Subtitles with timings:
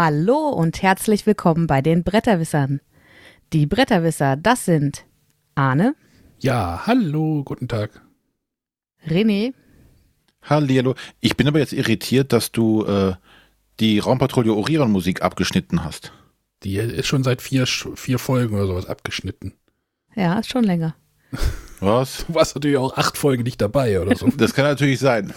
[0.00, 2.80] Hallo und herzlich willkommen bei den Bretterwissern.
[3.52, 5.04] Die Bretterwisser, das sind
[5.56, 5.96] Arne,
[6.38, 8.00] Ja, hallo, guten Tag.
[9.08, 9.54] René,
[10.42, 10.94] Hallihallo.
[11.18, 13.14] Ich bin aber jetzt irritiert, dass du äh,
[13.80, 16.12] die Raumpatrouille Orion Musik abgeschnitten hast.
[16.62, 19.54] Die ist schon seit vier, vier Folgen oder sowas abgeschnitten.
[20.14, 20.94] ja, ist schon länger.
[21.80, 22.24] Was?
[22.28, 24.28] Du warst natürlich auch acht Folgen nicht dabei oder so.
[24.36, 25.34] Das kann natürlich sein.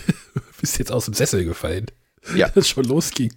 [0.60, 1.86] Bist jetzt aus dem Sessel gefallen.
[2.36, 2.48] Ja.
[2.48, 3.32] Als es schon losging.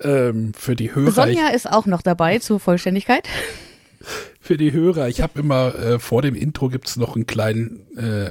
[0.00, 3.28] Ähm, für die Hörer, Sonja ist auch noch dabei zur Vollständigkeit.
[4.40, 8.30] für die Hörer, ich habe immer äh, vor dem Intro gibt's noch einen kleinen äh,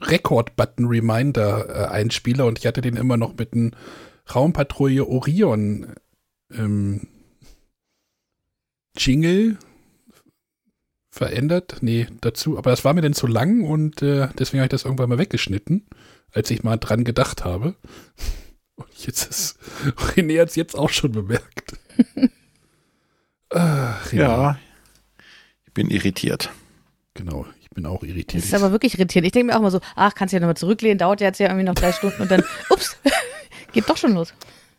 [0.00, 3.72] Rekord-Button-Reminder-Einspieler und ich hatte den immer noch mit einem
[4.34, 5.94] Raumpatrouille Orion
[6.52, 7.06] ähm,
[8.96, 9.58] Jingle
[11.10, 11.78] verändert.
[11.80, 14.84] Nee, dazu, aber das war mir dann zu lang und äh, deswegen habe ich das
[14.84, 15.86] irgendwann mal weggeschnitten,
[16.32, 17.74] als ich mal dran gedacht habe.
[18.78, 19.58] Und jetzt ist
[20.14, 21.76] René hat es jetzt auch schon bemerkt.
[23.50, 24.16] Ach, René.
[24.16, 24.58] Ja.
[25.66, 26.50] Ich bin irritiert.
[27.14, 28.44] Genau, ich bin auch Das irritiert.
[28.44, 29.26] ist aber wirklich irritierend.
[29.26, 31.38] Ich denke mir auch mal so, ach, kannst du ja nochmal zurücklehnen, dauert ja jetzt
[31.40, 32.96] ja irgendwie noch drei Stunden und dann, ups,
[33.72, 34.34] geht doch schon los.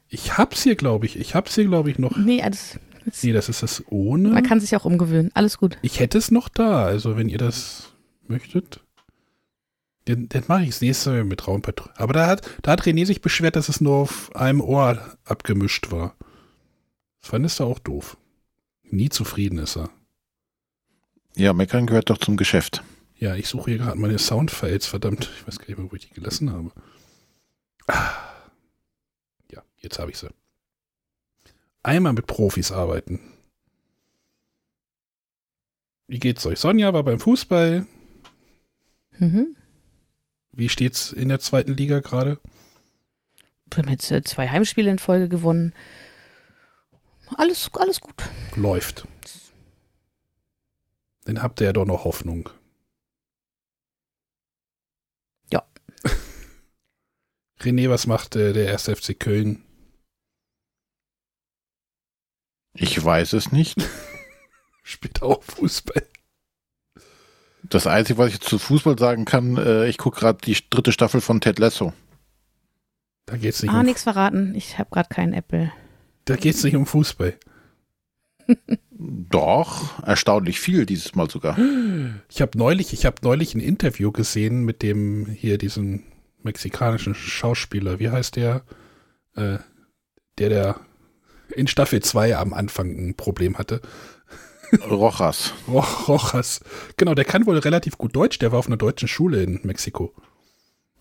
[0.07, 1.19] Ich hab's hier, glaube ich.
[1.19, 2.15] Ich hab's hier, glaube ich, noch.
[2.17, 4.29] Nee, alles, das, Nee, das ist das ohne.
[4.29, 5.31] man kann sich auch umgewöhnen.
[5.33, 5.77] Alles gut.
[5.81, 7.93] Ich hätte es noch da, also wenn ihr das
[8.27, 8.81] möchtet.
[10.05, 11.99] Dann, dann mache ich es nächste Mal mit Raumpatrouille.
[11.99, 15.91] Aber da hat, da hat René sich beschwert, dass es nur auf einem Ohr abgemischt
[15.91, 16.15] war.
[17.21, 18.17] Das fandest du auch doof.
[18.83, 19.89] Nie zufrieden ist er.
[21.35, 22.83] Ja, meckern gehört doch zum Geschäft.
[23.17, 25.29] Ja, ich suche hier gerade meine Soundfiles, verdammt.
[25.37, 26.71] Ich weiß gar nicht mehr, wo ich die gelassen habe.
[27.87, 28.13] Ah.
[29.51, 30.29] Ja, jetzt habe ich sie.
[31.83, 33.19] Einmal mit Profis arbeiten.
[36.07, 36.59] Wie geht's euch?
[36.59, 37.85] Sonja war beim Fußball.
[39.19, 39.55] Mhm.
[40.51, 42.39] Wie steht's in der zweiten Liga gerade?
[43.71, 45.73] Wir haben jetzt äh, zwei Heimspiele in Folge gewonnen.
[47.35, 48.15] Alles, alles gut.
[48.55, 49.07] Läuft.
[51.25, 52.49] Dann habt ihr ja doch noch Hoffnung.
[55.51, 55.67] Ja.
[57.59, 58.89] René, was macht äh, der 1.
[58.89, 59.63] FC Köln?
[62.73, 63.77] Ich weiß es nicht.
[64.83, 66.08] Spielt auch Fußball.
[67.69, 71.21] Das Einzige, was ich zu Fußball sagen kann, äh, ich gucke gerade die dritte Staffel
[71.21, 71.93] von Ted Lasso.
[73.25, 74.55] Da geht's nicht Ah, um nichts verraten.
[74.55, 75.71] Ich habe gerade keinen Apple.
[76.25, 77.37] Da geht's nicht um Fußball.
[78.91, 81.57] Doch, erstaunlich viel dieses Mal sogar.
[82.27, 86.03] Ich habe neulich, ich habe neulich ein Interview gesehen mit dem hier diesen
[86.41, 87.99] mexikanischen Schauspieler.
[87.99, 88.63] Wie heißt der?
[89.35, 89.59] Äh,
[90.39, 90.79] der der
[91.55, 93.81] in Staffel 2 am Anfang ein Problem hatte.
[94.89, 95.53] Rojas.
[95.67, 96.61] Ro- Rojas.
[96.97, 98.39] Genau, der kann wohl relativ gut Deutsch.
[98.39, 100.13] Der war auf einer deutschen Schule in Mexiko.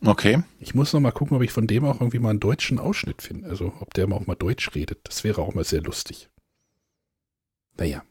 [0.05, 0.43] Okay.
[0.61, 3.21] Ich muss noch mal gucken, ob ich von dem auch irgendwie mal einen deutschen Ausschnitt
[3.23, 3.49] finde.
[3.49, 5.01] Also, ob der auch mal Deutsch redet.
[5.05, 6.29] Das wäre auch mal sehr lustig.
[7.77, 8.03] Naja.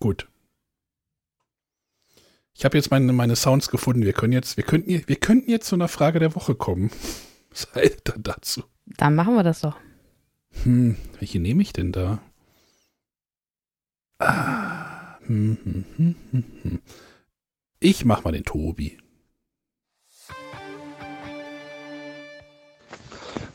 [0.00, 0.26] Gut.
[2.56, 4.04] Ich habe jetzt meine, meine Sounds gefunden.
[4.04, 6.90] Wir können jetzt, wir könnten, wir könnten jetzt zu einer Frage der Woche kommen.
[7.50, 8.64] Was haltet dann dazu?
[8.86, 9.76] Dann machen wir das doch.
[10.62, 12.20] Hm, welche nehme ich denn da?
[14.18, 15.18] Ah.
[17.80, 18.98] Ich mach mal den Tobi.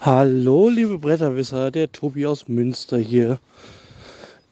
[0.02, 3.40] Hallo, liebe Bretterwisser, der Tobi aus Münster hier.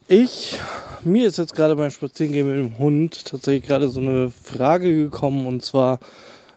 [0.07, 0.57] Ich,
[1.03, 5.45] mir ist jetzt gerade beim Spazierengehen mit dem Hund tatsächlich gerade so eine Frage gekommen
[5.45, 5.99] und zwar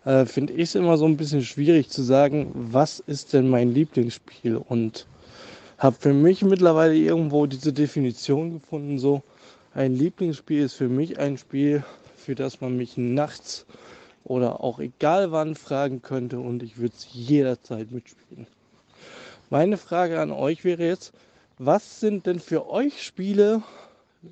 [0.04, 3.72] äh, finde ich es immer so ein bisschen schwierig zu sagen, was ist denn mein
[3.72, 5.06] Lieblingsspiel und
[5.78, 9.22] habe für mich mittlerweile irgendwo diese Definition gefunden, so
[9.74, 11.84] ein Lieblingsspiel ist für mich ein Spiel,
[12.16, 13.66] für das man mich nachts
[14.24, 18.46] oder auch egal wann fragen könnte und ich würde es jederzeit mitspielen.
[19.48, 21.12] Meine Frage an euch wäre jetzt,
[21.58, 23.62] was sind denn für euch Spiele,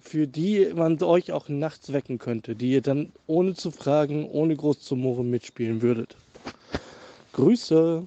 [0.01, 4.55] für die man euch auch nachts wecken könnte, die ihr dann ohne zu fragen, ohne
[4.55, 6.17] groß zu murren mitspielen würdet?
[7.33, 8.07] Grüße!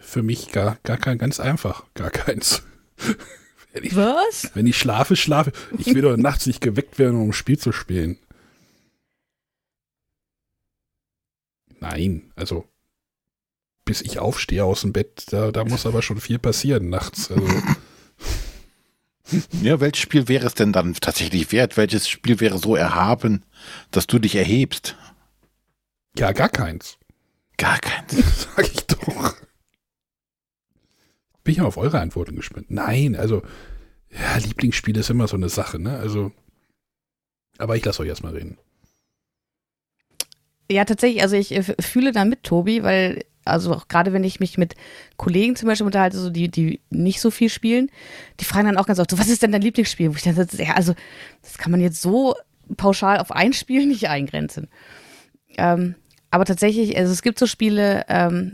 [0.00, 1.84] Für, mich gar, gar kein, ganz einfach.
[1.94, 2.62] Gar keins.
[3.72, 4.50] wenn, ich, Was?
[4.54, 5.52] wenn ich schlafe, schlafe.
[5.78, 8.18] Ich will doch nachts nicht geweckt werden, um ein Spiel zu spielen.
[11.80, 12.66] Nein, also
[13.84, 17.30] bis ich aufstehe aus dem Bett, da, da muss aber schon viel passieren nachts.
[17.30, 17.46] Also,
[19.62, 21.76] Ja, welches Spiel wäre es denn dann tatsächlich wert?
[21.76, 23.44] Welches Spiel wäre so erhaben,
[23.90, 24.96] dass du dich erhebst?
[26.18, 26.98] ja, gar keins.
[27.56, 28.16] Gar keins.
[28.56, 29.34] Sag ich doch.
[31.48, 32.66] Bin ich mal auf eure Antworten gespannt.
[32.68, 33.40] Nein, also,
[34.10, 35.96] ja, Lieblingsspiel ist immer so eine Sache, ne?
[35.96, 36.30] Also,
[37.56, 38.58] aber ich lasse euch erstmal reden.
[40.70, 44.40] Ja, tatsächlich, also ich äh, fühle da mit Tobi, weil also auch gerade wenn ich
[44.40, 44.74] mich mit
[45.16, 47.90] Kollegen zum Beispiel unterhalte, so die, die nicht so viel spielen,
[48.40, 50.10] die fragen dann auch ganz oft, so, was ist denn dein Lieblingsspiel?
[50.10, 50.94] Wo ich dann sage, ja, also
[51.40, 52.34] das kann man jetzt so
[52.76, 54.68] pauschal auf ein Spiel nicht eingrenzen.
[55.56, 55.94] Ähm,
[56.30, 58.52] aber tatsächlich, also es gibt so Spiele, ähm,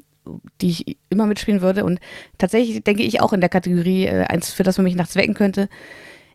[0.61, 1.85] die ich immer mitspielen würde.
[1.85, 2.01] Und
[2.39, 5.35] tatsächlich denke ich auch in der Kategorie, äh, eins, für das man mich nachts wecken
[5.35, 5.69] könnte,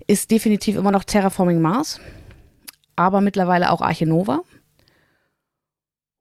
[0.07, 1.99] ist definitiv immer noch Terraforming Mars,
[2.95, 4.41] aber mittlerweile auch Arche Nova.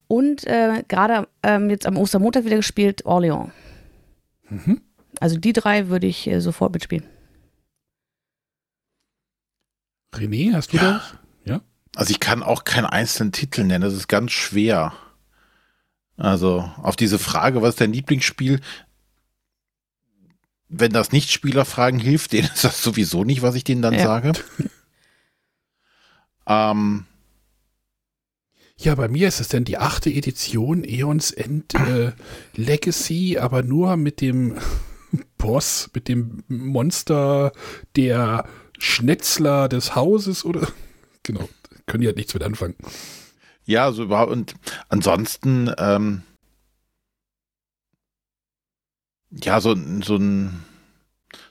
[0.06, 3.50] Und äh, gerade ähm, jetzt am Ostermontag wieder gespielt Orléans.
[4.48, 4.80] Mhm.
[5.20, 7.04] Also die drei würde ich äh, sofort mitspielen.
[10.14, 10.92] René, hast du Ja.
[10.92, 11.14] das?
[11.44, 11.60] Ja.
[11.94, 14.92] Also ich kann auch keinen einzelnen Titel nennen, das ist ganz schwer.
[16.18, 18.60] Also auf diese Frage, was ist dein Lieblingsspiel?
[20.68, 24.02] Wenn das Nicht-Spieler fragen, hilft denen ist das sowieso nicht, was ich denen dann Ja.
[24.02, 24.32] sage.
[26.46, 27.06] ähm,
[28.76, 32.12] Ja, bei mir ist es denn die achte Edition Eons End äh,
[32.54, 34.58] Legacy, aber nur mit dem
[35.38, 37.52] Boss, mit dem Monster
[37.96, 38.44] der
[38.78, 40.68] Schnetzler des Hauses oder
[41.22, 41.48] genau,
[41.86, 42.74] können die halt nichts mit anfangen.
[43.68, 44.32] Ja, so überhaupt.
[44.32, 44.54] Und
[44.88, 46.22] ansonsten, ähm,
[49.30, 50.64] ja, so, so ein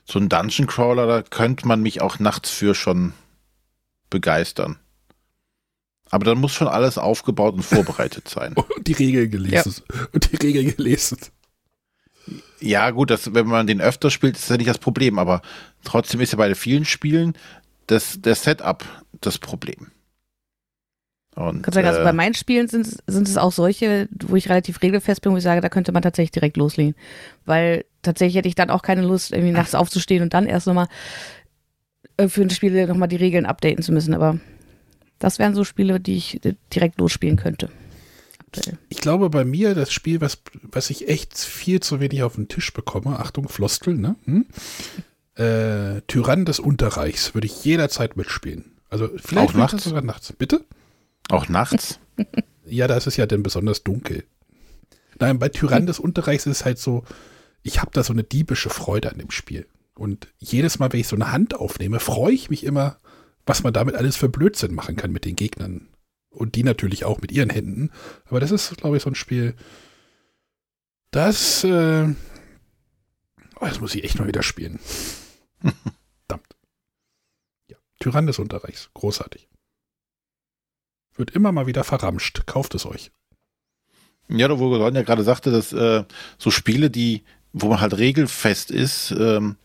[0.03, 3.13] so ein Dungeon Crawler, da könnte man mich auch nachts für schon
[4.09, 4.77] begeistern.
[6.09, 8.53] Aber dann muss schon alles aufgebaut und vorbereitet sein.
[8.53, 9.83] Und die Regeln gelesen.
[10.13, 11.19] Und die Regeln gelesen.
[12.59, 15.41] Ja, gut, das, wenn man den öfter spielt, ist ja nicht das Problem, aber
[15.83, 17.37] trotzdem ist ja bei vielen Spielen
[17.85, 18.83] das, das Setup
[19.21, 19.91] das Problem.
[21.37, 24.35] Und, Kann sagen, also äh, bei meinen Spielen sind, es- sind es auch solche, wo
[24.35, 26.95] ich relativ regelfest bin, wo ich sage, da könnte man tatsächlich direkt loslegen.
[27.45, 30.87] Weil tatsächlich hätte ich dann auch keine Lust, irgendwie nachts aufzustehen und dann erst nochmal
[32.17, 34.15] äh, für ein Spiel nochmal die Regeln updaten zu müssen.
[34.15, 34.39] Aber
[35.19, 37.69] das wären so Spiele, die ich äh, direkt losspielen könnte.
[38.39, 38.77] Aktuell.
[38.89, 42.47] Ich glaube, bei mir das Spiel, was, was ich echt viel zu wenig auf den
[42.47, 44.15] Tisch bekomme, Achtung, Floskel, ne?
[44.25, 44.45] Hm?
[45.35, 48.65] Äh, Tyrann des Unterreichs würde ich jederzeit mitspielen.
[48.89, 49.83] Also vielleicht Auch nachts?
[49.83, 50.33] sogar nachts.
[50.33, 50.61] Bitte?
[51.29, 52.00] Auch nachts.
[52.65, 54.25] Ja, da ist es ja dann besonders dunkel.
[55.19, 57.03] Nein, bei Tyrann des Unterreichs ist es halt so,
[57.63, 59.68] ich habe da so eine diebische Freude an dem Spiel.
[59.95, 63.00] Und jedes Mal, wenn ich so eine Hand aufnehme, freue ich mich immer,
[63.45, 65.88] was man damit alles für Blödsinn machen kann mit den Gegnern.
[66.29, 67.91] Und die natürlich auch mit ihren Händen.
[68.25, 69.56] Aber das ist, glaube ich, so ein Spiel,
[71.12, 72.13] das, äh,
[73.59, 74.80] oh, das muss ich echt mal wieder spielen.
[76.27, 76.56] Verdammt.
[77.69, 79.50] Ja, Tyrann des Unterreichs, großartig.
[81.17, 82.45] Wird immer mal wieder verramscht.
[82.45, 83.11] Kauft es euch.
[84.29, 86.03] Ja, wo Ron ja gerade sagte, dass äh,
[86.37, 87.23] so Spiele, die,
[87.53, 89.55] wo man halt regelfest ist, ähm,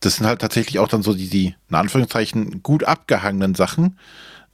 [0.00, 3.98] das sind halt tatsächlich auch dann so die, die in Anführungszeichen gut abgehangenen Sachen.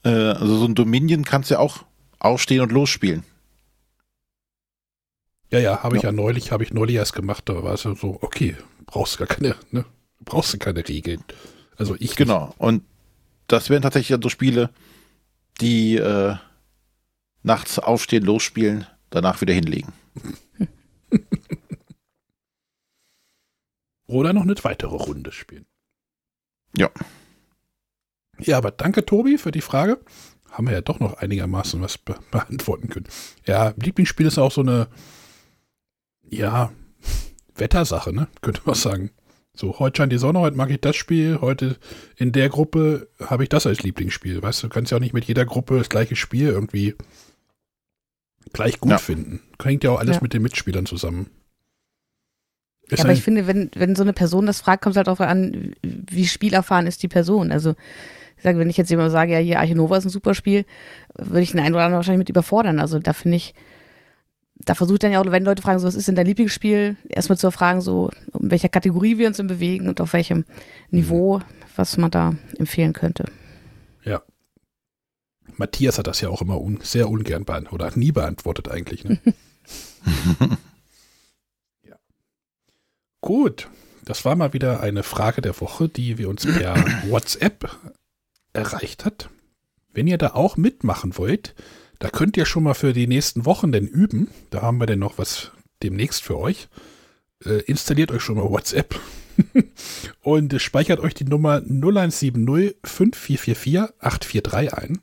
[0.05, 1.85] Äh, also so ein Dominion kannst du ja auch
[2.19, 3.23] aufstehen und losspielen.
[5.51, 6.11] Ja, ja, habe ich Ja.
[6.11, 9.27] ja neulich, habe ich neulich erst gemacht, da war es ja so, okay, brauchst gar
[9.27, 9.85] keine, ne,
[10.25, 11.25] brauchst du keine Regeln.
[11.77, 12.55] Also ich Genau.
[12.59, 12.83] Und
[13.47, 14.71] das wären tatsächlich dann so Spiele,
[15.61, 16.37] die äh,
[17.43, 19.93] nachts aufstehen, losspielen, danach wieder hinlegen.
[24.07, 25.67] Oder noch eine weitere Runde spielen.
[26.77, 26.91] Ja.
[28.39, 30.01] Ja, aber danke, Tobi, für die Frage.
[30.51, 33.09] Haben wir ja doch noch einigermaßen was be beantworten können.
[33.47, 34.89] Ja, Lieblingsspiel ist auch so eine,
[36.23, 36.73] ja,
[37.55, 38.29] Wettersache, ne?
[38.41, 39.11] Könnte man sagen.
[39.59, 41.79] So, heute scheint die Sonne, heute mag ich das Spiel, heute
[42.17, 44.41] in der Gruppe habe ich das als Lieblingsspiel.
[44.41, 46.95] Weißt du, du kannst ja auch nicht mit jeder Gruppe das gleiche Spiel irgendwie
[48.53, 48.99] gleich gut Ja.
[48.99, 49.41] finden.
[49.61, 50.23] Hängt ja auch alles Ja.
[50.23, 51.29] mit den Mitspielern zusammen.
[52.87, 55.09] Ist Ja, aber ich finde, wenn, wenn so eine Person das fragt, kommt es halt
[55.09, 57.51] darauf an, wie spielerfahren ist die Person.
[57.51, 57.75] Also,
[58.37, 60.67] ich sage, wenn ich jetzt jemand sage, ja, hier Arche Nova ist ein super Spiel,
[61.17, 62.79] würde ich den einen oder anderen wahrscheinlich mit überfordern.
[62.79, 63.55] Also, da finde ich,
[64.65, 67.39] da versucht dann ja auch, wenn Leute fragen, so, was ist denn dein Lieblingsspiel, erstmal
[67.39, 70.45] zu fragen, so, in welcher Kategorie wir uns bewegen und auf welchem
[70.91, 71.41] Niveau,
[71.77, 73.27] was man da empfehlen könnte.
[75.59, 79.05] Matthias hat das ja auch immer un sehr ungern beantwortet oder nie beantwortet eigentlich.
[79.05, 79.19] Ne?
[81.83, 81.97] ja.
[83.21, 83.69] Gut,
[84.05, 86.77] das war mal wieder eine Frage der Woche, die wir uns per
[87.09, 87.77] WhatsApp
[88.53, 89.31] erreicht hat.
[89.93, 91.55] Wenn ihr da auch mitmachen wollt,
[91.99, 94.29] da könnt ihr schon mal für die nächsten Wochen denn üben.
[94.51, 95.51] Da haben wir denn noch was
[95.83, 96.69] demnächst für euch.
[97.45, 98.99] Äh, installiert euch schon mal WhatsApp
[100.23, 105.01] und äh, speichert euch die Nummer 0170 5444 843 ein.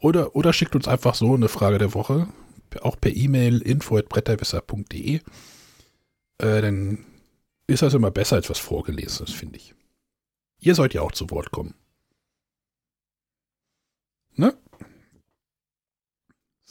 [0.00, 2.28] Oder, oder schickt uns einfach so eine Frage der Woche,
[2.82, 5.16] auch per E-Mail info.bretterwisser.de.
[5.16, 5.20] Äh,
[6.38, 7.06] dann
[7.66, 9.74] ist das immer besser als was Vorgelesenes, finde ich.
[10.60, 11.74] Ihr sollt ja auch zu Wort kommen.
[14.36, 14.56] Ne?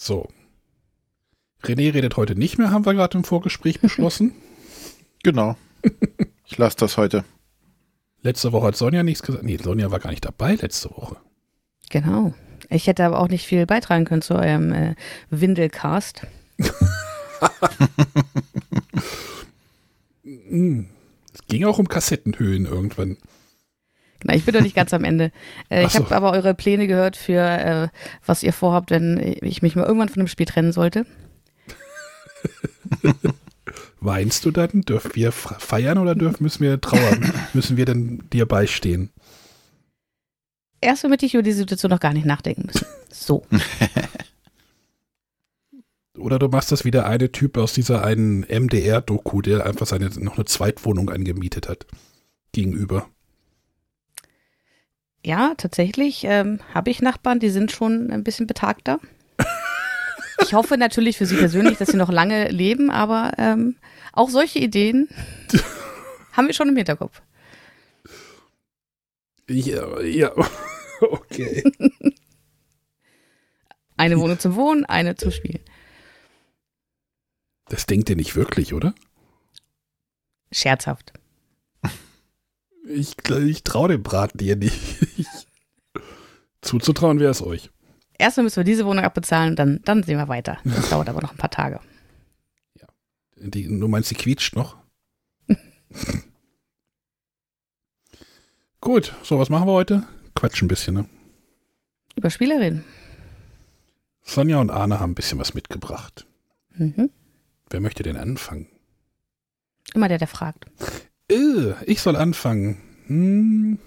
[0.04, 0.28] So.
[1.64, 4.34] René redet heute nicht mehr, haben wir gerade im Vorgespräch beschlossen.
[5.26, 5.56] Genau.
[6.44, 7.24] Ich lasse das heute.
[8.24, 9.46] Letzte Woche hat Sonja nichts gesagt.
[9.46, 11.16] Nee, Sonja war gar nicht dabei letzte Woche.
[11.90, 12.34] Genau.
[12.70, 14.96] Ich hätte aber auch nicht viel beitragen können zu eurem äh,
[15.30, 16.28] Windelcast.
[20.24, 20.90] Hm.
[21.34, 23.16] Es ging auch um Kassettenhöhen irgendwann.
[24.24, 25.32] Genau, ich bin noch nicht ganz am Ende.
[25.70, 26.16] Äh, ich habe so.
[26.16, 27.88] aber eure Pläne gehört für, äh,
[28.26, 31.06] was ihr vorhabt, wenn ich mich mal irgendwann von dem Spiel trennen sollte.
[34.00, 34.82] Weinst du dann?
[34.82, 37.32] Dürfen wir feiern oder dürfen, müssen wir trauern?
[37.54, 39.12] müssen wir denn dir beistehen?
[40.82, 42.86] Erst damit ich über die Situation noch gar nicht nachdenken müssen.
[43.10, 43.46] So.
[46.18, 50.10] Oder du machst das wie der eine Typ aus dieser einen MDR-Doku, der einfach seine
[50.20, 51.88] noch eine Zweitwohnung angemietet hat.
[52.52, 53.10] Gegenüber.
[55.26, 59.00] Ja, tatsächlich ähm, habe ich Nachbarn, die sind schon ein bisschen betagter.
[60.42, 63.78] Ich hoffe natürlich für sie persönlich, dass sie noch lange leben, aber ähm,
[64.12, 65.08] auch solche Ideen
[66.34, 67.22] haben wir schon im Hinterkopf.
[69.50, 70.32] Ja, ja.
[71.02, 71.64] Okay.
[73.98, 75.60] Eine Wohnung zum Wohnen, eine zum Spielen.
[77.68, 78.94] Das denkt ihr nicht wirklich, oder?
[80.54, 81.12] Scherzhaft.
[82.88, 84.78] Ich, ich traue dem Braten dir nicht.
[86.62, 87.72] Zuzutrauen wäre es euch.
[88.18, 90.60] Erstmal müssen wir diese Wohnung abbezahlen, dann, dann sehen wir weiter.
[90.64, 91.80] Das dauert aber noch ein paar Tage.
[93.36, 94.78] Die, du meinst, die quietscht noch?
[98.82, 100.04] Gut, so, was machen wir heute?
[100.36, 101.06] Quatsch ein bisschen, ne?
[102.16, 102.86] Über Spiele reden.
[104.22, 106.26] Sonja und Arne haben ein bisschen was mitgebracht.
[106.76, 107.10] Mhm.
[107.70, 108.68] Wer möchte denn anfangen?
[109.94, 110.66] Immer der, der fragt.
[111.34, 112.78] Äh, ich soll anfangen.
[113.08, 113.80] Hm,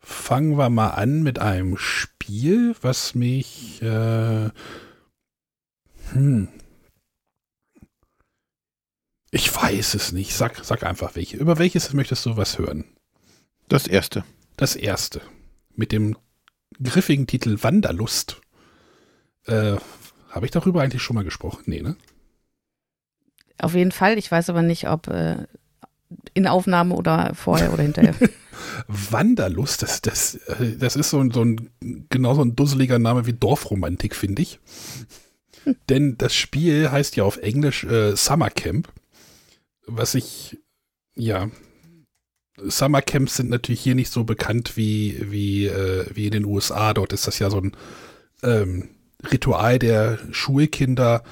[0.00, 3.80] fangen wir mal an mit einem Spiel, was mich.
[3.82, 4.50] Äh,
[6.12, 6.48] hm.
[9.30, 10.34] Ich weiß es nicht.
[10.34, 11.36] Sag, sag einfach welche.
[11.36, 12.84] Über welches möchtest du was hören?
[13.68, 14.24] Das erste.
[14.56, 15.20] Das erste.
[15.76, 16.16] Mit dem
[16.82, 18.40] griffigen Titel Wanderlust.
[19.44, 19.76] Äh,
[20.30, 21.64] Habe ich darüber eigentlich schon mal gesprochen?
[21.66, 21.96] Nee, ne?
[23.58, 24.16] Auf jeden Fall.
[24.18, 25.46] Ich weiß aber nicht, ob äh,
[26.34, 28.14] in Aufnahme oder vorher oder hinterher.
[28.88, 30.38] Wanderlust, das, das,
[30.78, 31.70] das ist so, ein- so ein,
[32.08, 34.58] genau so ein dusseliger Name wie Dorfromantik, finde ich.
[35.88, 38.92] Denn das Spiel heißt ja auf Englisch äh, Summer Camp,
[39.86, 40.58] was ich,
[41.14, 41.50] ja,
[42.60, 46.92] Summer Camps sind natürlich hier nicht so bekannt wie, wie, äh, wie in den USA.
[46.94, 47.72] Dort ist das ja so ein
[48.42, 48.88] ähm,
[49.30, 51.22] Ritual der Schulkinder,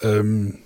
[0.00, 0.58] ähm,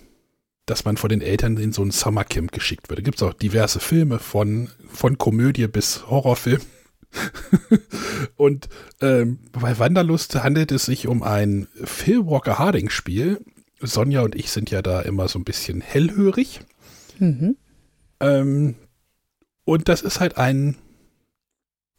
[0.66, 2.98] dass man von den Eltern in so ein Summercamp geschickt wird.
[2.98, 6.60] Da gibt es auch diverse Filme von, von Komödie bis Horrorfilm.
[8.36, 8.68] Und
[9.00, 13.40] ähm, bei Wanderlust handelt es sich um ein Phil Walker Harding Spiel.
[13.80, 16.60] Sonja und ich sind ja da immer so ein bisschen hellhörig.
[17.18, 17.56] mhm.
[18.20, 18.74] Ähm,
[19.64, 20.76] und das ist halt ein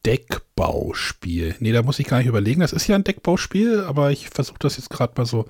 [0.05, 1.55] Deckbauspiel.
[1.59, 2.61] Nee, da muss ich gar nicht überlegen.
[2.61, 5.45] Das ist ja ein Deckbauspiel, aber ich versuche das jetzt gerade mal so.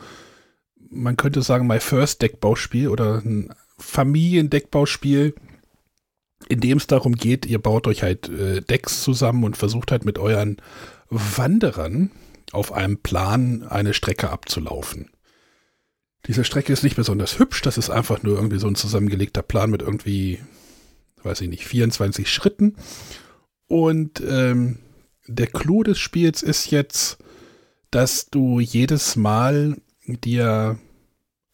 [0.89, 5.36] Man könnte sagen, my first Deckbauspiel oder ein Familiendeckbauspiel,
[6.50, 10.06] in dem es darum geht, ihr baut euch halt äh, Decks zusammen und versucht halt
[10.06, 10.58] mit euren
[11.10, 12.12] Wanderern
[12.51, 15.10] auf einem Plan eine Strecke abzulaufen.
[16.25, 19.70] Diese Strecke ist nicht besonders hübsch, das ist einfach nur irgendwie so ein zusammengelegter Plan
[19.70, 20.39] mit irgendwie,
[21.24, 22.75] weiß ich nicht, 24 Schritten.
[23.67, 24.79] Und ähm,
[25.27, 27.17] der Clou des Spiels ist jetzt,
[27.91, 29.77] dass du jedes Mal
[30.08, 30.78] dir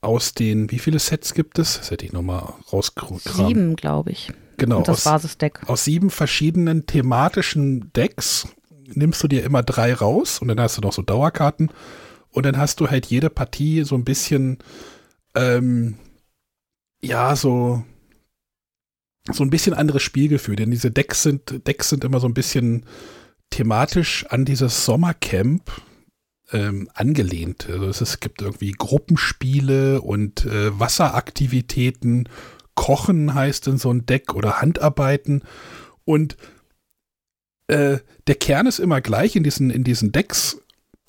[0.01, 1.77] aus den, wie viele Sets gibt es?
[1.77, 3.21] Das hätte ich nochmal rausgekramt.
[3.21, 4.31] Sieben, glaube ich.
[4.57, 5.61] Genau, Und das aus, Basisdeck.
[5.67, 8.47] aus sieben verschiedenen thematischen Decks
[8.85, 11.71] nimmst du dir immer drei raus und dann hast du noch so Dauerkarten
[12.29, 14.59] und dann hast du halt jede Partie so ein bisschen,
[15.35, 15.97] ähm,
[17.01, 17.83] ja, so,
[19.31, 22.85] so ein bisschen anderes Spielgefühl, denn diese Decks sind, Decks sind immer so ein bisschen
[23.49, 25.71] thematisch an dieses Sommercamp
[26.53, 27.67] ähm, angelehnt.
[27.69, 32.29] Also es, es gibt irgendwie Gruppenspiele und äh, Wasseraktivitäten,
[32.75, 35.43] Kochen heißt in so ein Deck oder Handarbeiten
[36.05, 36.37] und
[37.67, 40.59] äh, der Kern ist immer gleich in diesen, in diesen Decks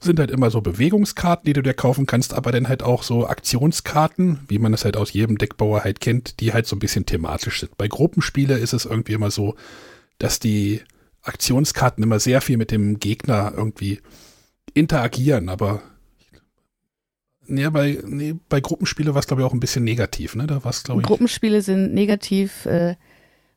[0.00, 3.26] sind halt immer so Bewegungskarten, die du dir kaufen kannst, aber dann halt auch so
[3.26, 7.06] Aktionskarten, wie man es halt aus jedem Deckbauer halt kennt, die halt so ein bisschen
[7.06, 7.76] thematisch sind.
[7.78, 9.56] Bei Gruppenspiele ist es irgendwie immer so,
[10.18, 10.82] dass die
[11.22, 14.00] Aktionskarten immer sehr viel mit dem Gegner irgendwie
[14.74, 15.80] interagieren, aber
[17.46, 20.46] nee, bei, nee, bei Gruppenspiele war es glaube ich auch ein bisschen negativ, ne?
[20.46, 21.06] Da glaube ich.
[21.06, 22.96] Gruppenspiele sind negativ äh,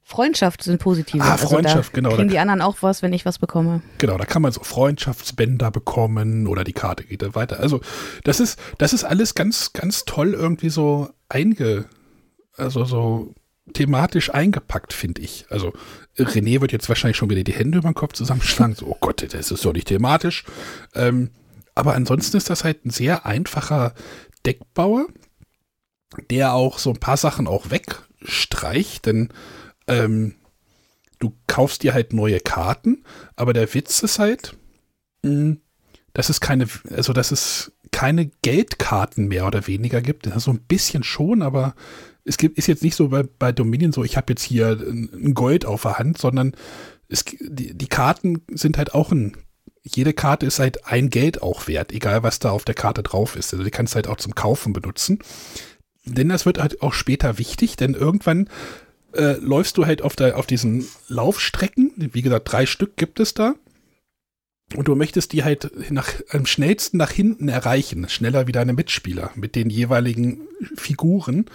[0.03, 1.21] Freundschaft sind positive.
[1.21, 2.09] Ah, Freundschaft, also da genau.
[2.11, 3.81] Kriegen Da- die anderen auch was, wenn ich was bekomme.
[3.97, 7.59] Genau, da kann man so Freundschaftsbänder bekommen oder die Karte geht dann weiter.
[7.59, 7.81] Also
[8.23, 11.85] das ist, das ist alles ganz, ganz toll irgendwie so einge,
[12.55, 13.35] also so
[13.73, 15.45] thematisch eingepackt, finde ich.
[15.49, 15.73] Also
[16.17, 18.75] René wird jetzt wahrscheinlich schon wieder die Hände über den Kopf zusammenschlagen.
[18.75, 20.45] So, oh Gott, das ist doch nicht thematisch.
[20.95, 21.31] Ähm,
[21.75, 23.93] aber ansonsten ist das halt ein sehr einfacher
[24.45, 25.07] Deckbauer,
[26.29, 29.29] der auch so ein paar Sachen auch wegstreicht, denn
[29.87, 30.35] ähm,
[31.19, 33.03] du kaufst dir halt neue Karten,
[33.35, 34.55] aber der Witz ist halt,
[35.23, 35.57] mh,
[36.13, 40.27] dass es keine, also dass es keine Geldkarten mehr oder weniger gibt.
[40.37, 41.75] So ein bisschen schon, aber
[42.27, 45.33] es gibt, ist jetzt nicht so bei, bei Dominion so, ich habe jetzt hier ein
[45.33, 46.53] Gold auf der Hand, sondern
[47.07, 49.37] es, die, die Karten sind halt auch ein,
[49.83, 53.35] jede Karte ist halt ein Geld auch wert, egal was da auf der Karte drauf
[53.37, 53.53] ist.
[53.53, 55.19] Also die kannst du halt auch zum Kaufen benutzen.
[56.03, 58.49] Denn das wird halt auch später wichtig, denn irgendwann
[59.13, 63.33] äh, läufst du halt auf, der, auf diesen Laufstrecken, wie gesagt, drei Stück gibt es
[63.33, 63.55] da.
[64.75, 69.31] Und du möchtest die halt nach, am schnellsten nach hinten erreichen, schneller wie deine Mitspieler
[69.35, 70.41] mit den jeweiligen
[70.75, 71.45] Figuren.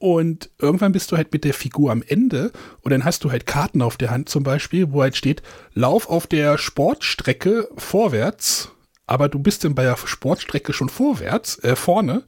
[0.00, 3.44] Und irgendwann bist du halt mit der Figur am Ende und dann hast du halt
[3.44, 5.42] Karten auf der Hand zum Beispiel, wo halt steht,
[5.74, 8.70] lauf auf der Sportstrecke vorwärts,
[9.06, 12.24] aber du bist dann bei der Sportstrecke schon vorwärts, äh, vorne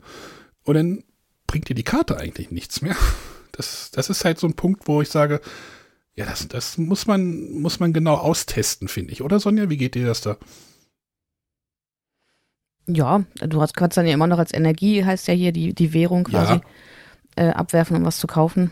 [0.64, 1.02] und dann
[1.46, 2.96] bringt dir die Karte eigentlich nichts mehr.
[3.54, 5.42] Das, das ist halt so ein Punkt, wo ich sage,
[6.14, 9.20] ja, das, das muss man, muss man genau austesten, finde ich.
[9.20, 10.38] Oder Sonja, wie geht dir das da?
[12.86, 15.92] Ja, du hast, kannst dann ja immer noch als Energie, heißt ja hier die, die
[15.92, 16.62] Währung quasi,
[17.36, 18.70] äh, abwerfen, um was zu kaufen.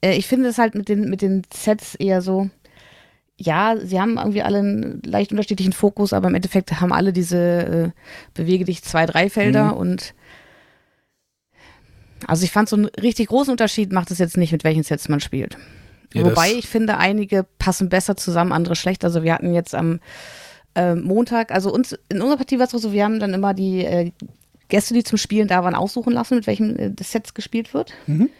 [0.00, 2.50] Äh, ich finde es halt mit den, mit den Sets eher so,
[3.36, 7.38] ja, sie haben irgendwie alle einen leicht unterschiedlichen Fokus, aber im Endeffekt haben alle diese
[7.38, 7.90] äh,
[8.34, 9.78] Bewege dich zwei, drei Felder Mhm.
[9.78, 10.14] und
[12.28, 15.08] also ich fand so einen richtig großen Unterschied macht es jetzt nicht, mit welchen Sets
[15.08, 15.56] man spielt.
[16.14, 19.04] Ja, Wobei ich finde, einige passen besser zusammen, andere schlecht.
[19.04, 19.98] Also wir hatten jetzt am
[20.76, 23.84] äh, Montag, also uns in unserer Partie war es so, wir haben dann immer die
[23.84, 24.12] äh,
[24.72, 27.92] Gäste, die zum Spielen da waren, aussuchen lassen, mit welchem äh, Sets gespielt wird.
[28.06, 28.30] Mhm.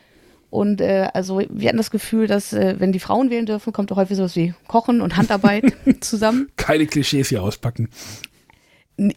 [0.49, 3.91] Und äh, also wir hatten das Gefühl, dass äh, wenn die Frauen wählen dürfen, kommt
[3.91, 6.49] doch häufig sowas wie Kochen und Handarbeit zusammen.
[6.57, 7.91] Keine Klischees hier auspacken.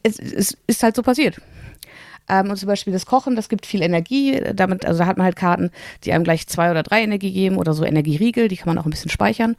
[0.04, 1.40] Es, es ist halt so passiert.
[2.28, 4.42] Ähm, und zum Beispiel das Kochen, das gibt viel Energie.
[4.54, 5.72] Damit, also da hat man halt Karten,
[6.04, 8.86] die einem gleich zwei oder drei Energie geben oder so Energieriegel, die kann man auch
[8.86, 9.56] ein bisschen speichern,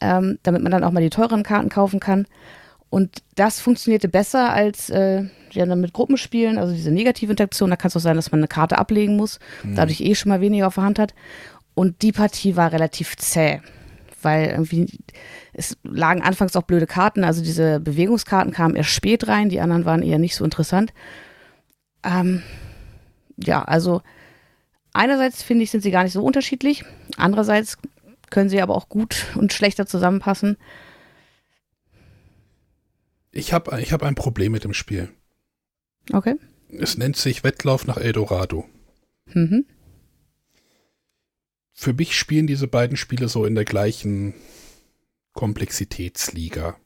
[0.00, 2.26] ähm, damit man dann auch mal die teuren Karten kaufen kann.
[2.92, 7.70] Und das funktionierte besser als äh, ja, dann mit Gruppenspielen, also diese negative Interaktion.
[7.70, 10.42] Da kann es auch sein, dass man eine Karte ablegen muss, dadurch eh schon mal
[10.42, 11.14] weniger auf der Hand hat.
[11.72, 13.62] Und die Partie war relativ zäh,
[14.20, 14.98] weil irgendwie
[15.54, 19.86] es lagen anfangs auch blöde Karten, also diese Bewegungskarten kamen erst spät rein, die anderen
[19.86, 20.92] waren eher nicht so interessant.
[22.04, 22.42] Ähm,
[23.38, 24.02] ja, also
[24.92, 26.84] einerseits finde ich, sind sie gar nicht so unterschiedlich,
[27.16, 27.78] andererseits
[28.28, 30.58] können sie aber auch gut und schlechter zusammenpassen.
[33.32, 35.08] Ich habe ich hab ein Problem mit dem Spiel.
[36.12, 36.36] Okay.
[36.68, 38.66] Es nennt sich Wettlauf nach Eldorado.
[39.26, 39.64] Mhm.
[41.72, 44.34] Für mich spielen diese beiden Spiele so in der gleichen
[45.32, 46.76] Komplexitätsliga.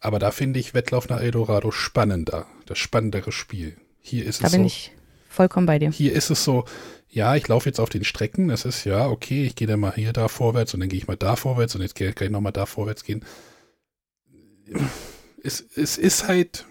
[0.00, 3.76] Aber da finde ich Wettlauf nach Eldorado spannender, das spannendere Spiel.
[4.00, 4.92] Hier ist Da es bin so, ich
[5.28, 5.90] vollkommen bei dir.
[5.90, 6.64] hier ist es so,
[7.08, 9.92] ja, ich laufe jetzt auf den Strecken, das ist ja, okay, ich gehe dann mal
[9.94, 12.52] hier da vorwärts und dann gehe ich mal da vorwärts und jetzt kann ich nochmal
[12.52, 13.24] da vorwärts gehen.
[15.42, 16.66] Es, es ist halt,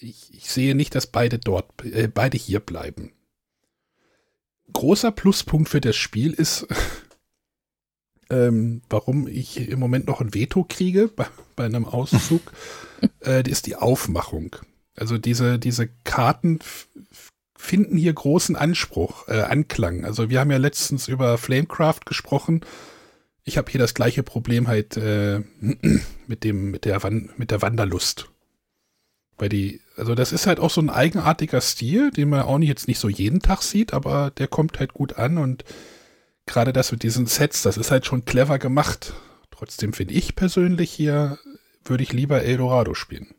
[0.00, 3.12] ich, ich sehe nicht, dass beide dort, äh, beide hier bleiben.
[4.72, 6.66] Großer Pluspunkt für das Spiel ist,
[8.30, 12.42] ähm, warum ich im Moment noch ein Veto kriege bei, bei einem Auszug,
[13.24, 14.56] äh, ist die Aufmachung.
[14.96, 16.60] Also diese, diese Karten
[17.56, 20.04] finden hier großen Anspruch, äh, Anklang.
[20.04, 22.60] Also wir haben ja letztens über Flamecraft gesprochen.
[23.44, 25.40] Ich habe hier das gleiche Problem halt äh,
[26.26, 28.30] mit dem, mit der, Wan mit der Wanderlust.
[29.36, 32.68] Weil die, also das ist halt auch so ein eigenartiger Stil, den man auch nicht
[32.68, 35.64] jetzt nicht so jeden Tag sieht, aber der kommt halt gut an und
[36.46, 39.12] gerade das mit diesen Sets, das ist halt schon clever gemacht.
[39.50, 41.38] Trotzdem finde ich persönlich hier,
[41.84, 43.34] würde ich lieber Eldorado spielen.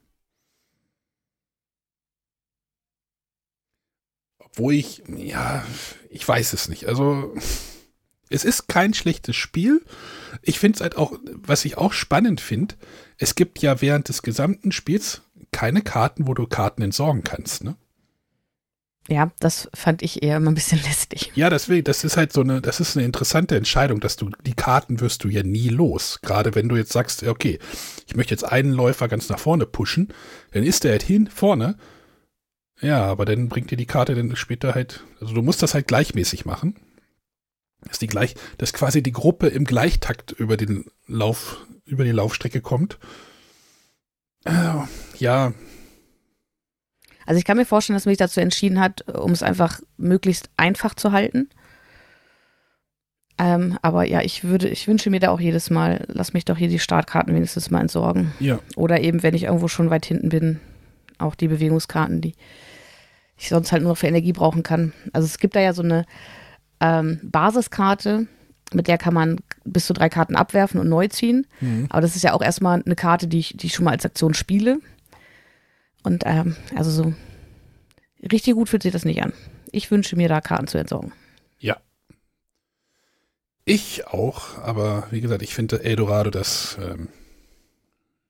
[4.39, 5.65] Obwohl ich, ja,
[6.09, 6.85] ich weiß es nicht.
[6.87, 7.33] Also,
[8.29, 9.83] es ist kein schlechtes Spiel.
[10.41, 12.75] Ich finde es halt auch, was ich auch spannend finde,
[13.17, 17.75] es gibt ja während des gesamten Spiels keine Karten, wo du Karten entsorgen kannst, ne?
[19.07, 21.31] Ja, das fand ich eher immer ein bisschen lästig.
[21.35, 24.55] Ja, deswegen, das ist halt so eine, das ist eine interessante Entscheidung, dass du, die
[24.55, 26.19] Karten wirst du ja nie los.
[26.21, 27.59] Gerade wenn du jetzt sagst, okay,
[28.07, 30.09] ich möchte jetzt einen Läufer ganz nach vorne pushen,
[30.51, 31.77] dann ist der halt hin vorne
[32.81, 35.87] Ja, aber dann bringt dir die Karte dann später halt, also du musst das halt
[35.87, 36.75] gleichmäßig machen.
[37.87, 42.61] Dass die gleich, dass quasi die Gruppe im Gleichtakt über den Lauf, über die Laufstrecke
[42.61, 42.97] kommt.
[44.43, 44.73] Äh,
[45.17, 45.53] ja,
[47.25, 50.49] Also ich kann mir vorstellen, dass man sich dazu entschieden hat, um es einfach möglichst
[50.57, 51.49] einfach zu halten.
[53.37, 56.57] Ähm, aber ja, ich würde, ich wünsche mir da auch jedes Mal, lass mich doch
[56.57, 58.31] hier die Startkarten wenigstens mal entsorgen.
[58.39, 60.59] ja, Oder eben, wenn ich irgendwo schon weit hinten bin,
[61.17, 62.33] auch die Bewegungskarten, die
[63.37, 64.93] ich sonst halt nur noch für Energie brauchen kann.
[65.11, 66.05] Also es gibt da ja so eine
[66.79, 68.27] ähm, Basiskarte,
[68.73, 71.47] mit der kann man bis zu drei Karten abwerfen und neu ziehen.
[71.61, 71.87] Mhm.
[71.89, 74.05] Aber das ist ja auch erstmal eine Karte, die ich, die ich schon mal als
[74.05, 74.79] Aktion spiele.
[76.03, 77.13] Und ähm, also so
[78.31, 79.33] richtig gut fühlt sich das nicht an.
[79.71, 81.13] Ich wünsche mir da Karten zu entsorgen.
[81.59, 81.77] ja.
[83.67, 87.09] Ich auch, aber wie gesagt, ich finde Eldorado das ähm,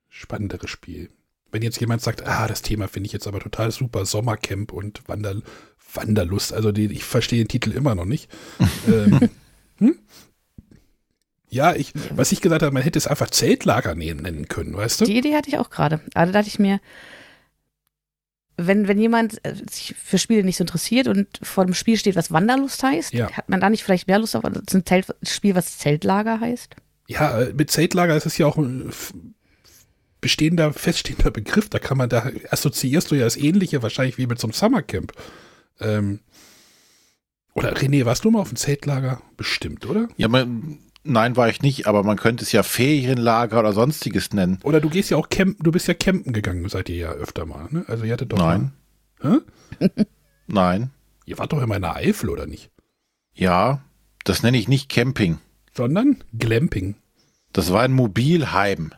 [0.07, 1.09] spannendere Spiel.
[1.51, 5.07] Wenn jetzt jemand sagt, ah, das Thema finde ich jetzt aber total super, Sommercamp und
[5.09, 5.41] Wander,
[5.95, 8.29] Wanderlust, also die, ich verstehe den Titel immer noch nicht.
[8.87, 9.29] ähm,
[9.77, 9.99] hm?
[11.49, 15.01] Ja, ich, was ich gesagt habe, man hätte es einfach Zeltlager nehmen, nennen können, weißt
[15.01, 15.05] du?
[15.05, 16.01] Die Idee hatte ich auch gerade.
[16.13, 16.79] Aber da dachte ich mir,
[18.57, 22.15] wenn, wenn jemand äh, sich für Spiele nicht so interessiert und vor dem Spiel steht,
[22.15, 23.31] was Wanderlust heißt, Ja.
[23.31, 26.75] hat man da nicht vielleicht mehr Lust auf ein Zelt, Spiel, was Zeltlager heißt?
[27.07, 28.91] Ja, äh, mit Zeltlager ist es ja auch ein
[30.21, 31.69] bestehender, feststehender Begriff.
[31.69, 35.13] Da kann man, da assoziierst du ja das Ähnliche wahrscheinlich wie mit so einem Summercamp.
[35.79, 36.19] Ähm,
[37.53, 39.21] oder René, warst du mal auf dem Zeltlager?
[39.37, 40.09] Bestimmt, oder?
[40.17, 44.59] Ja, man, nein, war ich nicht, aber man könnte es ja Ferienlager oder sonstiges nennen.
[44.63, 47.45] Oder du gehst ja auch campen, du bist ja campen gegangen, seid ihr ja öfter
[47.45, 47.85] mal, ne?
[47.87, 48.73] Also ihr hattet doch Nein.
[49.21, 49.41] Mal?
[50.47, 50.89] Nein.
[51.25, 52.71] Ihr wart doch immer in der Eifel, oder nicht?
[53.33, 53.81] Ja,
[54.25, 55.39] das nenne ich nicht Camping.
[55.73, 56.95] Sondern Glamping.
[57.53, 58.91] Das war ein Mobilheim.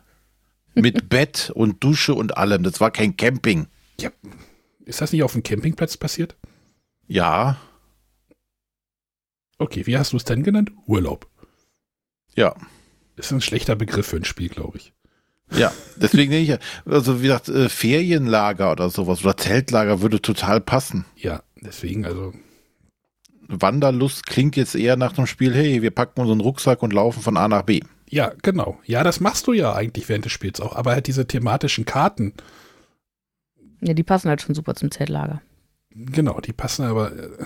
[0.73, 2.63] Mit Bett und Dusche und allem.
[2.63, 3.67] Das war kein Camping.
[3.99, 4.11] Ja.
[4.85, 6.35] Ist das nicht auf dem Campingplatz passiert?
[7.07, 7.57] Ja,
[9.59, 10.71] Okay, wie hast du es denn genannt?
[10.85, 11.27] Urlaub.
[12.35, 12.55] ja,
[13.15, 14.93] Ist ein schlechter Begriff für ein Spiel, glaube ich.
[15.51, 15.73] ja.
[15.95, 20.61] Deswegen nenne ich ja, also wie gesagt, äh, Ferienlager oder sowas oder Zeltlager würde total
[20.61, 21.05] passen.
[21.15, 22.33] Ja, deswegen, also
[23.47, 27.35] Wanderlust klingt jetzt eher nach einem Spiel, hey, wir packen unseren Rucksack und laufen von
[27.37, 27.79] A nach B.
[28.09, 28.77] Ja, genau.
[28.85, 30.75] Ja, das machst du ja eigentlich während des Spiels auch.
[30.75, 32.33] Aber halt diese thematischen Karten,
[33.81, 35.41] Ja, die passen halt schon super zum Zeltlager.
[35.97, 37.15] Genau, die passen aber.
[37.15, 37.45] Äh,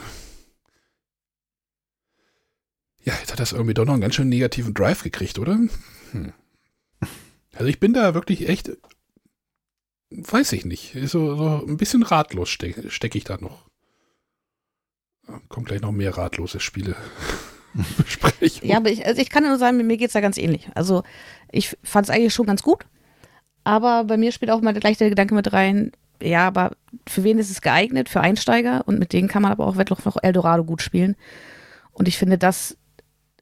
[3.04, 5.58] ja, jetzt hat das irgendwie doch noch einen ganz schön negativen Drive gekriegt, oder?
[6.12, 6.34] Hm.
[7.54, 8.72] Also ich bin da wirklich echt,
[10.10, 13.70] weiß ich nicht, so, so ein bisschen ratlos stecke steck ich da noch.
[15.50, 16.96] Kommt gleich noch mehr ratlose Spiele.
[18.64, 20.68] Ja, aber ich, also ich kann nur sagen, mir geht's da ganz ähnlich.
[20.76, 21.04] Also
[21.54, 22.86] ich fand es eigentlich schon ganz gut,
[23.64, 26.72] aber bei mir spielt auch mal gleich der Gedanke mit rein, ja, aber
[27.08, 28.10] für wen ist es geeignet?
[28.10, 31.16] Für Einsteiger und mit denen kann man aber auch Wettloch noch Eldorado gut spielen.
[31.92, 32.78] Und ich finde, das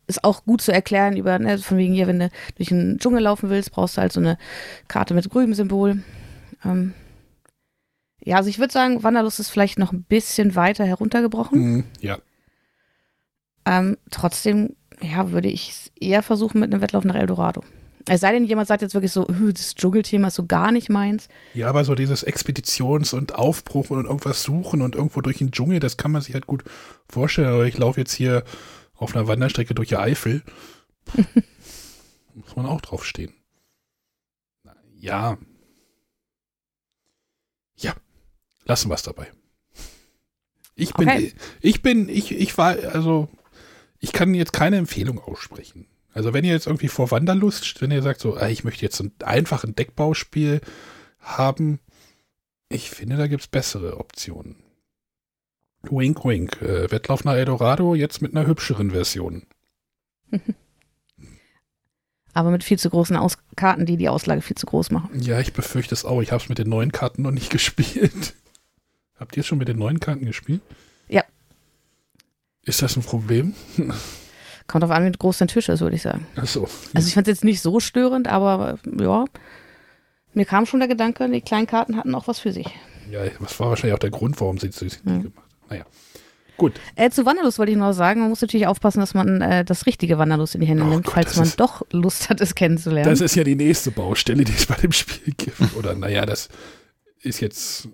[0.08, 3.22] ist auch gut zu erklären über, ne, von wegen hier, wenn du durch den Dschungel
[3.22, 4.38] laufen willst, brauchst du halt so eine
[4.88, 6.04] Karte mit grünem Symbol.
[6.66, 6.94] Ähm,
[8.24, 11.60] ja, also ich würde sagen, Wanderlust ist vielleicht noch ein bisschen weiter heruntergebrochen.
[11.60, 12.18] Hm, ja,
[13.66, 17.64] Ähm, trotzdem, ja, würde ich es eher versuchen mit einem Wettlauf nach Eldorado.
[18.08, 20.90] Es sei denn, jemand sagt jetzt wirklich so, "Hü, das Dschungelthema ist so gar nicht
[20.90, 21.28] meins.
[21.54, 25.80] Ja, aber so dieses Expeditions- und Aufbruch und irgendwas suchen und irgendwo durch den Dschungel,
[25.80, 26.64] das kann man sich halt gut
[27.10, 27.50] vorstellen.
[27.50, 28.44] Aber ich laufe jetzt hier
[28.96, 30.44] auf einer Wanderstrecke durch die Eifel.
[32.36, 33.34] Muss man auch draufstehen.
[34.98, 35.38] Ja.
[37.78, 37.94] Ja,
[38.66, 39.28] lassen wir es dabei.
[40.76, 41.34] Ich bin, Okay.
[41.62, 43.28] ich bin, ich, ich war, also,
[44.00, 45.88] ich kann jetzt keine Empfehlung aussprechen.
[46.14, 49.00] Also, wenn ihr jetzt irgendwie vor Wanderlust, wenn ihr sagt so, ah, ich möchte jetzt
[49.00, 50.62] ein einfaches Deckbauspiel
[51.20, 51.80] haben,
[52.70, 54.56] ich finde, da gibt es bessere Optionen.
[55.84, 56.62] Wink, wink.
[56.62, 59.44] Äh, Wettlauf nach Eldorado jetzt mit einer hübscheren Version.
[62.34, 65.10] Aber mit viel zu großen Aus Karten, die die Auslage viel zu groß machen.
[65.20, 66.22] Ja, ich befürchte es auch.
[66.22, 68.36] Ich habe es mit den neuen Karten noch nicht gespielt.
[69.16, 70.62] Habt ihr es schon mit den neuen Karten gespielt?
[71.08, 71.24] Ja.
[72.64, 73.56] Ist das ein Problem?
[74.70, 76.26] Kommt auf an, wie groß dein Tisch ist, würde ich sagen.
[76.36, 76.68] Achso.
[76.94, 79.26] Also ich fand es jetzt nicht so störend, aber äh, ja,
[80.34, 82.68] mir kam schon der Gedanke, die kleinen Karten hatten auch was für sich.
[83.10, 85.24] Ja, das war wahrscheinlich auch der Grund, warum sie es nicht Hm.
[85.24, 85.68] gemacht haben.
[85.70, 85.86] Naja.
[86.58, 86.74] Gut.
[86.96, 89.86] Äh, zu Wanderlust wollte ich noch sagen, man muss natürlich aufpassen, dass man äh, das
[89.86, 92.54] richtige Wanderlust in die Hände Oh nimmt, Gott, falls man ist- doch Lust hat, es
[92.54, 93.10] kennenzulernen.
[93.10, 95.60] Das ist ja die nächste Baustelle, die es bei dem Spiel gibt.
[95.78, 96.50] Oder naja, das
[97.22, 97.88] ist jetzt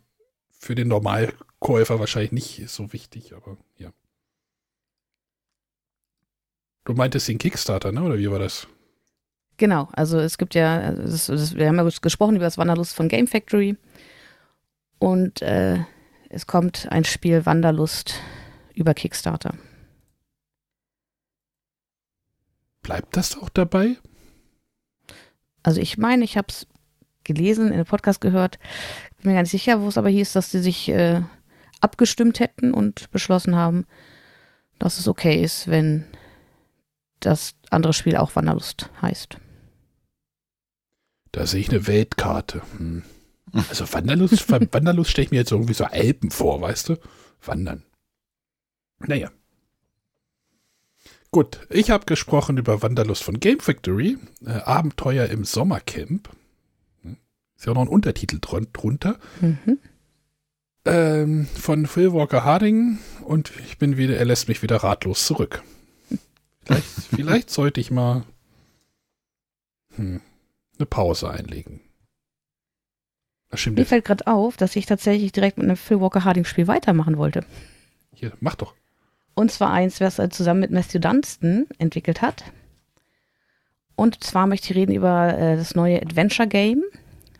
[0.59, 3.91] für den Normalkäufer wahrscheinlich nicht so wichtig, aber ja.
[6.85, 8.03] Du meintest den Kickstarter, ne?
[8.03, 8.67] Oder wie war das?
[9.57, 13.07] Genau, also es gibt ja, das, das, wir haben ja gesprochen über das Wanderlust von
[13.07, 13.77] Game Factory
[14.99, 15.79] und äh,
[16.29, 18.21] es kommt ein Spiel Wanderlust
[18.73, 19.55] über Kickstarter.
[22.81, 23.95] Bleibt das auch dabei?
[25.63, 26.67] Also ich meine, ich habe es
[27.23, 28.59] gelesen, in einem Podcast gehört,
[29.17, 31.21] bin mir gar nicht sicher, wo es aber hieß, dass sie sich äh,
[31.79, 33.85] abgestimmt hätten und beschlossen haben,
[34.77, 36.05] dass es okay ist, wenn
[37.25, 39.37] das andere Spiel auch Wanderlust heißt.
[41.31, 42.61] Da sehe ich eine Weltkarte.
[42.77, 43.03] Hm.
[43.69, 46.97] Also Wanderlust, Wanderlust stelle ich mir jetzt irgendwie so Alpen vor, weißt du?
[47.41, 47.83] Wandern.
[48.99, 49.31] Naja.
[51.31, 56.29] Gut, ich habe gesprochen über Wanderlust von Game Factory, äh, Abenteuer im Sommercamp.
[57.01, 57.17] Hm.
[57.57, 59.19] Ist ja auch noch ein Untertitel drunter.
[59.41, 59.79] Mhm.
[60.85, 65.63] Ähm, von Phil Walker Harding und ich bin wieder, er lässt mich wieder ratlos zurück.
[66.65, 68.23] Vielleicht, vielleicht sollte ich mal
[69.95, 70.21] hm,
[70.77, 71.81] eine Pause einlegen.
[73.67, 77.17] Mir fällt gerade auf, dass ich tatsächlich direkt mit einem Phil Walker Harding Spiel weitermachen
[77.17, 77.45] wollte.
[78.13, 78.73] Hier, mach doch.
[79.33, 82.43] Und zwar eins, was er zusammen mit Matthew Dunstan entwickelt hat.
[83.95, 86.83] Und zwar möchte ich reden über äh, das neue Adventure Game,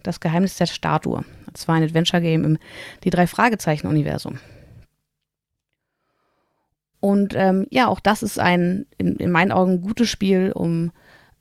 [0.03, 1.25] das Geheimnis der Statue.
[1.47, 2.57] Und zwar ein Adventure Game im
[3.03, 4.39] Die drei Fragezeichen Universum.
[7.05, 10.91] Und ähm, ja, auch das ist ein in, in meinen Augen gutes Spiel, um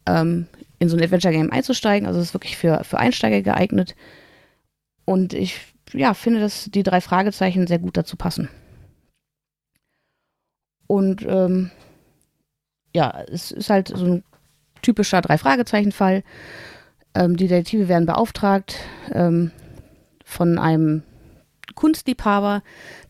[0.05, 0.46] ähm,
[0.79, 2.07] in so ein Adventure Game einzusteigen.
[2.07, 3.94] Also es ist wirklich für, für Einsteiger geeignet.
[5.07, 5.59] Und ich
[5.94, 8.50] ja, finde, dass die drei Fragezeichen sehr gut dazu passen.
[10.87, 11.70] Und ähm,
[12.94, 14.24] ja, es ist halt so ein
[14.83, 16.24] typischer Drei-Fragezeichen-Fall.
[17.14, 18.77] Ähm, die Detektive werden beauftragt
[19.12, 19.50] ähm,
[20.27, 21.05] von einem
[21.74, 22.62] Kunstliebhaber,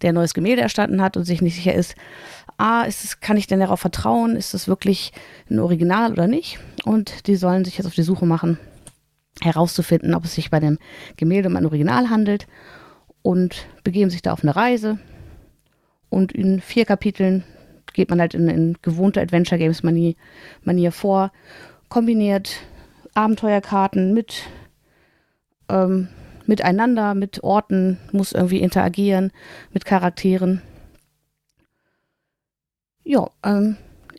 [0.03, 1.97] der ein neues Gemälde erstanden hat und sich nicht sicher ist,
[2.57, 4.37] ah, ist es, kann ich denn darauf vertrauen?
[4.37, 5.13] Ist es wirklich
[5.51, 6.59] ein Original oder nicht?
[6.85, 8.59] Und die sollen sich jetzt auf die Suche machen,
[9.41, 10.79] herauszufinden, ob es sich bei dem
[11.17, 12.47] Gemälde um ein Original handelt
[13.23, 14.99] und begeben sich da auf eine Reise.
[16.09, 17.45] Und in vier Kapiteln
[17.93, 20.15] geht man halt in, in gewohnter Adventure Games Manier,
[20.63, 21.33] Manier vor,
[21.89, 22.61] kombiniert
[23.15, 24.45] Abenteuerkarten mit
[25.69, 26.09] ähm,
[26.47, 29.33] miteinander, mit Orten, muss irgendwie interagieren,
[29.73, 30.63] mit Charakteren.
[33.05, 33.77] Ja, ähm,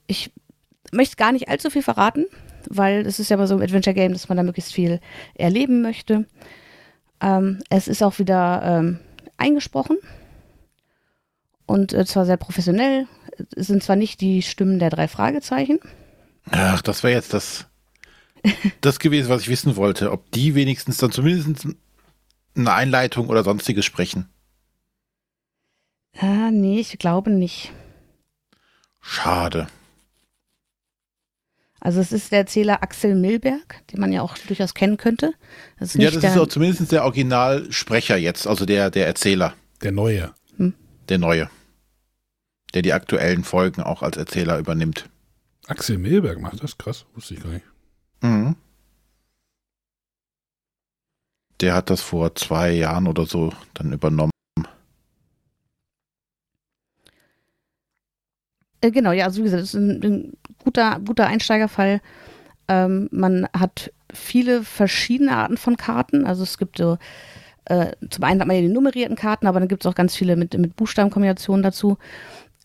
[0.08, 0.32] ich
[0.92, 2.26] möchte gar nicht allzu viel verraten,
[2.70, 5.00] weil es ist ja bei so einem Adventure Game, dass man da möglichst viel
[5.34, 6.26] erleben möchte.
[7.22, 9.00] Ähm, es ist auch wieder ähm,
[9.38, 9.98] eingesprochen
[11.66, 13.08] und äh, zwar sehr professionell.
[13.56, 15.80] Es sind zwar nicht die Stimmen der drei Fragezeichen.
[16.52, 17.66] Ach, das wäre jetzt das,
[18.82, 20.12] das gewesen, was ich wissen wollte.
[20.12, 21.68] Ob die wenigstens dann zumindest
[22.56, 24.30] eine Einleitung oder sonstiges sprechen.
[26.18, 27.74] Ah, nee, ich glaube nicht.
[29.08, 29.68] Schade.
[31.80, 35.34] Also es ist der Erzähler Axel Milberg, den man ja auch durchaus kennen könnte.
[35.80, 39.54] Das ja, das ist auch zumindest der Originalsprecher jetzt, also der, der Erzähler.
[39.84, 40.34] Der Neue.
[40.58, 40.74] Hm?
[41.10, 41.50] Der Neue.
[42.74, 45.08] Der die aktuellen Folgen auch als Erzähler übernimmt.
[45.68, 46.78] Axel Milberg macht das?
[46.80, 47.66] Krass, wusste ich gar nicht.
[48.22, 48.56] Mhm.
[51.62, 54.32] Der hat das vor zwei Jahren oder so dann übernommen.
[58.86, 62.02] Äh, genau, ja, also wie gesagt, das ist ein, ein guter, guter Einsteigerfall.
[62.68, 66.26] Ähm, man hat viele verschiedene Arten von Karten.
[66.26, 66.98] Also es gibt so,
[67.66, 70.16] äh, zum einen hat man ja die nummerierten Karten, aber dann gibt es auch ganz
[70.16, 71.98] viele mit, mit Buchstabenkombinationen dazu.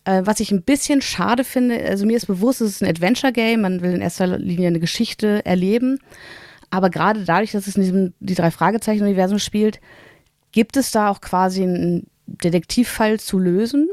[0.05, 3.61] Äh, was ich ein bisschen schade finde, also mir ist bewusst, es ist ein Adventure-Game,
[3.61, 5.99] man will in erster Linie eine Geschichte erleben.
[6.69, 9.79] Aber gerade dadurch, dass es in diesem die drei Fragezeichen-Universum spielt,
[10.51, 13.89] gibt es da auch quasi einen Detektivfall zu lösen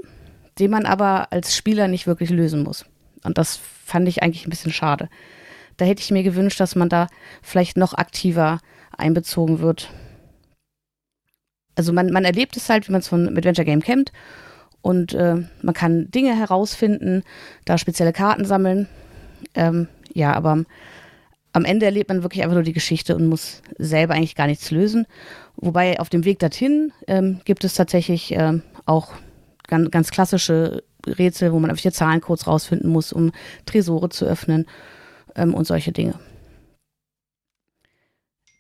[0.59, 2.85] den man aber als Spieler nicht wirklich lösen muss.
[3.25, 5.09] Und das fand ich eigentlich ein bisschen schade.
[5.77, 7.09] Da hätte ich mir gewünscht, dass man da
[7.43, 8.61] vielleicht noch aktiver
[8.97, 9.91] einbezogen wird.
[11.77, 14.13] Also man, man erlebt es halt, wie man es von Adventure Game kennt.
[14.83, 17.23] Und äh, man kann Dinge herausfinden,
[17.65, 18.89] da spezielle Karten sammeln.
[19.55, 20.65] Ähm, ja, aber
[21.53, 24.71] am, Ende erlebt man wirklich einfach nur die Geschichte und muss selber eigentlich gar nichts
[24.71, 25.07] lösen.
[25.57, 29.13] Wobei auf dem Weg dorthin ähm, gibt es tatsächlich ähm, auch
[29.69, 33.33] ganz, ganz klassische Rätsel, wo man irgendwelche Zahlencodes rausfinden muss, um
[33.67, 34.67] Tresore zu öffnen
[35.37, 36.15] ähm, und solche Dinge.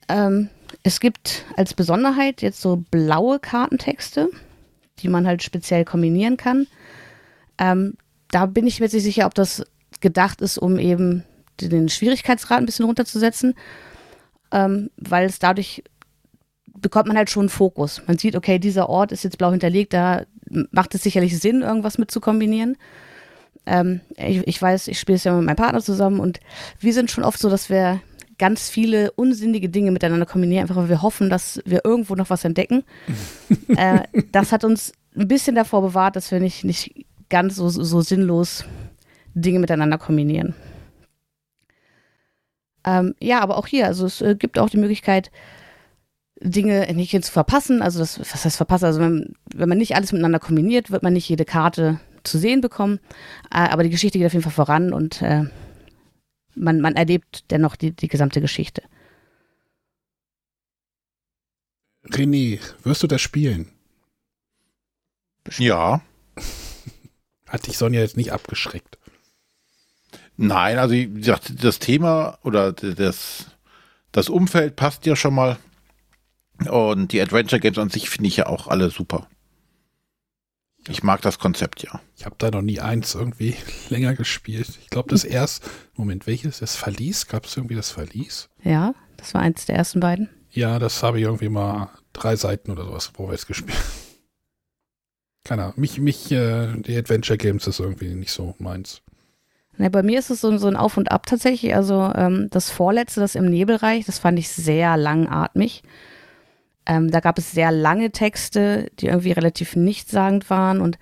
[0.08, 0.48] Ähm,
[0.82, 4.30] es gibt als Besonderheit jetzt so blaue Kartentexte,
[5.00, 6.66] die man halt speziell kombinieren kann.
[7.58, 7.96] Ähm,
[8.30, 9.64] da bin ich mir nicht sicher, ob das
[10.00, 11.24] gedacht ist, um eben
[11.60, 13.54] den Schwierigkeitsgrad ein bisschen runterzusetzen,
[14.52, 15.82] ähm, weil es dadurch
[16.66, 18.02] bekommt man halt schon einen Fokus.
[18.06, 20.24] Man sieht, okay, dieser Ort ist jetzt blau hinterlegt, da
[20.70, 22.76] macht es sicherlich Sinn, irgendwas mit zu kombinieren.
[23.66, 26.40] Ähm, ich, ich, weiß, ich spiele es ja mit meinem Partner zusammen und
[26.80, 28.00] wir sind schon oft so, dass wir
[28.38, 32.44] ganz viele unsinnige Dinge miteinander kombinieren, einfach weil wir hoffen, dass wir irgendwo noch was
[32.44, 32.84] entdecken.
[33.68, 34.00] äh,
[34.32, 38.64] das hat uns ein bisschen davor bewahrt, dass wir nicht, nicht ganz so, so sinnlos
[39.34, 40.54] Dinge miteinander kombinieren.
[42.84, 45.30] Ähm, ja, aber auch hier, also es äh, gibt auch die Möglichkeit,
[46.40, 47.82] Dinge nicht zu verpassen.
[47.82, 48.84] Also das, was heißt verpassen?
[48.84, 52.60] Also wenn, wenn man nicht alles miteinander kombiniert, wird man nicht jede Karte zu sehen
[52.60, 53.00] bekommen.
[53.50, 55.44] Äh, aber die Geschichte geht auf jeden Fall voran und äh,
[56.54, 58.82] man, man erlebt dennoch die, die gesamte Geschichte.
[62.06, 63.70] René, wirst du das spielen?
[65.58, 66.02] Ja.
[67.48, 68.98] Hat dich Sonja jetzt nicht abgeschreckt?
[70.36, 73.46] Nein, also wie gesagt, das Thema oder das,
[74.12, 75.58] das Umfeld passt ja schon mal.
[76.66, 79.28] Und die Adventure Games an sich finde ich ja auch alle super.
[80.88, 82.00] Ich mag das Konzept, ja.
[82.16, 83.54] Ich habe da noch nie eins irgendwie
[83.90, 84.68] länger gespielt.
[84.80, 86.60] Ich glaube, das erste, Moment, welches?
[86.60, 87.26] Das Verlies?
[87.26, 88.48] Gab es irgendwie das Verlies?
[88.62, 90.28] Ja, das war eins der ersten beiden.
[90.50, 93.76] Ja, das habe ich irgendwie mal drei Seiten oder sowas vorwärts gespielt.
[95.44, 95.74] Keine Ahnung.
[95.76, 99.02] Mich, mich, äh, die Adventure Games ist irgendwie nicht so meins.
[99.76, 101.74] Ne, bei mir ist es so, so ein Auf und Ab tatsächlich.
[101.74, 105.82] Also ähm, das vorletzte, das im Nebelreich, das fand ich sehr langatmig.
[106.88, 110.80] Ähm, da gab es sehr lange Texte, die irgendwie relativ nichtssagend waren.
[110.80, 110.98] Und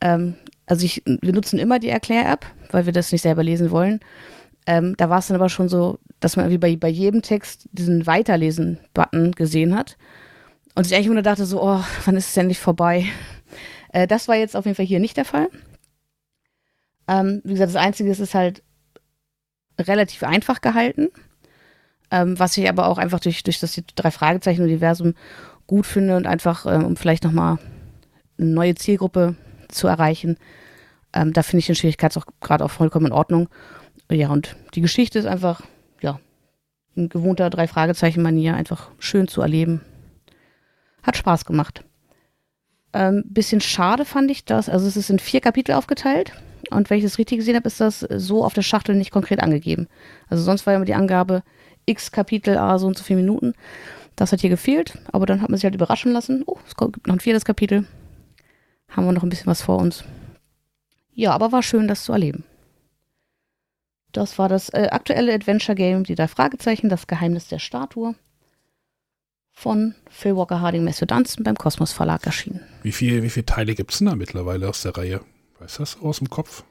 [0.00, 0.34] ähm,
[0.66, 4.00] also ich, wir nutzen immer die Erklär-App, weil wir das nicht selber lesen wollen.
[4.66, 7.68] Ähm, da war es dann aber schon so, dass man irgendwie bei, bei jedem Text
[7.72, 9.96] diesen Weiterlesen-Button gesehen hat.
[10.74, 13.06] Und sich eigentlich nur dachte so, oh, wann ist es endlich vorbei?
[13.92, 15.48] Äh, das war jetzt auf jeden Fall hier nicht der Fall.
[17.08, 18.62] Ähm, wie gesagt, das Einzige ist, es ist halt
[19.80, 21.08] relativ einfach gehalten.
[22.10, 25.14] Ähm, was ich aber auch einfach durch, durch das drei Fragezeichen-Universum
[25.66, 27.58] gut finde und einfach, ähm, um vielleicht nochmal
[28.38, 29.36] eine neue Zielgruppe
[29.68, 30.36] zu erreichen.
[31.12, 33.48] Ähm, da finde ich den Schwierigkeitsgrad auch vollkommen in Ordnung.
[34.10, 35.62] Ja, und die Geschichte ist einfach,
[36.00, 36.18] ja,
[36.96, 39.82] in gewohnter drei Fragezeichen-Manier einfach schön zu erleben.
[41.02, 41.84] Hat Spaß gemacht.
[42.92, 46.32] Ähm, bisschen schade fand ich das, also es ist in vier Kapitel aufgeteilt.
[46.70, 49.40] Und wenn ich das richtig gesehen habe, ist das so auf der Schachtel nicht konkret
[49.40, 49.88] angegeben.
[50.28, 51.42] Also sonst war ja immer die Angabe,
[51.90, 53.54] x Kapitel, a so und so viele Minuten.
[54.16, 56.42] Das hat hier gefehlt, aber dann hat man sich halt überraschen lassen.
[56.46, 57.86] Oh, es gibt noch ein viertes Kapitel.
[58.88, 60.04] Haben wir noch ein bisschen was vor uns.
[61.12, 62.44] Ja, aber war schön, das zu erleben.
[64.12, 68.14] Das war das äh, aktuelle Adventure Game, die drei Fragezeichen, das Geheimnis der Statue
[69.52, 72.60] von Phil Walker Harding Matthew Dunstan beim Kosmos Verlag erschienen.
[72.82, 75.20] Wie, viel, wie viele Teile gibt es denn da mittlerweile aus der Reihe?
[75.58, 76.64] Weißt du das aus dem Kopf?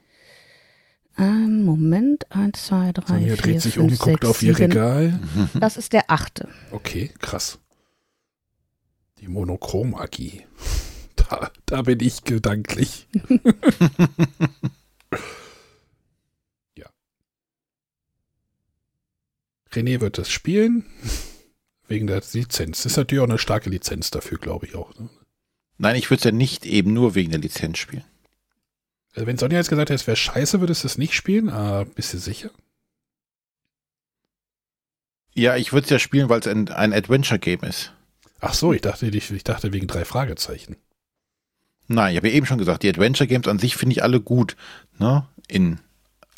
[1.18, 4.54] Ähm, Moment, eins, zwei, drei, Sonja vier, dreht sich fünf, um, guckt sechs, auf ihr
[4.54, 4.72] sieben.
[4.72, 5.20] Regal.
[5.58, 6.48] Das ist der achte.
[6.70, 7.58] Okay, krass.
[9.18, 10.46] Die Monochromagie.
[11.28, 13.06] Da, da bin ich gedanklich.
[16.76, 16.86] ja.
[19.70, 20.86] René wird das spielen.
[21.86, 22.78] Wegen der Lizenz.
[22.82, 24.98] Das ist natürlich auch eine starke Lizenz dafür, glaube ich auch.
[24.98, 25.08] Ne?
[25.78, 28.04] Nein, ich würde es ja nicht eben nur wegen der Lizenz spielen.
[29.14, 31.48] Also wenn Sonja jetzt gesagt hätte, es wäre scheiße, würdest du es nicht spielen?
[31.48, 32.50] Ah, bist du sicher?
[35.34, 37.92] Ja, ich würde es ja spielen, weil es ein, ein Adventure-Game ist.
[38.40, 40.76] Ach so, ich dachte, ich, ich dachte wegen drei Fragezeichen.
[41.88, 44.20] Nein, ich habe ja eben schon gesagt, die Adventure Games an sich finde ich alle
[44.20, 44.56] gut.
[44.98, 45.26] Ne?
[45.48, 45.80] In,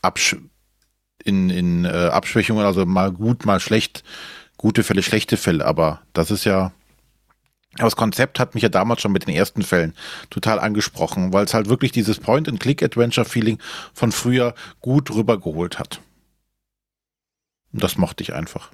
[0.01, 0.37] Absch
[1.25, 4.03] in, in äh, Abschwächungen, also mal gut, mal schlecht.
[4.57, 5.65] Gute Fälle, schlechte Fälle.
[5.65, 6.73] Aber das ist ja.
[7.75, 9.95] Aber das Konzept hat mich ja damals schon mit den ersten Fällen
[10.29, 13.59] total angesprochen, weil es halt wirklich dieses Point-and-Click-Adventure-Feeling
[13.95, 16.01] von früher gut rübergeholt hat.
[17.73, 18.71] Und das mochte ich einfach.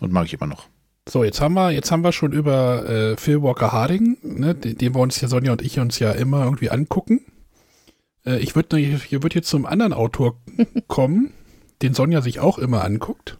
[0.00, 0.66] Und mag ich immer noch.
[1.08, 4.76] So, jetzt haben wir, jetzt haben wir schon über äh, Phil Walker Harding, ne, den,
[4.76, 7.24] den wir uns ja Sonja und ich uns ja immer irgendwie angucken.
[8.24, 10.36] Äh, ich würde würd jetzt zum anderen Autor
[10.88, 11.32] kommen,
[11.80, 13.38] den Sonja sich auch immer anguckt.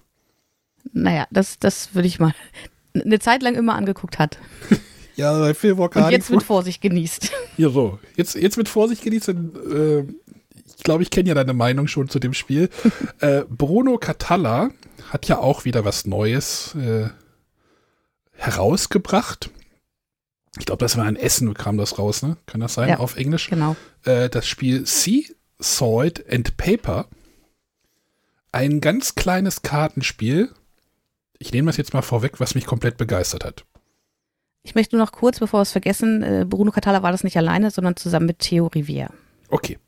[0.93, 2.33] Naja, das, das würde ich mal
[3.03, 4.39] eine Zeit lang immer angeguckt hat.
[5.17, 7.33] Ja, bei Phil Walker Und jetzt mit Vorsicht genießt.
[7.57, 7.99] Ja, so.
[8.17, 9.31] Jetzt, jetzt mit Vorsicht genießt.
[9.31, 10.01] Äh,
[10.77, 12.69] ich glaube, ich kenne ja deine Meinung schon zu dem Spiel.
[13.21, 14.69] äh, Bruno Catalla
[15.11, 17.09] hat ja auch wieder was Neues äh,
[18.33, 19.49] herausgebracht.
[20.59, 22.37] Ich glaube, das war ein Essen, kam das raus, ne?
[22.47, 22.91] Kann das sein?
[22.91, 22.99] Ja.
[22.99, 23.49] Auf Englisch.
[23.49, 23.77] Genau.
[24.05, 25.23] Äh, das Spiel Sea,
[25.59, 27.07] Salt and Paper.
[28.53, 30.51] Ein ganz kleines Kartenspiel.
[31.39, 33.65] Ich nehme das jetzt mal vorweg, was mich komplett begeistert hat.
[34.63, 37.37] Ich möchte nur noch kurz, bevor wir es vergessen, äh, Bruno Catala war das nicht
[37.37, 39.11] alleine, sondern zusammen mit Theo Rivière.
[39.49, 39.79] Okay.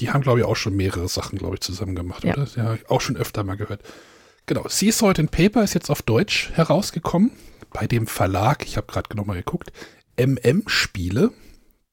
[0.00, 2.34] Die haben, glaube ich, auch schon mehrere Sachen, glaube ich, zusammen gemacht, Ja.
[2.34, 2.46] oder?
[2.56, 3.82] Ja, auch schon öfter mal gehört.
[4.46, 4.68] Genau.
[4.68, 7.30] Sea Salt and Paper ist jetzt auf Deutsch herausgekommen.
[7.70, 9.72] Bei dem Verlag, ich habe gerade nochmal geguckt,
[10.16, 11.30] MM Spiele.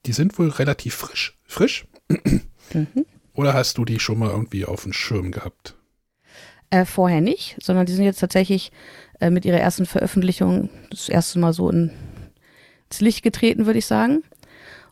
[0.06, 1.40] Die sind wohl relativ frisch.
[1.46, 1.86] Frisch?
[2.74, 3.06] Mhm.
[3.34, 5.76] Oder hast du die schon mal irgendwie auf dem Schirm gehabt?
[6.72, 8.72] Äh, vorher nicht, sondern die sind jetzt tatsächlich
[9.20, 11.92] äh, mit ihrer ersten Veröffentlichung das erste Mal so in,
[12.90, 14.24] ins Licht getreten, würde ich sagen.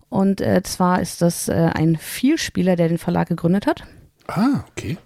[0.10, 3.84] Und äh, zwar ist das äh, ein Vielspieler, der den Verlag gegründet hat.
[4.28, 4.98] Ah, okay.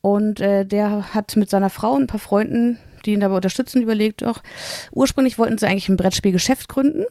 [0.00, 3.80] Und äh, der hat mit seiner Frau und ein paar Freunden, die ihn dabei unterstützen,
[3.80, 4.42] überlegt, auch
[4.90, 7.04] ursprünglich wollten sie eigentlich ein Brettspielgeschäft gründen.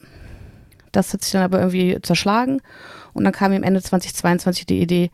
[0.92, 2.62] Das hat sich dann aber irgendwie zerschlagen.
[3.14, 5.12] Und dann kam ihm Ende 2022 die Idee,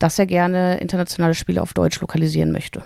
[0.00, 2.82] dass er gerne internationale Spiele auf Deutsch lokalisieren möchte.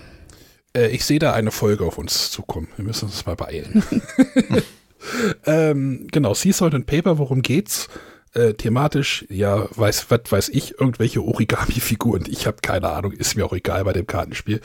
[0.77, 2.69] Äh, ich sehe da eine Folge auf uns zukommen.
[2.77, 3.83] Wir müssen uns mal beeilen.
[5.47, 7.89] ähm, genau, Sea Salt and Paper, worum geht's?
[8.35, 12.25] Äh, thematisch, ja, weiß, was weiß ich, irgendwelche Origami-Figuren.
[12.27, 14.61] Ich habe keine Ahnung, ist mir auch egal bei dem Kartenspiel.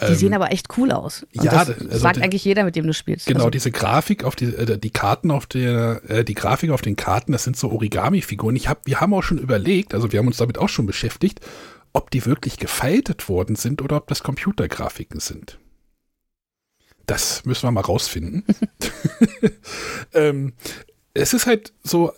[0.00, 1.26] Die ähm, sehen aber echt cool aus.
[1.36, 3.26] Und ja, das also sagt die, eigentlich jeder, mit dem du spielst.
[3.26, 3.50] Genau, also.
[3.50, 7.32] diese Grafik auf die, äh, die Karten auf der, äh, die Grafik auf den Karten,
[7.32, 8.56] das sind so Origami-Figuren.
[8.56, 11.40] Ich habe, wir haben auch schon überlegt, also wir haben uns damit auch schon beschäftigt,
[11.92, 15.58] ob die wirklich gefaltet worden sind oder ob das Computergrafiken sind.
[17.04, 18.44] Das müssen wir mal rausfinden.
[20.14, 20.54] ähm,
[21.12, 22.12] es ist halt so,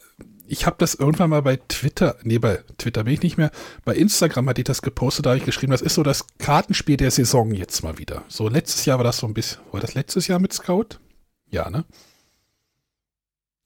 [0.46, 3.50] ich habe das irgendwann mal bei Twitter, nee, bei Twitter bin ich nicht mehr,
[3.84, 6.96] bei Instagram hatte ich das gepostet, da habe ich geschrieben, das ist so das Kartenspiel
[6.96, 8.24] der Saison jetzt mal wieder.
[8.28, 10.98] So letztes Jahr war das so ein bisschen, war das letztes Jahr mit Scout?
[11.50, 11.84] Ja, ne?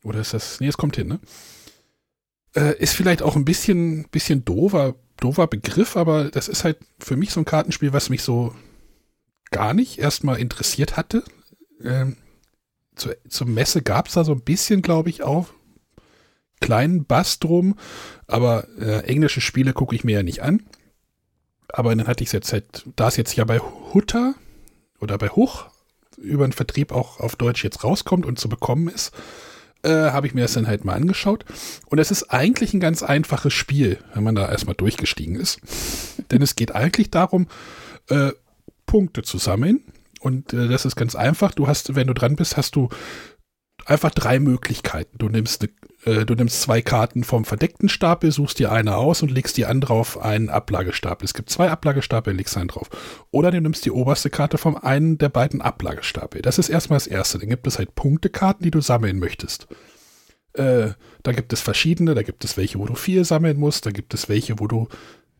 [0.05, 1.20] Oder ist das, nee, es kommt hin, ne?
[2.55, 7.16] Äh, ist vielleicht auch ein bisschen, bisschen doofer, doofer Begriff, aber das ist halt für
[7.16, 8.55] mich so ein Kartenspiel, was mich so
[9.51, 11.24] gar nicht erstmal interessiert hatte.
[11.83, 12.16] Ähm,
[12.95, 15.49] zur, zur Messe gab es da so ein bisschen, glaube ich, auch
[16.61, 17.76] kleinen Bass drum,
[18.26, 20.62] aber äh, englische Spiele gucke ich mir ja nicht an.
[21.68, 24.34] Aber dann hatte ich es jetzt halt, da es jetzt ja bei Hutter
[25.00, 25.66] oder bei Huch
[26.16, 29.12] über den Vertrieb auch auf Deutsch jetzt rauskommt und zu bekommen ist,
[29.82, 31.44] äh, habe ich mir das dann halt mal angeschaut.
[31.86, 35.61] Und es ist eigentlich ein ganz einfaches Spiel, wenn man da erstmal durchgestiegen ist.
[36.30, 37.46] Denn es geht eigentlich darum,
[38.09, 38.32] äh,
[38.86, 39.80] Punkte zu sammeln.
[40.20, 41.52] Und äh, das ist ganz einfach.
[41.52, 42.88] Du hast, wenn du dran bist, hast du
[43.84, 45.18] einfach drei Möglichkeiten.
[45.18, 45.68] Du nimmst, äh,
[46.07, 49.94] du nimmst zwei Karten vom verdeckten Stapel, suchst dir eine aus und legst die andere
[49.94, 51.24] auf einen Ablagestapel.
[51.24, 52.88] Es gibt zwei Ablagestapel, legst einen drauf.
[53.32, 56.42] Oder du nimmst die oberste Karte vom einen der beiden Ablagestapel.
[56.42, 57.38] Das ist erstmal das erste.
[57.38, 59.66] Dann gibt es halt Punktekarten, die du sammeln möchtest.
[60.52, 60.90] Äh,
[61.24, 64.14] da gibt es verschiedene, da gibt es welche, wo du vier sammeln musst, da gibt
[64.14, 64.88] es welche, wo du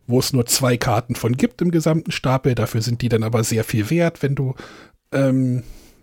[0.07, 2.55] wo es nur zwei Karten von gibt im gesamten Stapel.
[2.55, 4.55] Dafür sind die dann aber sehr viel wert, wenn du,
[5.13, 5.63] ähm,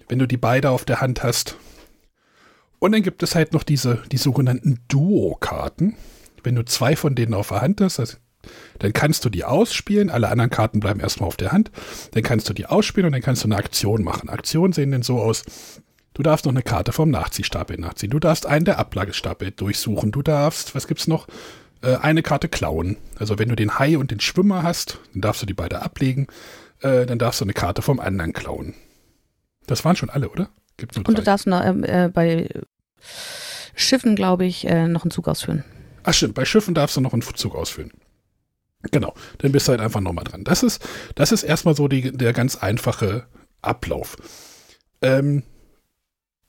[0.09, 1.57] wenn du die beide auf der Hand hast.
[2.83, 5.95] Und dann gibt es halt noch diese, die sogenannten Duo-Karten.
[6.43, 8.17] Wenn du zwei von denen auf der Hand hast, also,
[8.79, 10.09] dann kannst du die ausspielen.
[10.09, 11.71] Alle anderen Karten bleiben erstmal auf der Hand.
[12.11, 14.27] Dann kannst du die ausspielen und dann kannst du eine Aktion machen.
[14.27, 15.43] Aktionen sehen dann so aus.
[16.13, 18.09] Du darfst noch eine Karte vom Nachziehstapel nachziehen.
[18.09, 20.11] Du darfst einen der Ablagestapel durchsuchen.
[20.11, 21.29] Du darfst, was gibt's noch?
[21.81, 22.97] Äh, eine Karte klauen.
[23.17, 26.27] Also wenn du den Hai und den Schwimmer hast, dann darfst du die beide ablegen.
[26.81, 28.73] Äh, dann darfst du eine Karte vom anderen klauen.
[29.67, 30.49] Das waren schon alle, oder?
[30.75, 31.11] Gibt's nur drei.
[31.11, 32.49] Und du darfst noch, ähm, äh, bei
[33.75, 35.63] Schiffen, glaube ich, äh, noch einen Zug ausführen.
[36.03, 37.91] Ach stimmt, bei Schiffen darfst du noch einen Zug ausführen.
[38.91, 40.43] Genau, dann bist du halt einfach nochmal dran.
[40.43, 40.85] Das ist,
[41.15, 43.25] das ist erstmal so die, der ganz einfache
[43.61, 44.17] Ablauf.
[45.01, 45.43] Ähm,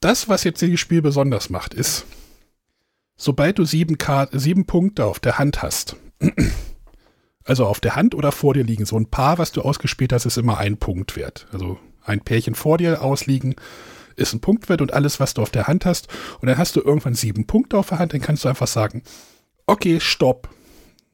[0.00, 2.04] das, was jetzt dieses Spiel besonders macht, ist,
[3.16, 5.96] sobald du sieben, Kart sieben Punkte auf der Hand hast,
[7.44, 10.26] also auf der Hand oder vor dir liegen, so ein Paar, was du ausgespielt hast,
[10.26, 11.46] ist immer ein Punkt wert.
[11.52, 13.54] Also ein Pärchen vor dir ausliegen
[14.16, 16.08] ist ein Punktwert und alles, was du auf der Hand hast.
[16.40, 19.02] Und dann hast du irgendwann sieben Punkte auf der Hand, dann kannst du einfach sagen,
[19.66, 20.48] okay, stopp.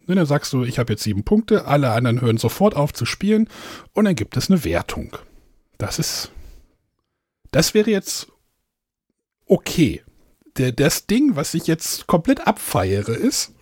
[0.06, 3.06] Und dann sagst du, ich habe jetzt sieben Punkte, alle anderen hören sofort auf zu
[3.06, 3.48] spielen
[3.92, 5.16] und dann gibt es eine Wertung.
[5.78, 6.32] Das ist,
[7.52, 8.26] das wäre jetzt
[9.46, 10.02] okay.
[10.56, 13.52] Der, das Ding, was ich jetzt komplett abfeiere, ist,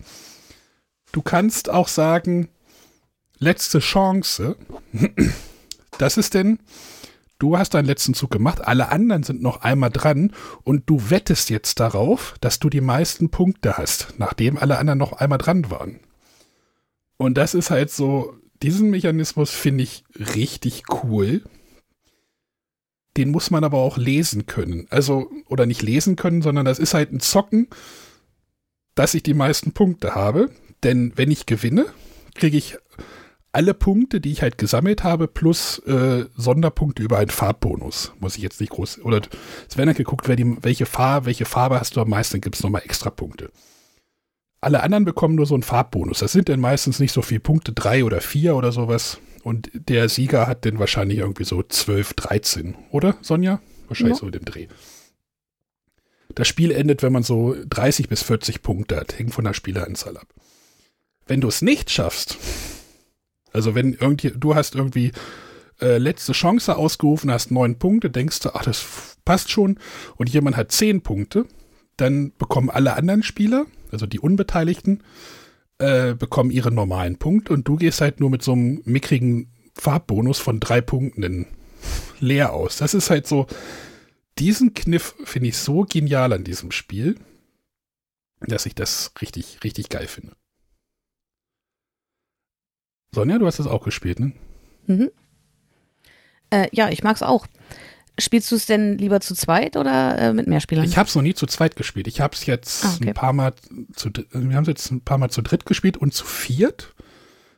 [1.13, 2.49] du kannst auch sagen,
[3.39, 4.57] letzte Chance.
[5.97, 6.61] Das ist denn,
[7.39, 10.33] du hast deinen letzten Zug gemacht, alle anderen sind noch einmal dran
[10.65, 15.13] und du wettest jetzt darauf, dass du die meisten Punkte hast, nachdem alle anderen noch
[15.13, 16.01] einmal dran waren.
[17.17, 21.43] Und das ist halt so, diesen Mechanismus finde ich richtig cool.
[23.17, 24.87] Den muss man aber auch lesen können.
[24.91, 27.69] Also, oder nicht lesen können, sondern das ist halt ein Zocken,
[28.95, 30.51] dass ich die meisten Punkte habe.
[30.85, 31.87] Denn wenn ich gewinne,
[32.35, 32.79] kriege ich
[33.53, 38.13] alle Punkte, die ich halt gesammelt habe, plus äh, Sonderpunkte über einen Farbbonus.
[38.21, 39.01] Muss ich jetzt nicht groß.
[39.03, 39.23] Oder
[39.69, 42.63] es werden halt geguckt, welche, Farbe, welche Farbe hast du am meisten, dann gibt es
[42.63, 43.51] nochmal extra Punkte.
[44.61, 46.19] Alle anderen bekommen nur so einen Farbbonus.
[46.19, 49.19] Das sind dann meistens nicht so viele Punkte, drei oder vier oder sowas.
[49.45, 53.61] Und der Sieger hat dann wahrscheinlich irgendwie so 12, 13, oder Sonja?
[53.87, 54.21] Wahrscheinlich ja.
[54.21, 54.67] so in dem Dreh.
[56.35, 59.19] Das Spiel endet, wenn man so 30 bis 40 Punkte hat.
[59.19, 60.27] Hängt von der Spieleranzahl ab.
[61.27, 62.37] Wenn du es nicht schaffst,
[63.53, 65.13] also wenn irgendwie, du hast irgendwie
[65.81, 69.79] äh, letzte Chance ausgerufen, hast neun Punkte, denkst du, ach, das passt schon,
[70.17, 71.47] und jemand hat zehn Punkte,
[71.97, 75.03] dann bekommen alle anderen Spieler, also die Unbeteiligten,
[75.79, 80.39] äh, bekommen ihre normalen Punkte und du gehst halt nur mit so einem mickrigen Farbbonus
[80.39, 81.47] von drei Punkten
[82.21, 82.79] leer aus.
[82.79, 83.47] Das ist halt so,
[84.39, 87.17] diesen Kniff finde ich so genial an diesem Spiel,
[88.41, 90.33] dass ich das richtig, richtig geil finde.
[93.13, 94.33] Sonja, du hast das auch gespielt, ne?
[94.87, 95.11] Mhm.
[96.51, 97.47] Äh, ja, ich mag es auch.
[98.19, 100.85] Spielst du es denn lieber zu zweit oder äh, mit mehr Spielern?
[100.85, 102.09] Ich habe es noch nie zu zweit gespielt.
[102.09, 103.09] Ich habe es jetzt ah, okay.
[103.09, 103.55] ein paar Mal
[103.95, 106.95] zu, wir haben es jetzt ein paar Mal zu dritt gespielt und zu viert.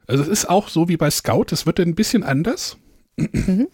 [0.07, 2.77] Also es ist auch so wie bei Scout, es wird ein bisschen anders.
[3.17, 3.69] Mhm.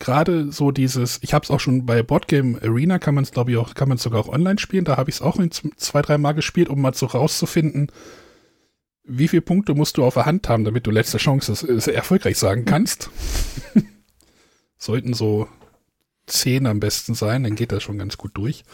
[0.00, 3.52] Gerade so dieses, ich habe es auch schon bei Boardgame Arena, kann man es glaube
[3.52, 4.84] ich auch, kann man sogar auch online spielen.
[4.84, 5.38] Da habe ich es auch
[5.76, 7.92] zwei, drei Mal gespielt, um mal so rauszufinden,
[9.04, 12.38] wie viele Punkte musst du auf der Hand haben, damit du letzte Chance ist, erfolgreich
[12.38, 13.10] sagen kannst.
[14.78, 15.48] Sollten so
[16.26, 18.64] zehn am besten sein, dann geht das schon ganz gut durch.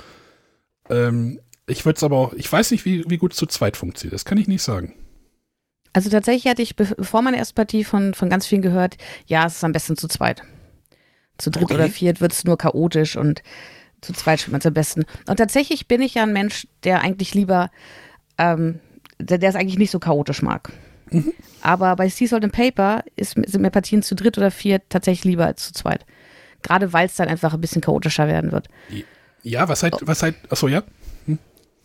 [0.89, 4.15] Ähm, ich würde es aber auch, ich weiß nicht, wie, wie gut zu zweit funktioniert.
[4.15, 4.95] Das kann ich nicht sagen.
[5.93, 9.57] Also tatsächlich hatte ich bevor meiner ersten Partie von, von ganz vielen gehört, ja, es
[9.57, 10.43] ist am besten zu zweit.
[11.39, 11.75] Zu dritt okay.
[11.75, 13.43] oder viert wird es nur chaotisch und
[14.01, 15.05] zu zweit spielt man es am besten.
[15.27, 17.71] Und tatsächlich bin ich ja ein Mensch, der eigentlich lieber,
[18.39, 18.79] ähm,
[19.21, 20.73] der, der es eigentlich nicht so chaotisch mag.
[21.11, 21.33] Mhm.
[21.63, 25.25] Aber bei Sea Salt and Paper ist, sind mir Partien zu dritt oder viert tatsächlich
[25.25, 26.07] lieber als zu zweit.
[26.63, 28.69] Gerade weil es dann einfach ein bisschen chaotischer werden wird.
[29.43, 30.83] Ja, was halt, was halt, achso, ja.
[31.27, 31.39] Hm.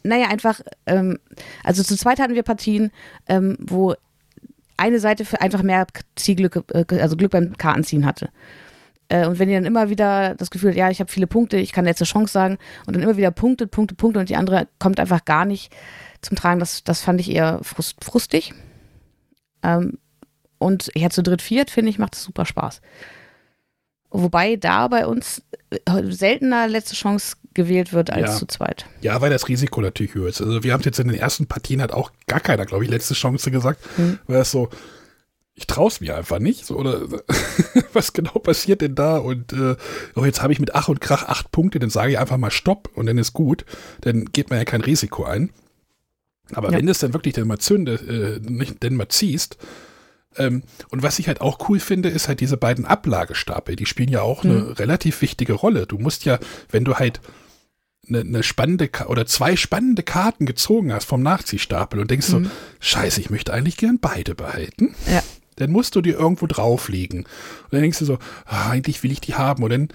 [0.04, 1.20] Naja, einfach, ähm,
[1.64, 2.92] also zu zweit hatten wir Partien,
[3.28, 3.96] ähm, wo
[4.78, 8.30] eine Seite einfach mehr Zielglück, äh, also Glück beim Kartenziehen hatte.
[9.08, 11.58] Äh, und wenn ihr dann immer wieder das Gefühl habt, ja, ich habe viele Punkte,
[11.58, 14.68] ich kann letzte Chance sagen, und dann immer wieder punktet, punktet, punktet und die andere
[14.80, 15.74] kommt einfach gar nicht
[16.26, 18.54] zum Tragen, das, das fand ich eher frust, frustig.
[19.64, 20.00] Ähm,
[20.58, 22.82] und ja, zu dritt, viert, finde ich, macht es super Spaß.
[24.10, 28.38] Wobei da bei uns äh, seltener letzte Chance gewählt wird als ja.
[28.38, 28.86] zu zweit.
[29.02, 30.42] Ja, weil das Risiko natürlich höher ist.
[30.42, 33.14] Also wir haben jetzt in den ersten Partien hat auch gar keiner, glaube ich, letzte
[33.14, 34.20] Chance gesagt, hm.
[34.28, 34.70] weil es so,
[35.54, 36.66] ich traue es mir einfach nicht.
[36.66, 37.02] So, oder
[37.94, 39.18] was genau passiert denn da?
[39.18, 39.76] Und äh,
[40.16, 42.52] oh, jetzt habe ich mit Ach und Krach acht Punkte, dann sage ich einfach mal
[42.52, 43.66] Stopp und dann ist gut.
[44.02, 45.52] Dann geht man ja kein Risiko ein.
[46.54, 46.78] Aber ja.
[46.78, 49.58] wenn es dann wirklich dann mal zündet, äh, nicht, denn mal ziehst,
[50.38, 53.76] ähm, und was ich halt auch cool finde, ist halt diese beiden Ablagestapel.
[53.76, 54.52] Die spielen ja auch mhm.
[54.52, 55.88] eine relativ wichtige Rolle.
[55.88, 56.40] Du musst ja,
[56.70, 57.22] wenn du halt
[58.08, 62.46] eine, eine spannende oder zwei spannende Karten gezogen hast vom Nachziehstapel und denkst mhm.
[62.46, 64.96] so, scheiße, ich möchte eigentlich gern beide behalten.
[65.08, 65.24] Ja.
[65.56, 67.20] Dann musst du dir irgendwo drauflegen.
[67.22, 69.64] Und dann denkst du so, ah, eigentlich will ich die haben.
[69.64, 69.88] Und dann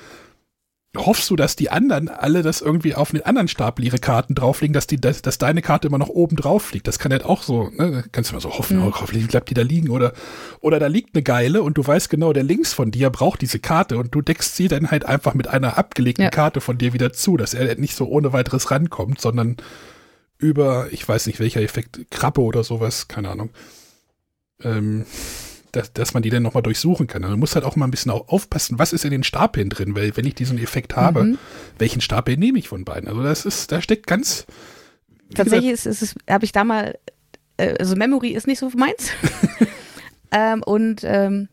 [0.97, 4.75] hoffst du, dass die anderen alle das irgendwie auf einen anderen Stapel ihre Karten drauflegen,
[4.75, 6.89] dass, die, dass, dass deine Karte immer noch oben drauf liegt.
[6.89, 8.05] Das kann halt auch so, ne?
[8.11, 8.89] kannst du mal so hoffen, mhm.
[8.89, 9.91] oh, hoffentlich bleibt die da liegen.
[9.91, 10.13] Oder,
[10.61, 13.61] oder da liegt eine Geile und du weißt genau, der links von dir braucht diese
[13.61, 16.31] Karte und du deckst sie dann halt einfach mit einer abgelegten ja.
[16.31, 19.59] Karte von dir wieder zu, dass er nicht so ohne weiteres rankommt, sondern
[20.39, 23.51] über, ich weiß nicht welcher Effekt, Krabbe oder sowas, keine Ahnung.
[24.63, 25.07] Ähm,
[25.73, 27.23] dass, dass man die dann nochmal durchsuchen kann.
[27.23, 29.95] Also man muss halt auch mal ein bisschen aufpassen, was ist in den Stapeln drin,
[29.95, 31.39] weil wenn ich diesen Effekt habe, mhm.
[31.79, 33.09] welchen Stapel nehme ich von beiden?
[33.09, 34.47] Also das ist, da steckt ganz.
[35.35, 36.99] Tatsächlich ist, ist habe ich da mal,
[37.57, 39.11] äh, also Memory ist nicht so meins.
[40.33, 41.49] ähm, und ähm,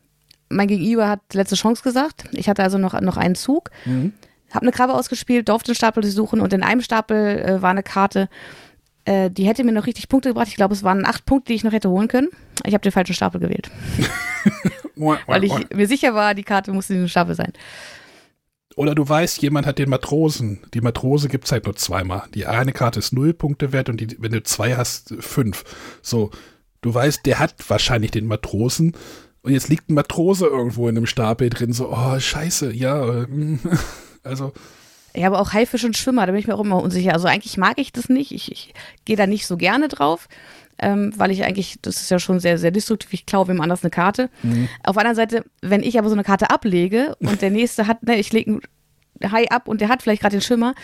[0.48, 2.24] mein Gegenüber hat letzte Chance gesagt.
[2.32, 4.12] Ich hatte also noch, noch einen Zug, mhm.
[4.50, 7.82] habe eine Krabbe ausgespielt, durfte den Stapel durchsuchen und in einem Stapel äh, war eine
[7.82, 8.28] Karte,
[9.08, 10.48] äh, die hätte mir noch richtig Punkte gebracht.
[10.48, 12.28] Ich glaube, es waren acht Punkte, die ich noch hätte holen können.
[12.66, 13.70] Ich habe den falschen Stapel gewählt.
[14.96, 17.52] Weil ich mir sicher war, die Karte musste in diesem Stapel sein.
[18.76, 20.60] Oder du weißt, jemand hat den Matrosen.
[20.74, 22.24] Die Matrose gibt es halt nur zweimal.
[22.34, 25.64] Die eine Karte ist null Punkte wert und die, wenn du zwei hast, fünf.
[26.02, 26.30] So,
[26.82, 28.92] du weißt, der hat wahrscheinlich den Matrosen.
[29.40, 31.72] Und jetzt liegt ein Matrose irgendwo in einem Stapel drin.
[31.72, 33.22] So, oh, scheiße, ja.
[33.22, 33.26] Äh,
[34.22, 34.52] also.
[35.18, 37.12] Ja, aber auch Haifisch und Schwimmer, da bin ich mir auch immer unsicher.
[37.12, 38.30] Also eigentlich mag ich das nicht.
[38.30, 38.72] Ich, ich
[39.04, 40.28] gehe da nicht so gerne drauf,
[40.78, 43.12] ähm, weil ich eigentlich, das ist ja schon sehr, sehr destruktiv.
[43.12, 44.30] Ich klaue wem anders eine Karte.
[44.44, 44.68] Mhm.
[44.84, 48.04] Auf der anderen Seite, wenn ich aber so eine Karte ablege und der nächste hat,
[48.04, 48.60] ne, ich lege
[49.20, 50.74] einen Hai ab und der hat vielleicht gerade den Schwimmer,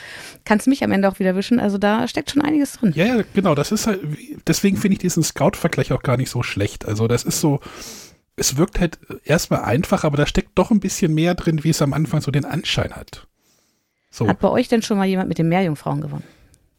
[0.44, 1.60] kann es mich am Ende auch wieder wischen.
[1.60, 2.92] Also da steckt schon einiges drin.
[2.96, 3.54] Ja, ja, genau.
[3.54, 4.00] Das ist halt,
[4.48, 6.86] deswegen finde ich diesen Scout-Vergleich auch gar nicht so schlecht.
[6.86, 7.60] Also das ist so,
[8.34, 11.80] es wirkt halt erstmal einfach, aber da steckt doch ein bisschen mehr drin, wie es
[11.82, 13.28] am Anfang so den Anschein hat.
[14.14, 14.28] So.
[14.28, 16.22] Hat bei euch denn schon mal jemand mit den Meerjungfrauen gewonnen?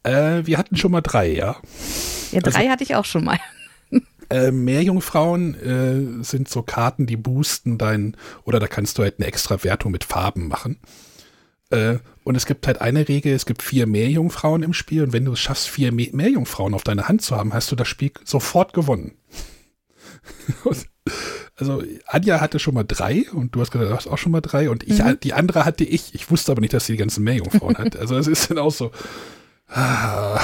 [0.04, 1.56] Äh, wir hatten schon mal drei, ja.
[2.32, 3.38] Ja, drei also, hatte ich auch schon mal.
[4.28, 5.54] Äh, Meerjungfrauen
[6.20, 9.92] äh, sind so Karten, die boosten dein, oder da kannst du halt eine extra Wertung
[9.92, 10.80] mit Farben machen.
[11.70, 15.24] Äh, und es gibt halt eine Regel, es gibt vier Meerjungfrauen im Spiel und wenn
[15.24, 18.10] du es schaffst, vier Me Meerjungfrauen auf deiner Hand zu haben, hast du das Spiel
[18.24, 19.12] sofort gewonnen.
[21.58, 24.42] Also Anja hatte schon mal drei und du hast gesagt, du hast auch schon mal
[24.42, 25.18] drei und ich, Mhm.
[25.22, 26.14] die andere hatte ich.
[26.14, 27.96] Ich wusste aber nicht, dass sie die ganzen Meerjungfrauen hat.
[27.96, 28.90] Also es ist dann auch so.
[29.68, 30.40] Ah.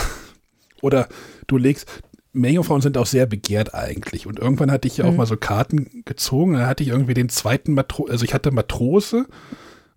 [0.81, 1.09] Oder
[1.47, 1.87] du legst,
[2.33, 4.27] Meerjungfrauen sind auch sehr begehrt eigentlich.
[4.27, 5.17] Und irgendwann hatte ich ja auch Mhm.
[5.19, 6.55] mal so Karten gezogen.
[6.55, 9.27] Da hatte ich irgendwie den zweiten Matro, also ich hatte Matrose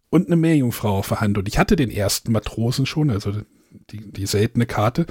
[0.10, 1.38] und eine Meerjungfrau auf der Hand.
[1.38, 3.32] Und ich hatte den ersten Matrosen schon, also
[3.90, 5.06] die, die seltene Karte.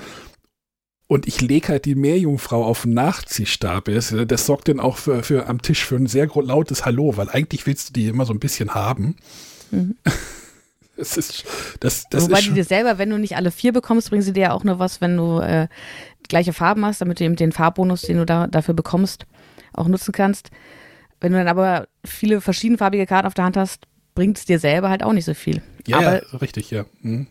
[1.07, 3.87] Und ich lege halt die Meerjungfrau auf den Nachziehstab.
[3.87, 7.29] Das, das sorgt dann auch für, für am Tisch für ein sehr lautes Hallo, weil
[7.29, 9.17] eigentlich willst du die immer so ein bisschen haben.
[9.71, 9.97] Mhm.
[10.97, 11.45] Das ist,
[11.81, 14.33] das, das Wobei ist die dir selber, wenn du nicht alle vier bekommst, bringen sie
[14.33, 15.67] dir ja auch nur was, wenn du äh,
[16.29, 19.27] gleiche Farben hast, damit du eben den Farbbonus, den du da, dafür bekommst,
[19.73, 20.51] auch nutzen kannst.
[21.21, 24.89] Wenn du dann aber viele verschiedenfarbige Karten auf der Hand hast, bringt es dir selber
[24.89, 25.63] halt auch nicht so viel.
[25.87, 26.85] ja, aber ja, richtig, ja.
[27.03, 27.27] Hm.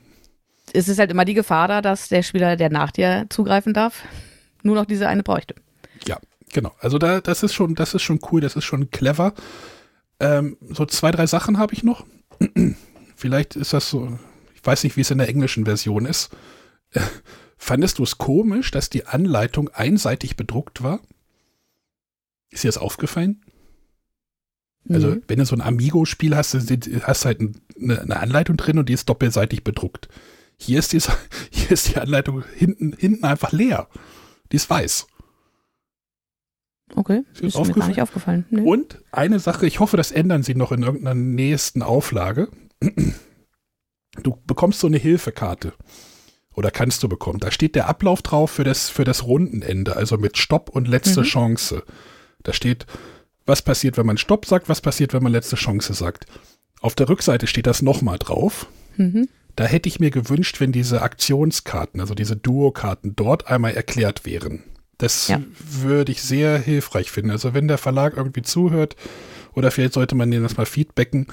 [0.71, 4.03] Es ist halt immer die Gefahr da, dass der Spieler, der nach dir zugreifen darf,
[4.63, 5.55] nur noch diese eine bräuchte.
[6.07, 6.17] Ja,
[6.53, 6.73] genau.
[6.79, 9.33] Also da, das ist schon, das ist schon cool, das ist schon clever.
[10.19, 12.05] Ähm, so zwei, drei Sachen habe ich noch.
[13.15, 14.17] Vielleicht ist das so,
[14.55, 16.29] ich weiß nicht, wie es in der englischen Version ist.
[16.91, 17.01] Äh,
[17.57, 20.99] Fandest du es komisch, dass die Anleitung einseitig bedruckt war?
[22.49, 23.41] Ist dir das aufgefallen?
[24.89, 25.23] Also, Mhm.
[25.29, 28.89] wenn du so ein Amigo-Spiel hast, hast du halt ein- eine, eine Anleitung drin und
[28.89, 30.09] die ist doppelseitig bedruckt.
[30.57, 30.99] Hier ist die,
[31.51, 33.87] hier ist die Anleitung hinten, hinten einfach leer.
[34.51, 35.07] Die ist weiß.
[36.95, 38.45] Okay, Ist ist mir gar nicht aufgefallen.
[38.51, 38.61] Nee.
[38.61, 42.49] Und eine Sache, ich hoffe, das ändern sie noch in irgendeiner nächsten Auflage.
[44.21, 45.73] Du bekommst so eine Hilfekarte.
[46.53, 47.39] Oder kannst du bekommen.
[47.39, 51.21] Da steht der Ablauf drauf für das, für das Rundenende, also mit Stopp und letzte
[51.21, 51.25] Mhm.
[51.25, 51.83] Chance.
[52.43, 52.85] Da steht,
[53.47, 56.27] was passiert, wenn man Stopp sagt, was passiert, wenn man letzte Chance sagt.
[56.79, 58.67] Auf der Rückseite steht das nochmal drauf.
[58.97, 59.29] Mhm.
[59.55, 64.63] Da hätte ich mir gewünscht, wenn diese Aktionskarten, also diese Duo-Karten dort einmal erklärt wären.
[64.97, 65.41] Das Ja.
[65.59, 67.31] würde ich sehr hilfreich finden.
[67.31, 68.95] Also wenn der Verlag irgendwie zuhört
[69.53, 71.27] oder vielleicht sollte man denen das mal feedbacken,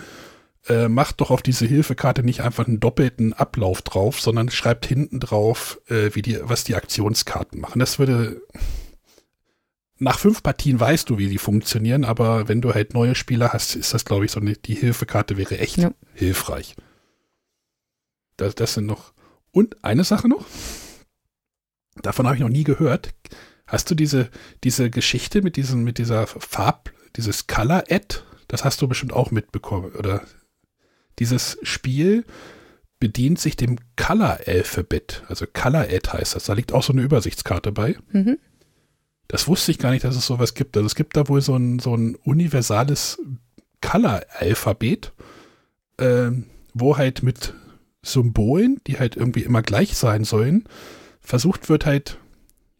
[0.68, 5.18] äh, macht doch auf diese Hilfekarte nicht einfach einen doppelten Ablauf drauf, sondern schreibt hinten
[5.20, 7.78] drauf, äh, wie die, was die Aktionskarten machen.
[7.78, 8.42] Das würde
[9.98, 13.76] nach fünf Partien weißt du, wie die funktionieren, aber wenn du halt neue Spieler hast,
[13.76, 15.92] ist das, glaube ich, so eine, die Hilfekarte wäre echt Ja.
[16.14, 16.74] hilfreich.
[18.40, 19.12] Das, das sind noch.
[19.52, 20.46] Und eine Sache noch.
[22.02, 23.14] Davon habe ich noch nie gehört.
[23.66, 24.30] Hast du diese,
[24.64, 28.20] diese Geschichte mit diesem, mit dieser Farb, dieses Color-Ad?
[28.48, 30.22] Das hast du bestimmt auch mitbekommen, oder?
[31.18, 32.24] Dieses Spiel
[32.98, 35.24] bedient sich dem Color-Alphabet.
[35.28, 36.44] Also Color-Ad heißt das.
[36.44, 37.96] Da liegt auch so eine Übersichtskarte bei.
[38.12, 38.38] Mhm.
[39.28, 40.76] Das wusste ich gar nicht, dass es sowas gibt.
[40.76, 43.20] Also es gibt da wohl so ein, so ein universales
[43.82, 45.12] Color-Alphabet,
[45.98, 47.54] ähm, wo halt mit
[48.02, 50.64] Symbolen, die halt irgendwie immer gleich sein sollen,
[51.20, 52.18] versucht wird halt,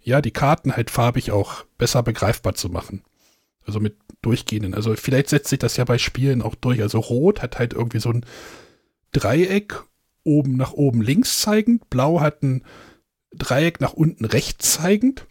[0.03, 3.03] ja, die Karten halt farbig auch besser begreifbar zu machen.
[3.66, 4.75] Also mit durchgehenden.
[4.75, 6.81] Also vielleicht setzt sich das ja bei Spielen auch durch.
[6.83, 8.25] Also Rot hat halt irgendwie so ein
[9.12, 9.83] Dreieck
[10.25, 12.64] oben nach oben links zeigend, Blau hat ein
[13.33, 15.27] Dreieck nach unten rechts zeigend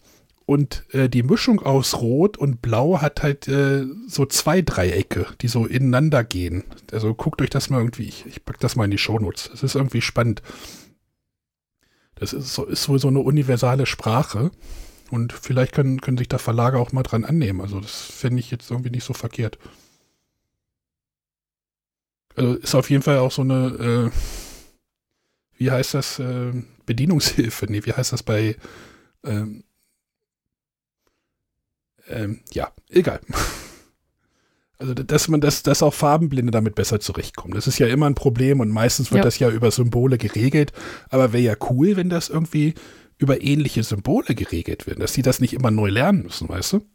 [0.49, 5.47] und äh, die Mischung aus Rot und Blau hat halt äh, so zwei Dreiecke, die
[5.47, 6.63] so ineinander gehen.
[6.91, 9.49] Also guckt euch das mal irgendwie, ich, ich pack das mal in die Shownotes.
[9.51, 10.41] Das ist irgendwie spannend.
[12.15, 14.49] Das ist, so, ist wohl so eine universale Sprache.
[15.11, 17.61] Und vielleicht können, können sich da Verlage auch mal dran annehmen.
[17.61, 19.59] Also das fände ich jetzt irgendwie nicht so verkehrt.
[22.35, 24.11] Also ist auf jeden Fall auch so eine, äh,
[25.57, 26.53] wie heißt das, äh,
[26.87, 27.67] Bedienungshilfe?
[27.69, 28.55] Nee, wie heißt das bei,
[29.23, 29.63] ähm,
[32.09, 33.19] ähm, ja, egal.
[34.81, 37.53] Also, dass man das, dass auch Farbenblinde damit besser zurechtkommen.
[37.53, 39.23] Das ist ja immer ein Problem und meistens wird Ja.
[39.25, 40.71] das ja über Symbole geregelt.
[41.09, 42.75] Aber wäre ja cool, wenn das irgendwie
[43.17, 46.85] über ähnliche Symbole geregelt wird, dass sie das nicht immer neu lernen müssen, weißt du?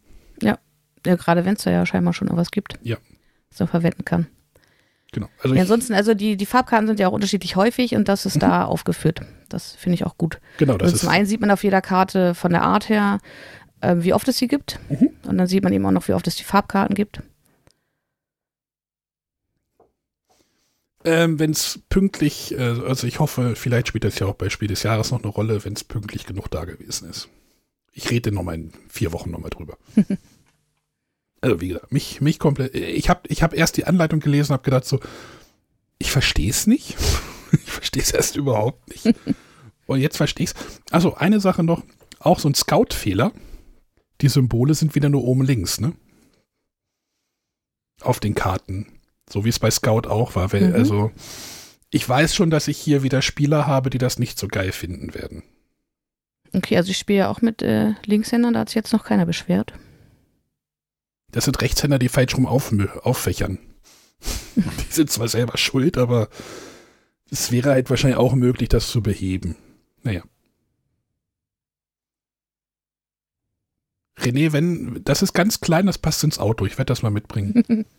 [0.41, 0.59] Ja,
[1.03, 2.97] gerade wenn es da ja scheinbar schon was gibt, Ja.
[3.51, 4.29] was man verwenden kann.
[5.13, 5.29] Genau.
[5.43, 8.43] Also Ja, ansonsten, also die, die Farbkarten sind ja auch unterschiedlich häufig und das ist
[8.43, 9.21] da aufgeführt.
[9.51, 10.41] Das finde ich auch gut.
[10.57, 11.01] genau, das Also ist.
[11.03, 13.19] zum einen sieht man auf jeder Karte von der Art her,
[13.85, 14.79] äh, wie oft es sie gibt.
[14.89, 15.11] Mhm.
[15.27, 17.23] Und dann sieht man eben auch noch, wie oft es die Farbkarten gibt.
[21.07, 24.69] Ähm, wenn es pünktlich, äh, also ich hoffe, vielleicht spielt das ja auch bei Spiel
[24.69, 27.29] des Jahres noch eine Rolle, wenn es pünktlich genug da gewesen ist.
[27.93, 29.77] Ich rede nochmal in vier Wochen nochmal drüber.
[31.43, 34.55] also wie gesagt, mich, mich komplett, ich habe ich hab erst die Anleitung gelesen und
[34.55, 34.99] habe gedacht so,
[35.99, 36.97] ich verstehe es nicht.
[37.53, 39.15] ich verstehe es erst überhaupt nicht.
[39.87, 40.81] und jetzt verstehe ich es.
[40.91, 41.83] Also eine Sache noch,
[42.19, 43.31] auch so ein Scout-Fehler.
[44.21, 45.93] Die Symbole sind wieder nur oben links, ne?
[48.01, 48.87] Auf den Karten.
[49.29, 50.53] So wie es bei Scout auch war.
[50.53, 50.75] Weil, Mhm.
[50.75, 51.13] Also,
[51.91, 55.15] ich weiß schon, dass ich hier wieder Spieler habe, die das nicht so geil finden
[55.15, 55.43] werden.
[56.53, 59.27] Okay, also ich spiele ja auch mit äh, Linkshändern, da hat sich jetzt noch keiner
[59.27, 59.73] beschwert.
[61.31, 63.59] Das sind Rechtshänder, die falsch rum auf, auffächern.
[64.57, 66.29] die sind zwar selber schuld, aber
[67.31, 69.57] es wäre halt wahrscheinlich auch möglich, das zu beheben.
[70.03, 70.23] Naja.
[74.19, 76.67] René, wenn, das ist ganz klein, das passt ins Auto.
[76.67, 77.87] Ich werde das mal mitbringen.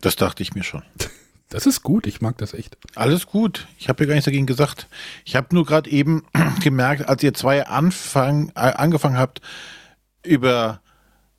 [0.00, 0.82] Das dachte ich mir schon.
[1.50, 2.76] Das ist gut, ich mag das echt.
[2.94, 3.66] Alles gut.
[3.78, 4.86] Ich habe ja gar nichts dagegen gesagt.
[5.24, 6.24] Ich habe nur gerade eben
[6.62, 9.40] gemerkt, als ihr zwei Anfang, äh, angefangen habt,
[10.22, 10.82] über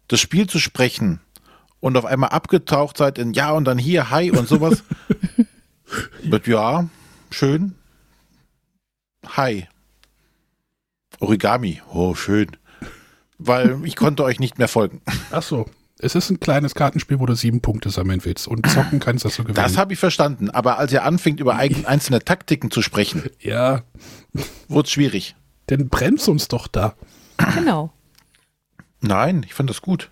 [0.08, 1.22] das Spiel zu sprechen
[1.80, 4.84] und auf einmal abgetaucht seid in Ja und dann hier, Hi und sowas.
[6.24, 6.90] Mit Ja,
[7.30, 7.76] schön.
[9.28, 9.68] Hi.
[11.20, 12.58] Origami, oh, schön.
[13.40, 15.02] Weil ich konnte euch nicht mehr folgen.
[15.32, 15.66] Ach so.
[16.02, 19.36] Es ist ein kleines Kartenspiel, wo du sieben Punkte sammeln willst und zocken kannst, dass
[19.36, 19.60] du gewinnst.
[19.60, 20.50] Das habe ich verstanden.
[20.50, 23.84] Aber als ihr anfängt, über einzelne Taktiken zu sprechen, ja.
[24.70, 25.36] wurde es schwierig.
[25.70, 26.96] Denn bremst uns doch da.
[27.54, 27.92] Genau.
[29.02, 30.10] Nein, ich fand das gut.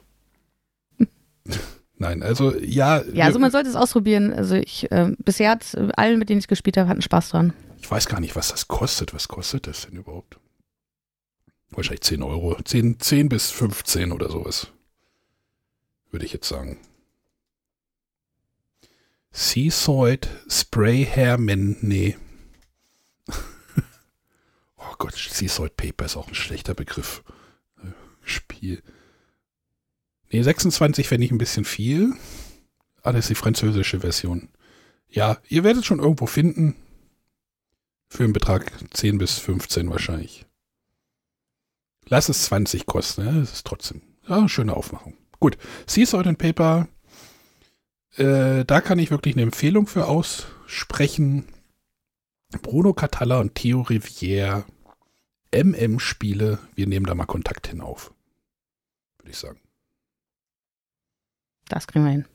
[1.98, 3.02] Nein, also ja.
[3.14, 4.34] Ja, also man sollte es ausprobieren.
[4.34, 5.66] Also ich, äh, bisher hat
[5.96, 7.54] allen, mit denen ich gespielt habe, hatten Spaß dran.
[7.82, 9.14] Ich weiß gar nicht, was das kostet.
[9.14, 10.38] Was kostet das denn überhaupt?
[11.72, 12.58] Wahrscheinlich 10 Euro.
[12.62, 14.72] 10, 10 bis 15 oder sowas
[16.12, 16.80] würde ich jetzt sagen.
[19.32, 22.18] Seasoid Spray Hairman, nee.
[24.78, 27.24] oh Gott, Seasoid Paper ist auch ein schlechter Begriff.
[28.24, 28.82] Spiel.
[30.32, 32.14] Nee, 26 fände ich ein bisschen viel.
[33.04, 34.50] Ah, das ist die französische Version.
[35.08, 36.76] Ja, ihr werdet schon irgendwo finden.
[38.10, 40.46] Für einen Betrag 10 bis 15 wahrscheinlich.
[42.10, 43.40] Lass es 20 kosten, ne?
[43.40, 45.16] Das ist trotzdem ja, schöne Aufmachung.
[45.40, 46.88] Gut, Seaside and Paper,
[48.16, 51.46] äh, da kann ich wirklich eine Empfehlung für aussprechen.
[52.62, 54.64] Bruno Catalla und Theo Rivière,
[55.52, 58.14] MM-Spiele, wir nehmen da mal Kontakt hin auf,
[59.18, 59.60] würde ich sagen.
[61.68, 62.26] Das kriegen wir hin.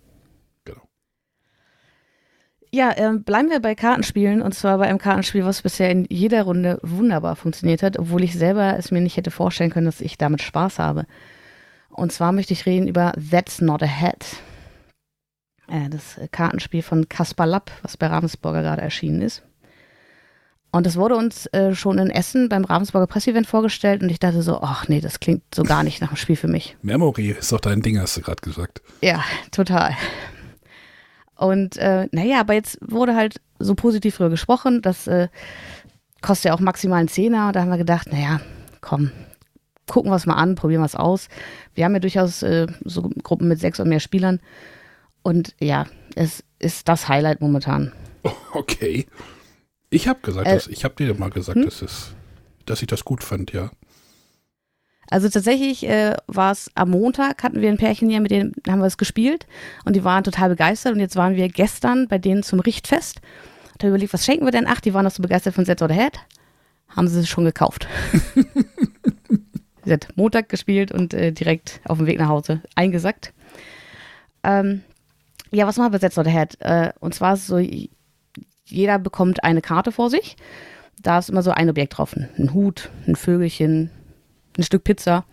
[2.74, 6.44] Ja, äh, bleiben wir bei Kartenspielen und zwar bei einem Kartenspiel, was bisher in jeder
[6.44, 10.16] Runde wunderbar funktioniert hat, obwohl ich selber es mir nicht hätte vorstellen können, dass ich
[10.16, 11.04] damit Spaß habe.
[11.90, 14.24] Und zwar möchte ich reden über That's Not a Hat.
[15.68, 19.42] Äh, das Kartenspiel von Kaspar Lapp, was bei Ravensburger gerade erschienen ist.
[20.70, 24.40] Und das wurde uns äh, schon in Essen beim Ravensburger Presseevent vorgestellt und ich dachte
[24.40, 26.78] so, ach nee, das klingt so gar nicht nach einem Spiel für mich.
[26.80, 28.80] Memory ist doch dein Ding, hast du gerade gesagt.
[29.02, 29.94] Ja, total.
[31.42, 35.26] Und äh, naja, aber jetzt wurde halt so positiv drüber gesprochen, das äh,
[36.20, 37.50] kostet ja auch maximal einen Zehner.
[37.50, 38.40] Da haben wir gedacht, naja,
[38.80, 39.10] komm,
[39.88, 41.28] gucken wir es mal an, probieren wir es aus.
[41.74, 44.38] Wir haben ja durchaus äh, so Gruppen mit sechs und mehr Spielern.
[45.22, 47.92] Und ja, es ist das Highlight momentan.
[48.54, 49.06] Okay.
[49.90, 51.64] Ich habe gesagt, äh, dass, ich habe dir mal gesagt, hm?
[51.64, 52.14] dass, es,
[52.66, 53.70] dass ich das gut fand, ja.
[55.12, 58.78] Also tatsächlich äh, war es am Montag, hatten wir ein Pärchen hier, mit denen haben
[58.78, 59.46] wir es gespielt
[59.84, 63.20] und die waren total begeistert und jetzt waren wir gestern bei denen zum Richtfest.
[63.76, 64.66] Da überlegt, was schenken wir denn?
[64.66, 66.18] Ach, die waren noch so begeistert von Sets oder Head.
[66.88, 67.86] Haben sie es schon gekauft.
[69.84, 73.34] Sie hat Montag gespielt und äh, direkt auf dem Weg nach Hause eingesackt.
[74.44, 74.82] Ähm,
[75.50, 76.30] ja, was machen wir jetzt, Leute?
[76.60, 77.58] Äh, und zwar ist es so,
[78.64, 80.36] jeder bekommt eine Karte vor sich.
[81.02, 82.14] Da ist immer so ein Objekt drauf.
[82.16, 83.90] Ein Hut, ein Vögelchen,
[84.56, 85.24] ein Stück Pizza.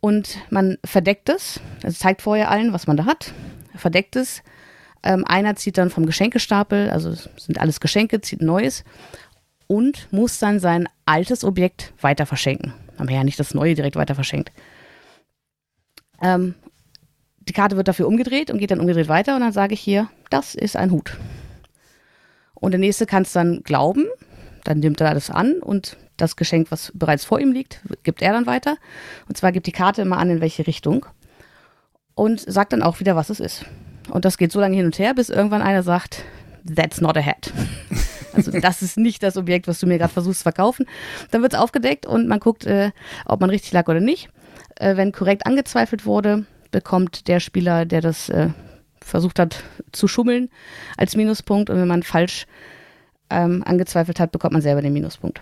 [0.00, 1.60] Und man verdeckt es.
[1.82, 3.32] Also zeigt vorher allen, was man da hat.
[3.74, 4.42] Verdeckt es.
[5.02, 8.84] Ähm, einer zieht dann vom Geschenkestapel, also sind alles Geschenke, zieht ein neues
[9.66, 13.96] und muss dann sein altes Objekt weiter verschenken haben wir ja nicht das Neue direkt
[13.96, 14.52] weiter verschenkt.
[16.22, 16.54] Ähm,
[17.40, 20.08] die Karte wird dafür umgedreht und geht dann umgedreht weiter und dann sage ich hier,
[20.28, 21.16] das ist ein Hut.
[22.54, 24.06] Und der nächste kann es dann glauben,
[24.64, 28.32] dann nimmt er das an und das Geschenk, was bereits vor ihm liegt, gibt er
[28.32, 28.76] dann weiter.
[29.28, 31.06] Und zwar gibt die Karte immer an, in welche Richtung
[32.14, 33.64] und sagt dann auch wieder, was es ist.
[34.10, 36.24] Und das geht so lange hin und her, bis irgendwann einer sagt,
[36.74, 37.52] that's not a hat.
[38.32, 40.86] Also das ist nicht das Objekt, was du mir gerade versuchst zu verkaufen.
[41.32, 42.92] Dann wird es aufgedeckt und man guckt, äh,
[43.24, 44.28] ob man richtig lag oder nicht.
[44.76, 48.50] Äh, wenn korrekt angezweifelt wurde, bekommt der Spieler, der das äh,
[49.00, 50.48] versucht hat zu schummeln,
[50.96, 51.70] als Minuspunkt.
[51.70, 52.46] Und wenn man falsch
[53.30, 55.40] ähm, angezweifelt hat, bekommt man selber den Minuspunkt.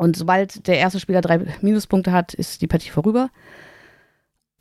[0.00, 3.28] Und sobald der erste Spieler drei Minuspunkte hat, ist die Partie vorüber.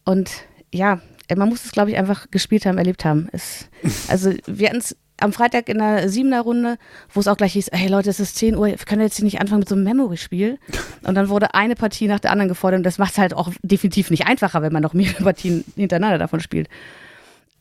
[0.03, 0.29] Und
[0.69, 0.99] ja,
[1.33, 3.29] man muss es, glaube ich, einfach gespielt haben, erlebt haben.
[3.31, 3.69] Es,
[4.09, 6.77] also wir hatten es am Freitag in der siebener Runde,
[7.13, 9.39] wo es auch gleich hieß, hey Leute, es ist 10 Uhr, wir können jetzt nicht
[9.39, 10.59] anfangen mit so einem Memory-Spiel.
[11.03, 13.49] Und dann wurde eine Partie nach der anderen gefordert und das macht es halt auch
[13.61, 16.67] definitiv nicht einfacher, wenn man noch mehrere Partien hintereinander davon spielt.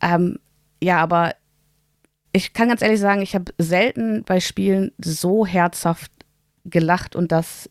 [0.03, 0.41] Ähm,
[0.83, 1.37] ja, aber
[2.33, 6.11] ich kann ganz ehrlich sagen, ich habe selten bei Spielen so herzhaft
[6.69, 7.71] gelacht und das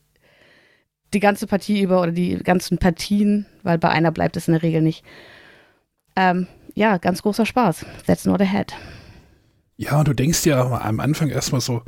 [1.13, 4.63] die ganze Partie über oder die ganzen Partien, weil bei einer bleibt es in der
[4.63, 5.05] Regel nicht,
[6.17, 7.85] Ähm, ja, ganz großer Spaß.
[8.07, 8.73] That's not a head.
[9.77, 11.83] Ja, und du denkst dir am Anfang erstmal so,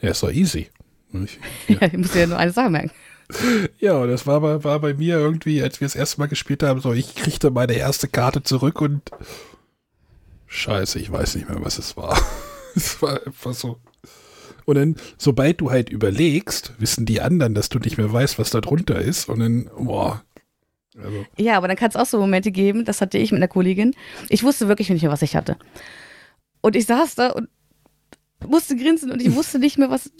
[0.00, 0.70] ja, ist doch easy.
[1.12, 1.76] Ich, ja.
[1.80, 2.90] ja, ich muss ja nur eine Sache merken.
[3.78, 6.62] Ja, und das war bei, war bei mir irgendwie, als wir das erste Mal gespielt
[6.62, 9.10] haben, so, ich kriegte meine erste Karte zurück und
[10.46, 12.18] scheiße, ich weiß nicht mehr, was es war.
[12.74, 13.78] es war einfach so.
[14.64, 18.50] Und dann, sobald du halt überlegst, wissen die anderen, dass du nicht mehr weißt, was
[18.50, 19.28] da drunter ist.
[19.28, 20.22] Und dann, boah.
[20.96, 21.24] Also.
[21.38, 23.94] Ja, aber dann kann es auch so Momente geben, das hatte ich mit einer Kollegin.
[24.28, 25.56] Ich wusste wirklich nicht mehr, was ich hatte.
[26.60, 27.48] Und ich saß da und
[28.46, 30.10] musste grinsen und ich wusste nicht mehr, was.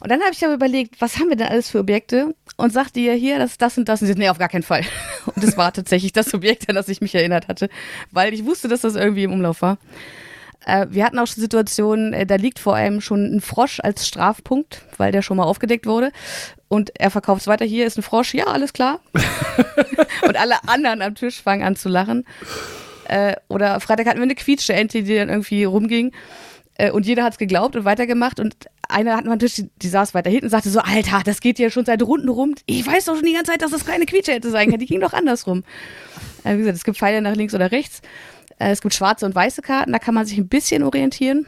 [0.00, 2.34] Und dann habe ich aber überlegt, was haben wir denn alles für Objekte?
[2.56, 4.02] Und sagte ihr hier, das ist das und das.
[4.02, 4.84] Und sie nee, auf gar keinen Fall.
[5.26, 7.68] Und das war tatsächlich das Objekt, an das ich mich erinnert hatte,
[8.10, 9.78] weil ich wusste, dass das irgendwie im Umlauf war.
[10.66, 14.06] Äh, wir hatten auch schon Situationen, äh, da liegt vor allem schon ein Frosch als
[14.06, 16.12] Strafpunkt, weil der schon mal aufgedeckt wurde.
[16.68, 17.64] Und er verkauft es weiter.
[17.64, 19.00] Hier ist ein Frosch, ja, alles klar.
[20.26, 22.24] und alle anderen am Tisch fangen an zu lachen.
[23.04, 26.12] Äh, oder Freitag hatten wir eine quietsche Ente, die dann irgendwie rumging.
[26.78, 28.40] Äh, und jeder hat es geglaubt und weitergemacht.
[28.40, 28.54] Und
[28.88, 31.70] einer hat natürlich, die, die saß weiter hinten und sagte so, Alter, das geht ja
[31.70, 32.54] schon seit Runden rum.
[32.66, 34.78] Ich weiß doch schon die ganze Zeit, dass das keine Quietsche hätte sein kann.
[34.78, 35.64] Die ging doch andersrum.
[36.44, 38.00] Äh, wie gesagt, es gibt Pfeile nach links oder rechts.
[38.62, 41.46] Äh, es gibt schwarze und weiße Karten, da kann man sich ein bisschen orientieren.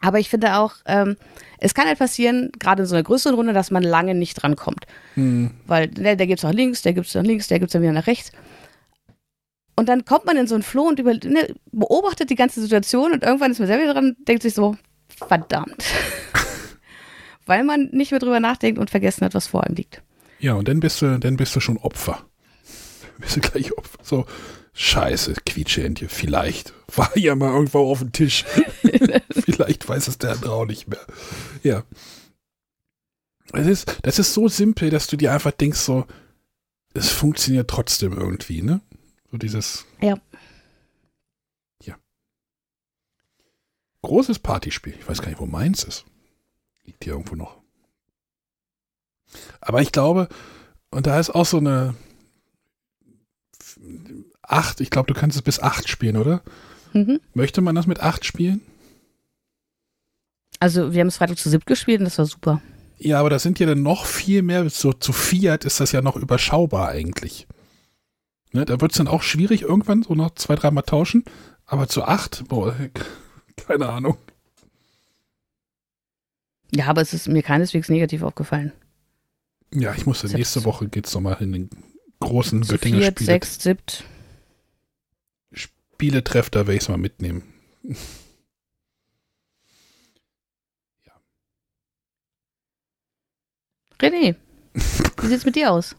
[0.00, 1.16] Aber ich finde auch, ähm,
[1.58, 4.86] es kann halt passieren, gerade in so einer größeren Runde, dass man lange nicht drankommt.
[5.14, 5.50] Hm.
[5.66, 7.72] Weil der, der gibt es nach links, der gibt es nach links, der gibt es
[7.72, 8.30] dann wieder nach rechts.
[9.74, 13.12] Und dann kommt man in so einen Floh und über, ne, beobachtet die ganze Situation
[13.12, 14.76] und irgendwann ist man selber dran, denkt sich so,
[15.08, 15.84] verdammt.
[17.46, 20.02] Weil man nicht mehr drüber nachdenkt und vergessen hat, was vor einem liegt.
[20.38, 22.24] Ja, und dann bist du, dann bist du schon Opfer.
[23.18, 23.98] bist du gleich Opfer.
[24.02, 24.26] So,
[24.76, 26.72] scheiße, Quietscheentje, vielleicht.
[26.94, 28.44] War ja mal irgendwo auf dem Tisch.
[29.30, 31.04] vielleicht weiß es der andere auch nicht mehr.
[31.62, 31.82] Ja.
[33.48, 36.06] Das ist, das ist so simpel, dass du dir einfach denkst, so,
[36.94, 38.80] es funktioniert trotzdem irgendwie, ne?
[39.30, 39.86] So dieses.
[40.00, 40.16] Ja.
[41.82, 41.96] Ja.
[44.02, 44.94] Großes Partyspiel.
[44.98, 46.04] Ich weiß gar nicht, wo meins ist.
[46.84, 47.60] Liegt hier irgendwo noch.
[49.60, 50.28] Aber ich glaube,
[50.90, 51.94] und da ist auch so eine
[54.46, 56.42] acht, ich glaube, du kannst es bis acht spielen, oder?
[56.92, 57.20] Mhm.
[57.34, 58.60] Möchte man das mit acht spielen?
[60.60, 62.62] Also, wir haben es Freitag zu siebt gespielt und das war super.
[62.98, 64.68] Ja, aber da sind ja dann noch viel mehr.
[64.70, 67.46] So zu Fiat ist das ja noch überschaubar eigentlich.
[68.52, 71.24] Ne, da wird es dann auch schwierig irgendwann, so noch zwei, dreimal tauschen.
[71.66, 72.74] Aber zu acht, boah,
[73.56, 74.16] keine Ahnung.
[76.74, 78.72] Ja, aber es ist mir keineswegs negativ aufgefallen.
[79.74, 81.70] Ja, ich musste nächste Woche geht's nochmal in den
[82.20, 83.26] großen Göttinger viert, Spiele.
[83.26, 84.04] sechs, siebt.
[85.96, 87.42] Spieletreff, da werde ich es mal mitnehmen.
[87.82, 87.96] ja.
[93.98, 94.36] René,
[94.74, 95.96] wie sieht's mit dir aus?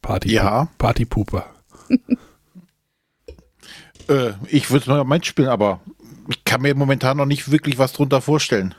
[0.00, 0.70] Party ja.
[0.78, 1.54] Partypuper.
[4.08, 5.82] äh, ich würde mal meins spielen, aber
[6.30, 8.74] ich kann mir momentan noch nicht wirklich was drunter vorstellen.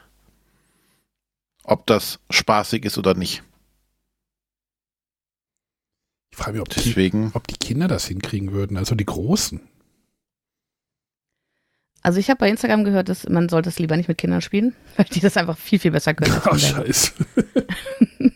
[1.63, 3.43] Ob das spaßig ist oder nicht.
[6.37, 7.31] Ich frage mich, ob, Deswegen.
[7.31, 9.59] Die, ob die Kinder das hinkriegen würden, also die Großen.
[12.03, 14.75] Also ich habe bei Instagram gehört, dass man sollte es lieber nicht mit Kindern spielen,
[14.97, 16.39] weil die das einfach viel, viel besser können.
[16.45, 17.13] Oh, scheiße.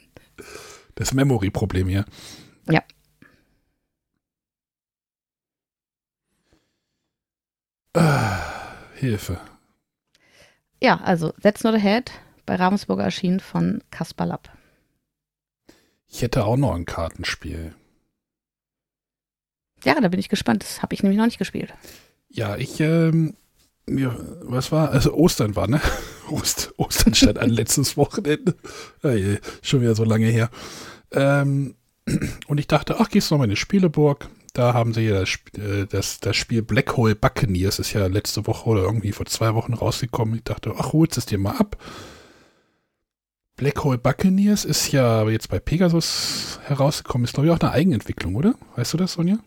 [0.95, 2.05] das Memory-Problem hier.
[2.67, 2.81] Ja.
[7.93, 8.39] Ah,
[8.95, 9.39] Hilfe.
[10.81, 12.11] Ja, also That's Not Ahead
[12.47, 14.49] bei Ravensburger erschienen von Kaspar Lapp.
[16.07, 17.75] Ich hätte auch noch ein Kartenspiel.
[19.84, 20.63] Ja, da bin ich gespannt.
[20.63, 21.73] Das habe ich nämlich noch nicht gespielt.
[22.29, 23.36] Ja, ich, ähm,
[23.89, 24.91] ja, was war?
[24.91, 25.82] Also Ostern war, ne?
[26.29, 28.55] Ost, Ostern stand an letztes Wochenende.
[29.03, 30.49] Je, schon wieder so lange her.
[31.11, 31.75] Ähm,
[32.47, 34.29] und ich dachte, ach, gehst du noch mal in die Spieleburg.
[34.53, 38.47] Da haben sie ja das, äh, das, das Spiel Black Hole Buccaneers, ist ja letzte
[38.47, 40.36] Woche oder irgendwie vor zwei Wochen rausgekommen.
[40.36, 41.77] Ich dachte, ach, holst es dir mal ab.
[43.55, 47.25] Black Hole Buccaneers ist ja jetzt bei Pegasus herausgekommen.
[47.25, 48.55] Ist, glaube ich, auch eine Eigenentwicklung, oder?
[48.75, 49.38] Weißt du das, Sonja?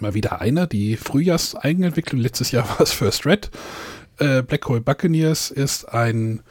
[0.00, 2.20] Mal wieder einer, die Frühjahrseigenentwicklung.
[2.20, 3.50] Letztes Jahr war es First Red.
[4.18, 6.42] Äh, Black Hole Buccaneers ist ein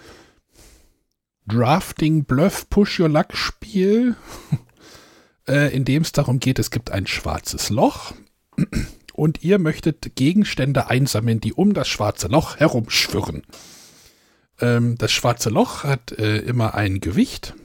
[1.48, 4.16] Drafting Bluff Push Your Luck Spiel,
[5.48, 8.14] äh, in dem es darum geht, es gibt ein schwarzes Loch
[9.14, 13.44] und ihr möchtet Gegenstände einsammeln, die um das schwarze Loch herumschwirren.
[14.62, 17.56] Ähm, das schwarze Loch hat äh, immer ein Gewicht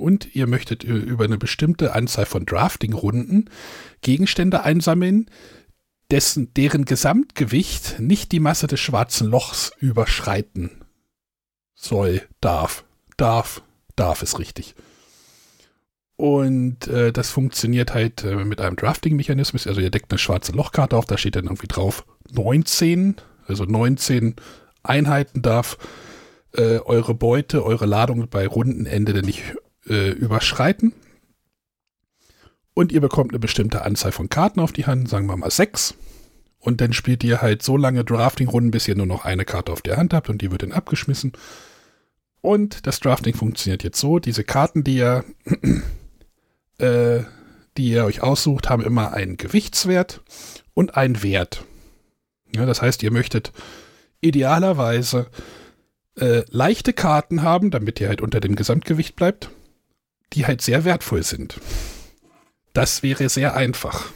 [0.00, 3.50] und ihr möchtet über eine bestimmte Anzahl von Drafting-Runden
[4.00, 5.30] Gegenstände einsammeln,
[6.10, 10.84] dessen, deren Gesamtgewicht nicht die Masse des schwarzen Lochs überschreiten
[11.74, 12.84] soll, darf,
[13.16, 13.62] darf,
[13.96, 14.74] darf ist richtig.
[16.16, 19.66] Und äh, das funktioniert halt äh, mit einem Drafting-Mechanismus.
[19.66, 24.36] Also ihr deckt eine schwarze Lochkarte auf, da steht dann irgendwie drauf 19, also 19
[24.82, 25.78] Einheiten darf
[26.52, 29.42] äh, eure Beute, eure Ladung bei Rundenende nicht
[29.90, 30.94] äh, überschreiten.
[32.72, 35.94] Und ihr bekommt eine bestimmte Anzahl von Karten auf die Hand, sagen wir mal sechs.
[36.58, 39.82] Und dann spielt ihr halt so lange Drafting-Runden, bis ihr nur noch eine Karte auf
[39.82, 41.32] der Hand habt und die wird dann abgeschmissen.
[42.40, 45.24] Und das Drafting funktioniert jetzt so: diese Karten, die ihr,
[46.78, 47.20] äh,
[47.76, 50.22] die ihr euch aussucht, haben immer einen Gewichtswert
[50.74, 51.64] und einen Wert.
[52.54, 53.52] Ja, das heißt, ihr möchtet
[54.20, 55.26] idealerweise
[56.16, 59.50] äh, leichte Karten haben, damit ihr halt unter dem Gesamtgewicht bleibt,
[60.32, 61.60] die halt sehr wertvoll sind.
[62.72, 64.12] Das wäre sehr einfach.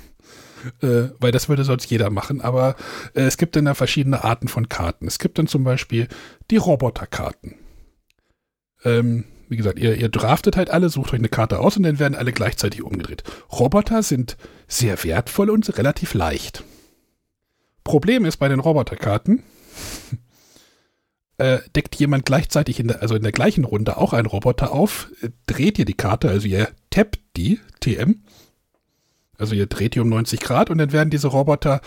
[0.80, 2.76] Äh, weil das würde sonst jeder machen, aber
[3.14, 5.06] äh, es gibt dann ja verschiedene Arten von Karten.
[5.06, 6.08] Es gibt dann zum Beispiel
[6.50, 7.56] die Roboterkarten.
[8.82, 11.98] Ähm, wie gesagt, ihr, ihr draftet halt alle, sucht euch eine Karte aus und dann
[11.98, 13.24] werden alle gleichzeitig umgedreht.
[13.52, 14.36] Roboter sind
[14.66, 16.64] sehr wertvoll und relativ leicht.
[17.82, 19.42] Problem ist bei den Roboterkarten,
[21.38, 25.10] äh, deckt jemand gleichzeitig in der, also in der gleichen Runde auch einen Roboter auf,
[25.22, 28.22] äh, dreht ihr die Karte, also ihr tappt die, TM,
[29.36, 31.80] also ihr dreht die um 90 Grad und dann werden diese Roboter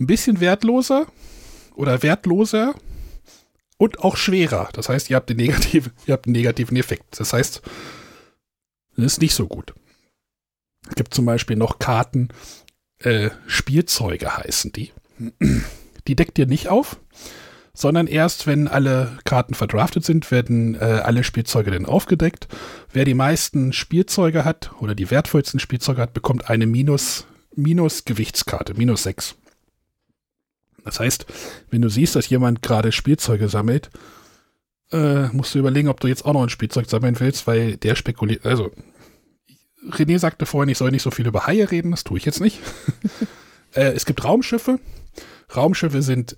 [0.00, 1.06] ein bisschen wertloser
[1.74, 2.74] oder wertloser
[3.76, 4.68] und auch schwerer.
[4.72, 5.52] Das heißt, ihr habt, den ihr
[6.08, 7.20] habt einen negativen Effekt.
[7.20, 7.62] Das heißt,
[8.96, 9.74] das ist nicht so gut.
[10.88, 12.28] Es gibt zum Beispiel noch Karten,
[13.00, 14.92] äh, Spielzeuge heißen die.
[16.06, 16.98] Die deckt ihr nicht auf,
[17.78, 22.48] sondern erst, wenn alle Karten verdraftet sind, werden äh, alle Spielzeuge dann aufgedeckt.
[22.92, 28.74] Wer die meisten Spielzeuge hat oder die wertvollsten Spielzeuge hat, bekommt eine Minus, Minus Gewichtskarte,
[28.74, 29.36] minus 6.
[30.84, 31.26] Das heißt,
[31.70, 33.90] wenn du siehst, dass jemand gerade Spielzeuge sammelt,
[34.90, 37.94] äh, musst du überlegen, ob du jetzt auch noch ein Spielzeug sammeln willst, weil der
[37.94, 38.44] spekuliert.
[38.44, 38.72] Also,
[39.88, 42.40] René sagte vorhin, ich soll nicht so viel über Haie reden, das tue ich jetzt
[42.40, 42.58] nicht.
[43.72, 44.80] äh, es gibt Raumschiffe.
[45.54, 46.36] Raumschiffe sind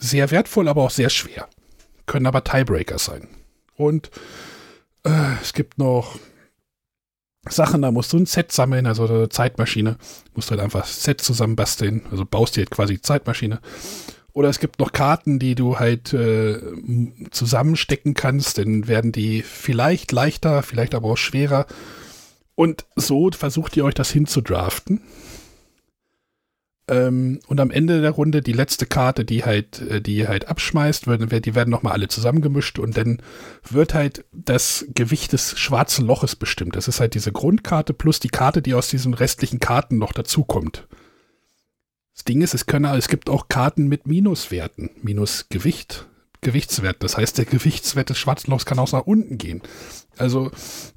[0.00, 1.48] sehr wertvoll, aber auch sehr schwer.
[2.06, 3.28] Können aber Tiebreaker sein.
[3.76, 4.10] Und
[5.04, 6.18] äh, es gibt noch
[7.48, 9.96] Sachen, da musst du ein Set sammeln, also eine Zeitmaschine.
[10.34, 13.60] Musst du halt einfach Set zusammenbasteln, also baust dir halt quasi Zeitmaschine.
[14.32, 16.60] Oder es gibt noch Karten, die du halt äh,
[17.30, 21.66] zusammenstecken kannst, dann werden die vielleicht leichter, vielleicht aber auch schwerer.
[22.54, 25.00] Und so versucht ihr euch das hinzudraften.
[26.90, 31.06] Ähm, und am Ende der Runde die letzte Karte, die halt, äh, die halt abschmeißt,
[31.06, 33.22] die werden nochmal alle zusammengemischt und dann
[33.70, 36.74] wird halt das Gewicht des schwarzen Loches bestimmt.
[36.74, 40.88] Das ist halt diese Grundkarte plus die Karte, die aus diesen restlichen Karten noch dazukommt.
[42.12, 46.08] Das Ding ist, es können, es gibt auch Karten mit Minuswerten, Minusgewicht,
[46.40, 47.04] Gewichtswert.
[47.04, 49.62] Das heißt, der Gewichtswert des schwarzen Lochs kann auch nach unten gehen.
[50.18, 50.50] Also,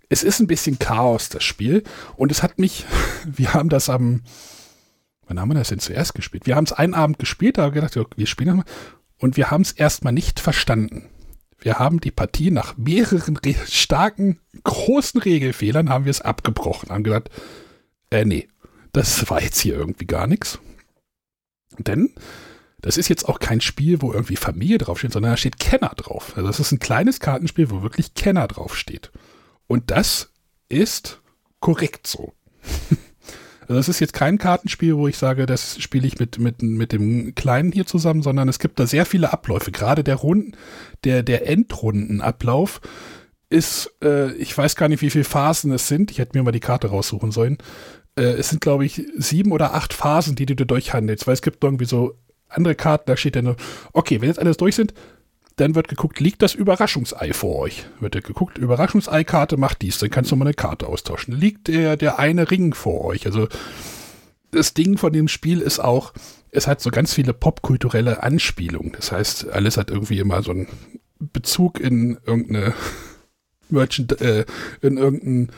[0.10, 1.84] es ist ein bisschen Chaos, das Spiel.
[2.16, 2.86] Und es hat mich,
[3.26, 4.24] wir haben das am,
[5.28, 6.46] wann haben wir das denn zuerst gespielt?
[6.46, 8.74] Wir haben es einen Abend gespielt, da haben wir gedacht, wir spielen nochmal.
[9.18, 11.10] Und wir haben es erstmal nicht verstanden.
[11.60, 16.90] Wir haben die Partie nach mehreren Re starken, großen Regelfehlern haben wir es abgebrochen.
[16.90, 17.30] Haben gedacht,
[18.12, 18.50] äh, nee,
[18.92, 20.60] das war jetzt hier irgendwie gar nichts.
[21.78, 22.14] Denn
[22.82, 26.34] das ist jetzt auch kein Spiel, wo irgendwie Familie draufsteht, sondern da steht Kenner drauf.
[26.36, 29.12] Also das ist ein kleines Kartenspiel, wo wirklich Kenner draufsteht.
[29.68, 30.32] Und das
[30.68, 31.22] ist
[31.62, 32.34] korrekt so.
[33.68, 36.92] Also es ist jetzt kein Kartenspiel, wo ich sage, das spiele ich mit, mit, mit
[36.92, 39.72] dem Kleinen hier zusammen, sondern es gibt da sehr viele Abläufe.
[39.72, 40.54] Gerade der Runden,
[41.04, 42.82] der, der Endrundenablauf
[43.50, 46.12] ist, äh, ich weiß gar nicht, wie viele Phasen es sind.
[46.12, 47.58] Ich hätte mir mal die Karte raussuchen sollen.
[48.16, 51.64] Äh, es sind, glaube ich, sieben oder acht Phasen, die du durchhandelst, weil es gibt
[51.64, 52.16] irgendwie so
[52.50, 53.56] andere Karten, da steht dann
[53.94, 54.94] okay, wenn jetzt alles durch sind,
[55.56, 57.86] dann wird geguckt, liegt das Überraschungsei vor euch?
[58.00, 61.36] Wird geguckt, Überraschungsei-Karte macht dies, dann kannst du mal eine Karte austauschen.
[61.36, 63.26] Liegt der, der eine Ring vor euch?
[63.26, 63.48] Also
[64.52, 66.14] das Ding von dem Spiel ist auch,
[66.52, 68.94] es hat so ganz viele popkulturelle Anspielungen.
[68.94, 70.68] Das heißt, alles hat irgendwie immer so einen
[71.20, 72.74] Bezug in irgendeine
[73.70, 74.46] Merchant, äh,
[74.82, 75.52] in irgendein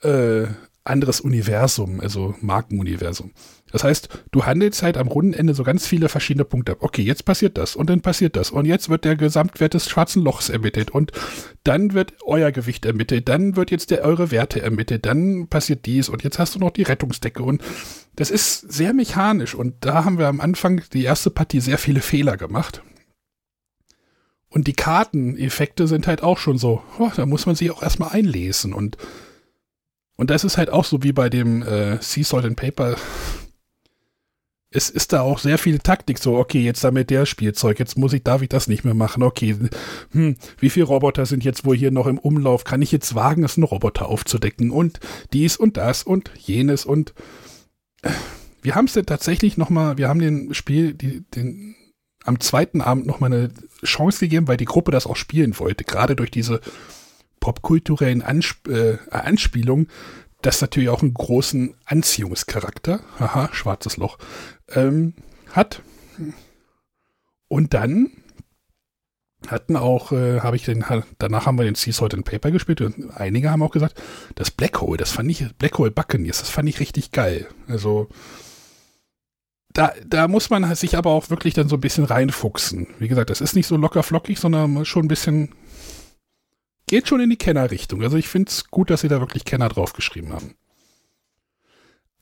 [0.00, 0.48] äh,
[0.88, 3.32] anderes Universum, also Markenuniversum.
[3.70, 6.78] Das heißt, du handelst halt am Rundenende so ganz viele verschiedene Punkte ab.
[6.80, 10.22] Okay, jetzt passiert das und dann passiert das und jetzt wird der Gesamtwert des schwarzen
[10.22, 11.12] Lochs ermittelt und
[11.64, 16.08] dann wird euer Gewicht ermittelt, dann wird jetzt der eure Werte ermittelt, dann passiert dies
[16.08, 17.62] und jetzt hast du noch die Rettungsdecke und
[18.16, 22.00] das ist sehr mechanisch und da haben wir am Anfang die erste Partie sehr viele
[22.00, 22.82] Fehler gemacht.
[24.50, 28.10] Und die Karteneffekte sind halt auch schon so, oh, da muss man sich auch erstmal
[28.10, 28.96] einlesen und
[30.18, 32.96] und das ist halt auch so wie bei dem äh, Sea Salt and Paper
[34.70, 38.12] es ist da auch sehr viel Taktik, so, okay, jetzt damit der Spielzeug, jetzt muss
[38.12, 39.56] ich, darf ich das nicht mehr machen, okay,
[40.12, 43.44] hm, wie viele Roboter sind jetzt wohl hier noch im Umlauf, kann ich jetzt wagen,
[43.44, 44.70] es einen Roboter aufzudecken?
[44.70, 45.00] Und
[45.32, 47.14] dies und das und jenes und
[48.02, 48.10] äh,
[48.60, 51.74] wir haben es denn tatsächlich nochmal, wir haben dem Spiel, die, den,
[52.24, 53.50] am zweiten Abend nochmal eine
[53.84, 56.60] Chance gegeben, weil die Gruppe das auch spielen wollte, gerade durch diese
[57.40, 59.88] popkulturellen Ansp äh, Anspielungen,
[60.42, 64.18] das natürlich auch einen großen Anziehungscharakter, haha, schwarzes Loch,
[64.70, 65.14] ähm,
[65.52, 65.82] hat.
[67.48, 68.10] Und dann
[69.46, 70.84] hatten auch, äh, habe ich den,
[71.18, 74.00] danach haben wir den Sea Salt and Paper gespielt und einige haben auch gesagt,
[74.34, 77.46] das Black Hole, das fand ich, Black Hole Buccaneers, das fand ich richtig geil.
[77.68, 78.08] Also,
[79.72, 82.88] da, da muss man sich aber auch wirklich dann so ein bisschen reinfuchsen.
[82.98, 85.50] Wie gesagt, das ist nicht so locker flockig, sondern schon ein bisschen,
[86.88, 88.02] geht schon in die Kennerrichtung.
[88.02, 90.56] Also ich finde es gut, dass sie da wirklich Kenner draufgeschrieben haben.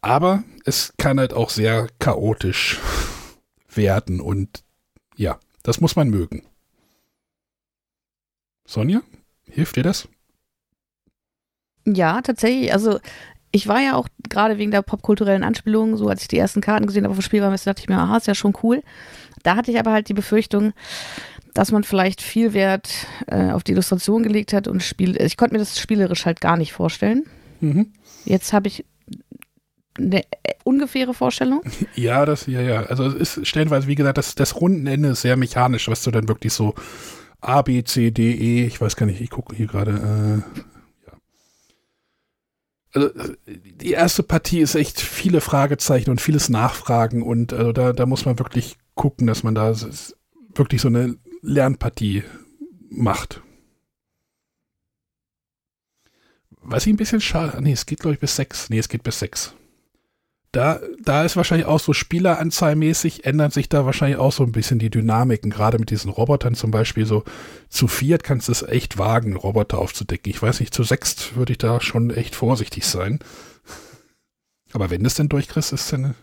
[0.02, 2.78] Aber es kann halt auch sehr chaotisch
[3.68, 4.62] werden und
[5.16, 6.42] ja, das muss man mögen.
[8.66, 9.00] Sonja,
[9.48, 10.08] hilft dir das?
[11.86, 12.72] Ja, tatsächlich.
[12.72, 13.00] Also
[13.52, 16.86] ich war ja auch gerade wegen der popkulturellen Anspielung, so als ich die ersten Karten
[16.86, 18.82] gesehen habe auf dem Spiel, dachte ich mir, aha, ist ja schon cool.
[19.44, 20.72] Da hatte ich aber halt die Befürchtung,
[21.56, 25.16] dass man vielleicht viel Wert äh, auf die Illustration gelegt hat und Spiel.
[25.20, 27.24] Ich konnte mir das spielerisch halt gar nicht vorstellen.
[27.60, 27.92] Mhm.
[28.26, 28.84] Jetzt habe ich
[29.96, 30.22] eine
[30.64, 31.62] ungefähre Vorstellung?
[31.94, 32.82] Ja, das, ja, ja.
[32.82, 36.28] Also es ist stellenweise, wie gesagt, das, das Rundenende ist sehr mechanisch, was du dann
[36.28, 36.74] wirklich so
[37.40, 40.60] A, B, C, D, E, ich weiß gar nicht, ich gucke hier gerade, äh,
[41.06, 41.18] ja.
[42.92, 43.10] Also
[43.46, 48.26] die erste Partie ist echt viele Fragezeichen und vieles Nachfragen und also da, da muss
[48.26, 49.74] man wirklich gucken, dass man da
[50.54, 51.16] wirklich so eine
[51.46, 52.24] Lernpartie
[52.90, 53.40] macht.
[56.60, 58.68] Was ich ein bisschen schade, nee, es geht glaube ich bis sechs.
[58.70, 59.54] Nee, es geht bis sechs
[60.56, 64.78] da, da ist wahrscheinlich auch so spieleranzahlmäßig, ändern sich da wahrscheinlich auch so ein bisschen
[64.78, 67.04] die Dynamiken, gerade mit diesen Robotern zum Beispiel.
[67.04, 67.24] So
[67.68, 70.30] zu viert kannst du es echt wagen, Roboter aufzudecken.
[70.30, 73.18] Ich weiß nicht, zu sechst würde ich da schon echt vorsichtig sein.
[74.72, 76.14] Aber wenn du es denn durchkriegst, ist dann.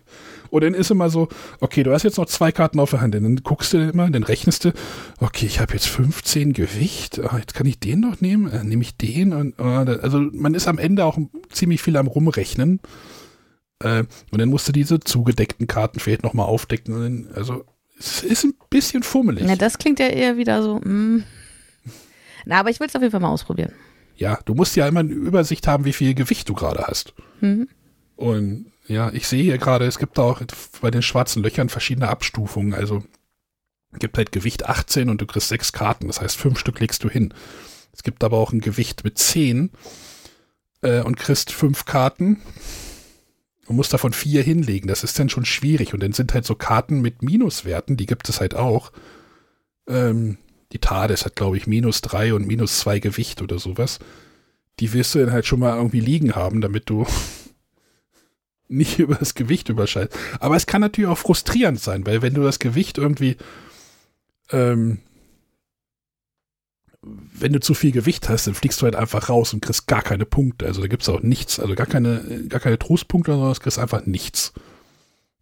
[0.53, 1.29] Und dann ist immer so,
[1.61, 4.21] okay, du hast jetzt noch zwei Karten auf der Hand, dann guckst du immer, dann
[4.21, 4.73] rechnest du,
[5.19, 8.83] okay, ich habe jetzt 15 Gewicht, oh, jetzt kann ich den noch nehmen, äh, nehme
[8.83, 11.17] ich den und oh, also man ist am Ende auch
[11.49, 12.81] ziemlich viel am rumrechnen.
[13.79, 17.29] Äh, und dann musst du diese zugedeckten Karten vielleicht nochmal aufdecken.
[17.33, 17.65] also
[17.97, 19.45] es ist ein bisschen fummelig.
[19.47, 20.75] Na, das klingt ja eher wieder so.
[20.81, 21.23] Mm.
[22.45, 23.71] Na, aber ich will es auf jeden Fall mal ausprobieren.
[24.17, 27.15] Ja, du musst ja immer eine Übersicht haben, wie viel Gewicht du gerade hast.
[27.41, 27.69] Mhm.
[28.15, 30.41] Und ja, ich sehe hier gerade, es gibt auch
[30.81, 32.73] bei den schwarzen Löchern verschiedene Abstufungen.
[32.73, 33.03] Also
[33.91, 36.07] es gibt halt Gewicht 18 und du kriegst sechs Karten.
[36.07, 37.33] Das heißt, fünf Stück legst du hin.
[37.93, 39.71] Es gibt aber auch ein Gewicht mit 10
[40.81, 42.41] äh, und kriegst fünf Karten
[43.67, 44.87] und muss davon vier hinlegen.
[44.87, 45.93] Das ist dann schon schwierig.
[45.93, 48.91] Und dann sind halt so Karten mit Minuswerten, die gibt es halt auch.
[49.87, 50.37] Ähm,
[50.71, 53.99] die TARDIS hat, glaube ich, minus drei und minus zwei Gewicht oder sowas.
[54.79, 57.05] Die wirst du dann halt schon mal irgendwie liegen haben, damit du
[58.75, 60.19] nicht über das Gewicht überschaltest.
[60.39, 63.37] Aber es kann natürlich auch frustrierend sein, weil wenn du das Gewicht irgendwie
[64.51, 64.99] ähm,
[67.03, 70.01] wenn du zu viel Gewicht hast, dann fliegst du halt einfach raus und kriegst gar
[70.01, 70.65] keine Punkte.
[70.65, 73.79] Also da gibt es auch nichts, also gar keine, gar keine Trostpunkte, sondern du kriegst
[73.79, 74.53] einfach nichts.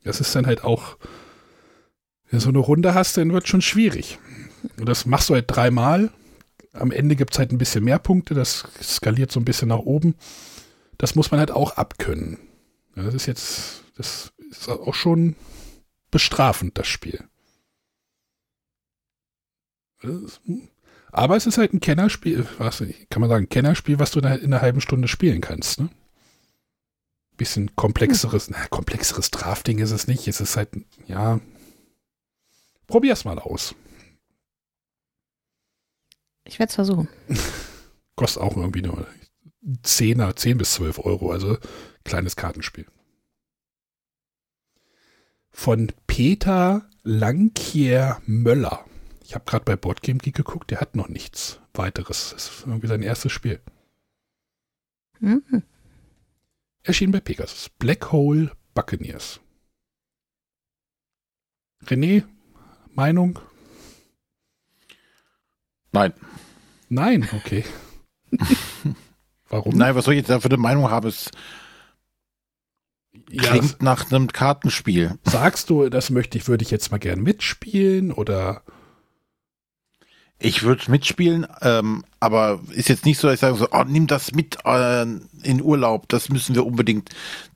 [0.03, 0.97] Das ist dann halt auch,
[2.29, 4.17] wenn du so eine Runde hast, dann wird schon schwierig.
[4.77, 6.09] Und das machst du halt dreimal.
[6.73, 9.79] Am Ende gibt es halt ein bisschen mehr Punkte, das skaliert so ein bisschen nach
[9.79, 10.15] oben.
[10.97, 12.37] Das muss man halt auch abkönnen.
[12.95, 15.35] Das ist jetzt, das ist auch schon
[16.09, 17.23] bestrafend, das Spiel.
[21.11, 24.61] Aber es ist halt ein Kennerspiel, was kann man sagen, Kennerspiel, was du in einer
[24.61, 25.79] halben Stunde spielen kannst.
[25.79, 25.89] Ne?
[27.37, 30.27] Bisschen komplexeres, na, komplexeres Drafting ist es nicht.
[30.27, 30.69] Es ist halt,
[31.07, 31.39] ja,
[32.87, 33.75] probier's mal aus.
[36.45, 37.07] Ich werde es versuchen.
[38.15, 39.07] Kostet auch irgendwie nur
[39.83, 41.57] 10, 10 bis 12 Euro, also
[42.03, 42.85] kleines Kartenspiel.
[45.51, 48.85] Von Peter Langkier Möller.
[49.23, 52.31] Ich habe gerade bei Boardgame Geek geguckt, der hat noch nichts weiteres.
[52.31, 53.61] Das ist irgendwie sein erstes Spiel.
[55.19, 55.63] Mhm.
[56.83, 57.69] Erschien bei Pegasus.
[57.69, 59.39] Black Hole Buccaneers.
[61.85, 62.23] René,
[62.93, 63.39] Meinung?
[65.91, 66.13] Nein.
[66.89, 67.63] Nein, okay.
[69.49, 69.77] Warum?
[69.77, 71.07] Nein, was soll ich jetzt da für eine Meinung haben?
[71.07, 71.29] Es
[73.31, 75.17] ja, klingt nach einem Kartenspiel.
[75.23, 78.63] Sagst du, das möchte ich, würde ich jetzt mal gern mitspielen oder
[80.43, 84.07] ich würde mitspielen, ähm, aber ist jetzt nicht so, dass ich sage so, oh, nimm
[84.07, 87.09] das mit äh, in Urlaub, das müssen wir unbedingt,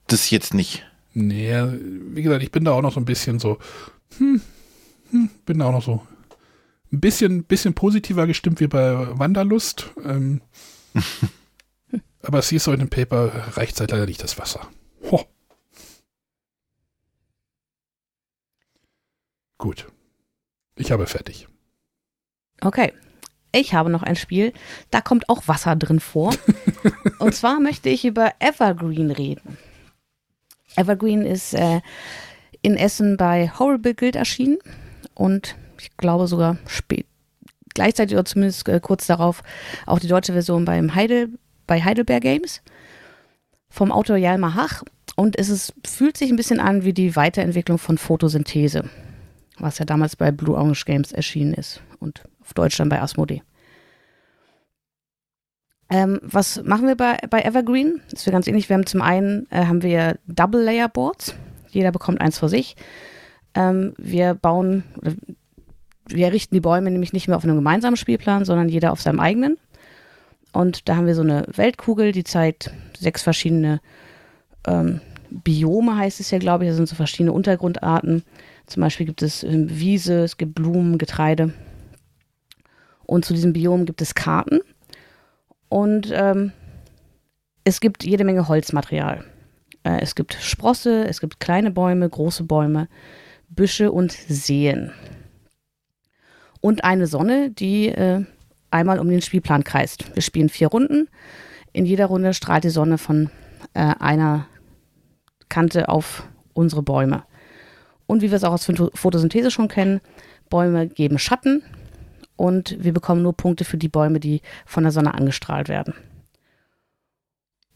[0.06, 0.86] das jetzt nicht.
[1.12, 1.56] Nee,
[2.12, 3.58] wie gesagt, ich bin da auch noch so ein bisschen so,
[4.18, 4.40] hm,
[5.10, 6.06] hm, bin da auch noch so
[6.92, 9.90] ein bisschen, bisschen positiver gestimmt wie bei Wanderlust.
[10.04, 10.40] Ähm,
[12.22, 14.68] aber Sea Salt and Paper reicht seit leider nicht das Wasser.
[15.10, 15.24] Ho.
[19.58, 19.86] Gut.
[20.76, 21.48] Ich habe fertig.
[22.60, 22.92] Okay.
[23.52, 24.52] Ich habe noch ein Spiel,
[24.90, 26.34] da kommt auch Wasser drin vor.
[27.18, 29.56] Und zwar möchte ich über Evergreen reden.
[30.76, 31.80] Evergreen ist äh,
[32.62, 34.58] in Essen bei Horrible Guild erschienen
[35.14, 37.06] und ich glaube sogar spät,
[37.74, 39.42] gleichzeitig oder zumindest äh, kurz darauf
[39.86, 41.30] auch die deutsche Version beim Heidel,
[41.66, 42.62] bei Heidelberg Games
[43.68, 44.82] vom Autor Jalmar Hach
[45.16, 48.90] und es ist, fühlt sich ein bisschen an wie die Weiterentwicklung von Photosynthese,
[49.58, 53.42] was ja damals bei Blue Orange Games erschienen ist und auf Deutsch dann bei Asmodee.
[55.88, 58.00] Ähm, was machen wir bei, bei Evergreen?
[58.10, 58.68] Das ist ganz ähnlich.
[58.68, 61.34] Wir haben zum einen äh, haben wir Double Layer Boards.
[61.70, 62.76] Jeder bekommt eins für sich.
[63.54, 64.82] Ähm, wir bauen,
[66.08, 69.20] wir richten die Bäume nämlich nicht mehr auf einem gemeinsamen Spielplan, sondern jeder auf seinem
[69.20, 69.58] eigenen.
[70.52, 73.80] Und da haben wir so eine Weltkugel, die zeigt sechs verschiedene
[74.66, 75.00] ähm,
[75.30, 76.70] Biome, heißt es ja, glaube ich.
[76.70, 78.24] Das sind so verschiedene Untergrundarten.
[78.66, 81.52] Zum Beispiel gibt es ähm, Wiese, es gibt Blumen, Getreide.
[83.04, 84.60] Und zu diesem Biom gibt es Karten.
[85.68, 86.52] Und ähm,
[87.64, 89.24] es gibt jede Menge Holzmaterial.
[89.84, 92.88] Äh, es gibt Sprosse, es gibt kleine Bäume, große Bäume,
[93.48, 94.90] Büsche und Seen.
[96.60, 98.24] Und eine Sonne, die äh,
[98.70, 100.14] einmal um den Spielplan kreist.
[100.14, 101.08] Wir spielen vier Runden.
[101.72, 103.30] In jeder Runde strahlt die Sonne von
[103.74, 104.48] äh, einer
[105.48, 107.22] Kante auf unsere Bäume.
[108.06, 110.00] Und wie wir es auch aus Photosynthese schon kennen,
[110.48, 111.62] Bäume geben Schatten
[112.36, 115.94] und wir bekommen nur Punkte für die Bäume, die von der Sonne angestrahlt werden.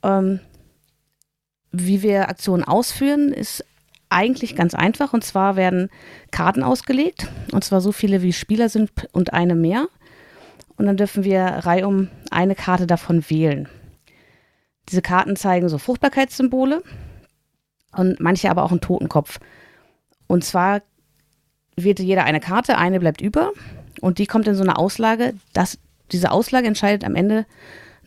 [0.02, 0.40] Ähm,
[1.72, 3.64] wie wir Aktionen ausführen, ist
[4.08, 5.12] eigentlich ganz einfach.
[5.12, 5.88] Und zwar werden
[6.30, 7.28] Karten ausgelegt.
[7.52, 9.86] Und zwar so viele, wie Spieler sind und eine mehr.
[10.76, 13.68] Und dann dürfen wir reihum eine Karte davon wählen.
[14.88, 16.82] Diese Karten zeigen so Fruchtbarkeitssymbole
[17.92, 19.38] und manche aber auch einen Totenkopf.
[20.30, 20.82] Und zwar
[21.74, 23.50] wählte jeder eine Karte, eine bleibt über
[24.00, 25.34] und die kommt in so eine Auslage.
[25.54, 25.80] Das,
[26.12, 27.46] diese Auslage entscheidet am Ende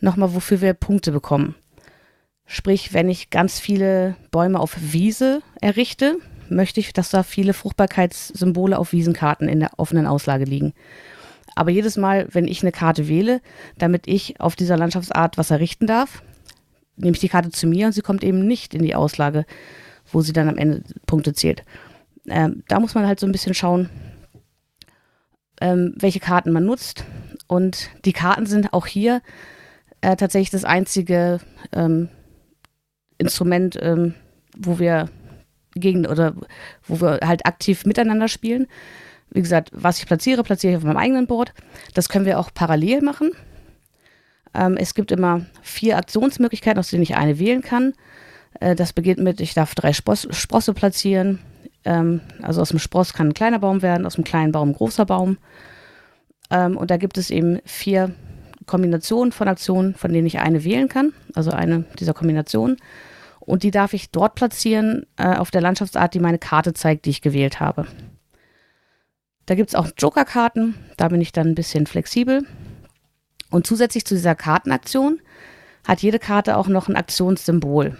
[0.00, 1.54] nochmal, wofür wir Punkte bekommen.
[2.46, 6.16] Sprich, wenn ich ganz viele Bäume auf Wiese errichte,
[6.48, 10.72] möchte ich, dass da viele Fruchtbarkeitssymbole auf Wiesenkarten in der offenen Auslage liegen.
[11.54, 13.42] Aber jedes Mal, wenn ich eine Karte wähle,
[13.76, 16.22] damit ich auf dieser Landschaftsart was errichten darf,
[16.96, 19.44] nehme ich die Karte zu mir und sie kommt eben nicht in die Auslage,
[20.10, 21.64] wo sie dann am Ende Punkte zählt.
[22.28, 23.90] Ähm, da muss man halt so ein bisschen schauen,
[25.60, 27.04] ähm, welche Karten man nutzt.
[27.46, 29.20] Und die Karten sind auch hier
[30.00, 31.40] äh, tatsächlich das einzige
[31.72, 32.08] ähm,
[33.18, 34.14] Instrument, ähm,
[34.56, 35.08] wo wir
[35.74, 36.34] gegen oder
[36.86, 38.66] wo wir halt aktiv miteinander spielen.
[39.30, 41.52] Wie gesagt, was ich platziere, platziere ich auf meinem eigenen Board.
[41.94, 43.32] Das können wir auch parallel machen.
[44.54, 47.94] Ähm, es gibt immer vier Aktionsmöglichkeiten, aus denen ich eine wählen kann.
[48.60, 51.40] Äh, das beginnt mit, ich darf drei Spross, Sprosse platzieren.
[51.84, 54.74] Ähm, also aus dem Spross kann ein kleiner Baum werden, aus dem kleinen Baum ein
[54.74, 55.38] großer Baum.
[56.50, 58.14] Ähm, und da gibt es eben vier
[58.66, 62.76] Kombinationen von Aktionen, von denen ich eine wählen kann, also eine dieser Kombinationen.
[63.40, 67.10] Und die darf ich dort platzieren äh, auf der Landschaftsart, die meine Karte zeigt, die
[67.10, 67.86] ich gewählt habe.
[69.44, 72.46] Da gibt es auch Joker-Karten, da bin ich dann ein bisschen flexibel.
[73.50, 75.20] Und zusätzlich zu dieser Kartenaktion
[75.86, 77.98] hat jede Karte auch noch ein Aktionssymbol.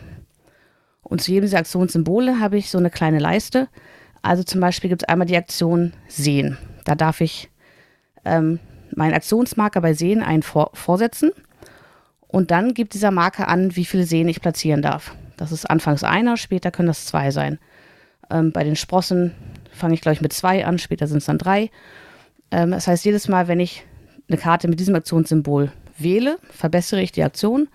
[1.05, 3.69] Und zu jedem dieser Aktionssymbole habe ich so eine kleine Leiste.
[4.23, 6.59] Also zum Beispiel gibt es einmal die Aktion Sehen.
[6.85, 7.51] Da darf ich
[8.25, 8.59] ähm,
[8.95, 11.31] meinen Aktionsmarker bei Sehen vor vorsetzen.
[12.27, 15.15] Und dann gibt dieser Marker an, wie viele Seen ich platzieren darf.
[15.37, 17.59] Das ist anfangs einer, später können das zwei sein.
[18.31, 19.33] Ähm, bei den Sprossen
[19.73, 21.71] fange ich, glaube ich, mit zwei an, später sind es dann drei.
[22.51, 23.85] Ähm, das heißt, jedes Mal, wenn ich
[24.29, 27.69] eine Karte mit diesem Aktionssymbol wähle, verbessere ich die Aktion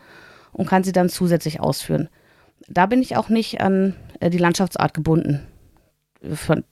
[0.51, 2.09] und kann sie dann zusätzlich ausführen.
[2.69, 5.41] Da bin ich auch nicht an äh, die Landschaftsart gebunden,
[6.33, 6.63] von,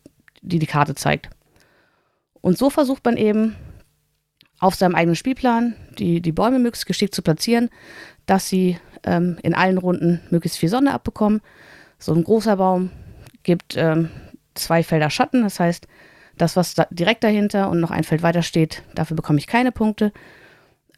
[0.42, 1.30] die die Karte zeigt.
[2.42, 3.56] Und so versucht man eben
[4.60, 7.70] auf seinem eigenen Spielplan die, die Bäume möglichst geschickt zu platzieren,
[8.26, 11.42] dass sie ähm, in allen Runden möglichst viel Sonne abbekommen.
[12.00, 12.92] So ein großer Baum
[13.44, 14.10] gibt ähm,
[14.56, 15.88] zwei Felder Schatten, das heißt,
[16.38, 19.72] das, was da direkt dahinter und noch ein Feld weiter steht, dafür bekomme ich keine
[19.72, 20.12] Punkte.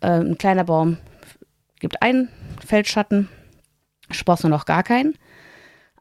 [0.02, 0.98] Ähm, ein kleiner Baum
[1.80, 2.28] gibt ein
[2.66, 3.30] Feld Schatten,
[4.12, 5.16] Sprosse noch gar keinen.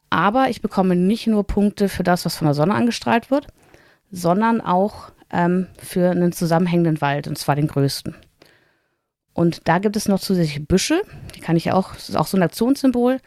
[0.09, 3.47] Aber ich bekomme nicht nur Punkte für das, was von der Sonne angestrahlt wird,
[4.11, 8.15] sondern auch ähm, für einen zusammenhängenden Wald, und zwar den größten.
[9.33, 11.01] Und da gibt es noch zusätzliche Büsche,
[11.35, 13.19] die kann ich auch, das ist auch so ein Aktionssymbol.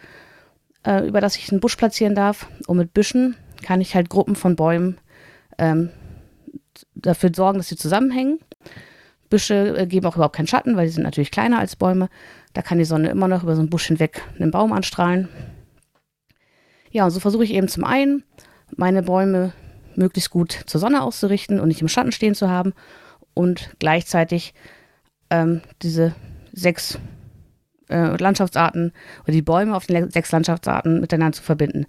[0.85, 2.49] äh, über das ich einen Busch platzieren darf.
[2.67, 4.99] Und mit Büschen kann ich halt Gruppen von Bäumen
[5.59, 5.91] ähm,
[6.95, 8.39] dafür sorgen, dass sie zusammenhängen.
[9.31, 12.09] Büsche äh, geben auch überhaupt keinen Schatten, weil die sind natürlich kleiner als Bäume.
[12.53, 15.29] Da kann die Sonne immer noch über so einen Busch hinweg einen Baum anstrahlen.
[16.91, 18.23] Ja, und so versuche ich eben zum einen,
[18.77, 19.53] meine Bäume
[19.97, 22.75] möglichst gut zur Sonne auszurichten und nicht im Schatten stehen zu haben
[23.35, 24.55] und gleichzeitig
[25.31, 26.15] ähm, diese
[26.53, 26.99] sechs
[27.89, 28.93] äh, Landschaftsarten
[29.25, 31.87] oder die Bäume auf den sechs Landschaftsarten miteinander zu verbinden.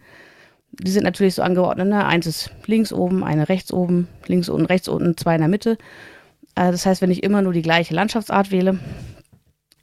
[0.71, 1.87] Die sind natürlich so angeordnet.
[1.87, 2.05] Ne?
[2.05, 5.77] Eins ist links oben, eine rechts oben, links unten, rechts unten, zwei in der Mitte.
[6.55, 8.79] Äh, das heißt, wenn ich immer nur die gleiche Landschaftsart wähle,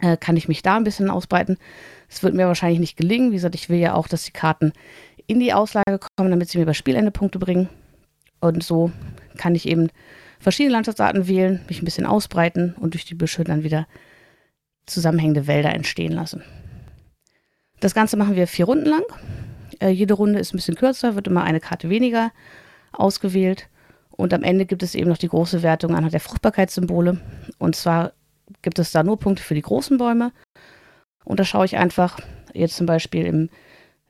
[0.01, 1.57] äh, kann ich mich da ein bisschen ausbreiten.
[2.09, 3.31] Es wird mir wahrscheinlich nicht gelingen.
[3.31, 4.73] Wie gesagt, ich will ja auch, dass die Karten
[5.27, 7.69] in die Auslage kommen, damit sie mir bei Spielende Punkte bringen.
[8.41, 8.91] Und so
[9.37, 9.91] kann ich eben
[10.39, 13.87] verschiedene Landschaftsarten wählen, mich ein bisschen ausbreiten und durch die Büsche dann wieder
[14.87, 16.43] zusammenhängende Wälder entstehen lassen.
[17.79, 19.03] Das Ganze machen wir vier Runden lang.
[19.79, 22.33] Äh, jede Runde ist ein bisschen kürzer, wird immer eine Karte weniger
[22.93, 23.69] ausgewählt.
[24.11, 27.21] Und am Ende gibt es eben noch die große Wertung anhand der Fruchtbarkeitssymbole.
[27.59, 28.13] Und zwar
[28.63, 30.33] gibt es da nur Punkte für die großen Bäume.
[31.25, 32.19] Und da schaue ich einfach,
[32.55, 33.51] jetzt zum Beispiel im,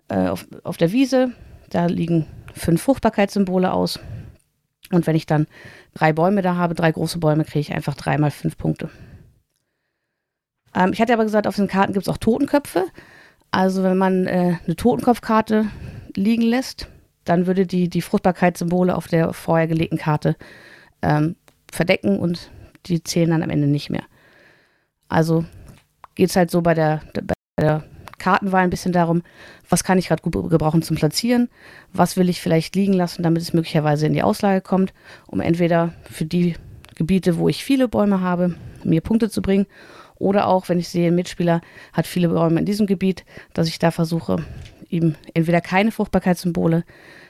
[0.09, 1.33] äh, auf, auf der Wiese,
[1.71, 3.99] da liegen fünf Fruchtbarkeitssymbole aus.
[4.93, 5.47] Und wenn ich dann
[5.95, 8.91] drei Bäume da habe, drei große Bäume, kriege ich einfach dreimal fünf Punkte.
[10.75, 12.87] Ähm, ich hatte aber gesagt, auf den Karten gibt es auch Totenköpfe.
[13.51, 15.67] Also wenn man äh, eine Totenkopfkarte
[16.17, 16.89] liegen lässt,
[17.25, 20.37] dann würde die die Fruchtbarkeitssymbole auf der vorher gelegten Karte
[21.03, 21.37] ähm,
[21.71, 22.51] verdecken und
[22.87, 24.05] die zählen dann am Ende nicht mehr.
[25.11, 25.45] Also
[26.15, 27.85] geht es halt so bei der, bei der
[28.19, 29.23] Kartenwahl ein bisschen darum,
[29.69, 31.49] was kann ich gerade gut gebrauchen zum Platzieren,
[31.93, 34.95] was will ich vielleicht liegen lassen, damit es möglicherweise in die Auslage kommt,
[35.27, 36.55] um entweder für die
[36.95, 38.55] Gebiete, wo ich viele Bäume habe,
[38.85, 39.67] mir Punkte zu bringen
[40.17, 41.61] oder auch, wenn ich sehe, ein Mitspieler
[41.93, 44.45] hat viele Bäume in diesem Gebiet, dass ich da versuche,
[44.91, 46.85] ihm entweder keine Fruchtbarkeitssymbole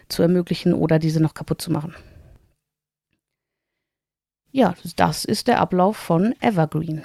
[0.09, 1.95] zu ermöglichen oder diese noch kaputt zu machen.
[4.51, 7.05] Ja, das ist der Ablauf von Evergreen.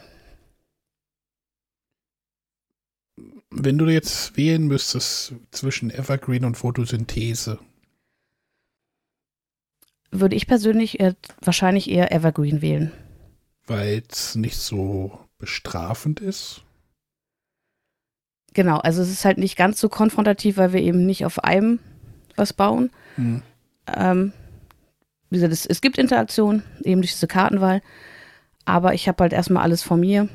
[3.58, 7.58] Wenn du jetzt wählen müsstest zwischen Evergreen und Photosynthese,
[10.12, 12.92] würde ich persönlich äh, wahrscheinlich eher Evergreen wählen.
[13.66, 16.64] Weil es nicht so bestrafend ist?
[18.54, 21.80] Genau, also es ist halt nicht ganz so konfrontativ, weil wir eben nicht auf einem
[22.36, 22.90] was bauen.
[23.16, 23.42] Hm.
[23.88, 24.34] Ähm,
[25.30, 27.82] wie gesagt, es, es gibt Interaktion, eben durch diese Kartenwahl,
[28.66, 30.28] aber ich habe halt erstmal alles von mir.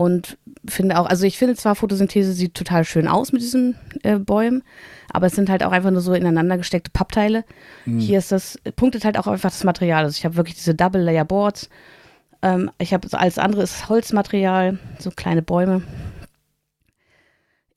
[0.00, 4.18] Und finde auch, also ich finde zwar, Photosynthese sieht total schön aus mit diesen äh,
[4.18, 4.62] Bäumen,
[5.12, 7.44] aber es sind halt auch einfach nur so ineinander gesteckte Pappteile.
[7.84, 7.98] Hm.
[7.98, 10.04] Hier ist das, punktet halt auch einfach das Material.
[10.04, 11.68] Also ich habe wirklich diese Double Layer Boards
[12.42, 15.82] ähm, ich habe alles andere ist Holzmaterial, so kleine Bäume.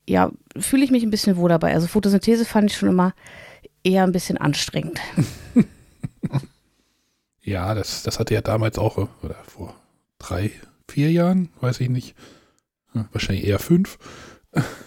[0.08, 1.74] Ja, fühle ich mich ein bisschen wohl dabei.
[1.74, 3.14] Also Photosynthese fand ich schon immer
[3.82, 5.00] eher ein bisschen anstrengend.
[7.42, 9.74] ja, das, das hatte ja damals auch, oder vor
[10.18, 10.50] drei,
[10.94, 12.14] vier Jahren, weiß ich nicht.
[13.12, 13.98] Wahrscheinlich eher fünf.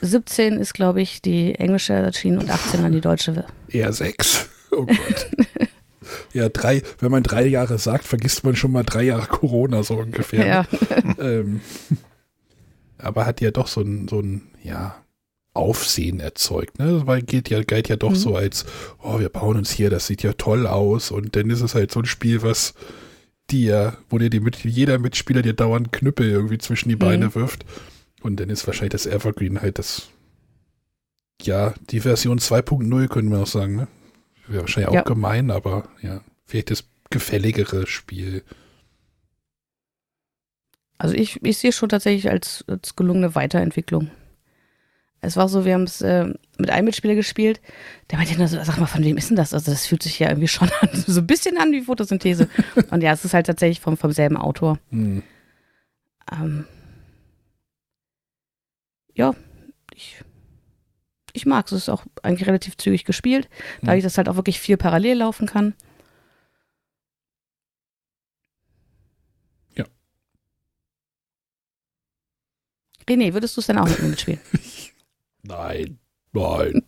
[0.01, 3.43] 17 ist, glaube ich, die englische erschienen und 18 dann die deutsche.
[3.67, 4.47] Eher sechs.
[4.71, 5.29] Oh Gott.
[6.31, 9.95] Ja, drei, wenn man drei Jahre sagt, vergisst man schon mal drei Jahre Corona so
[9.95, 10.45] ungefähr.
[10.45, 10.65] Ja.
[11.19, 11.59] ähm,
[12.97, 14.95] aber hat ja doch so ein, so ein, ja,
[15.53, 17.07] Aufsehen erzeugt, ne?
[17.07, 18.15] Weil geht ja, galt ja doch mhm.
[18.15, 18.65] so als,
[19.01, 21.11] oh, wir bauen uns hier, das sieht ja toll aus.
[21.11, 22.73] Und dann ist es halt so ein Spiel, was
[23.49, 27.35] dir, wo dir die, jeder Mitspieler dir dauernd Knüppel irgendwie zwischen die Beine mhm.
[27.35, 27.65] wirft.
[28.21, 30.09] Und dann ist wahrscheinlich das Evergreen halt das,
[31.41, 33.87] ja, die Version 2.0 können wir auch sagen, ne?
[34.47, 35.01] Wäre wahrscheinlich auch ja.
[35.01, 38.43] gemein, aber ja, vielleicht das gefälligere Spiel.
[40.97, 44.09] Also ich, ich sehe es schon tatsächlich als, als gelungene Weiterentwicklung.
[45.21, 46.25] Es war so, wir haben es äh,
[46.57, 47.59] mit einem Mitspieler gespielt,
[48.11, 49.53] der meinte nur so, sag mal, von wem ist denn das?
[49.53, 52.49] Also das fühlt sich ja irgendwie schon an, so ein bisschen an wie Photosynthese.
[52.91, 54.79] Und ja, es ist halt tatsächlich vom, vom selben Autor.
[54.91, 55.23] Hm.
[56.31, 56.65] Ähm,
[59.15, 59.33] ja,
[59.95, 60.23] ich
[61.37, 61.71] ich mag es.
[61.71, 63.47] Es ist auch eigentlich relativ zügig gespielt,
[63.81, 63.97] da mhm.
[63.99, 65.73] ich das halt auch wirklich viel parallel laufen kann.
[69.75, 69.85] Ja.
[73.07, 74.39] René, würdest du es denn auch mit mir mitspielen?
[75.47, 75.99] nein,
[76.33, 76.83] nein.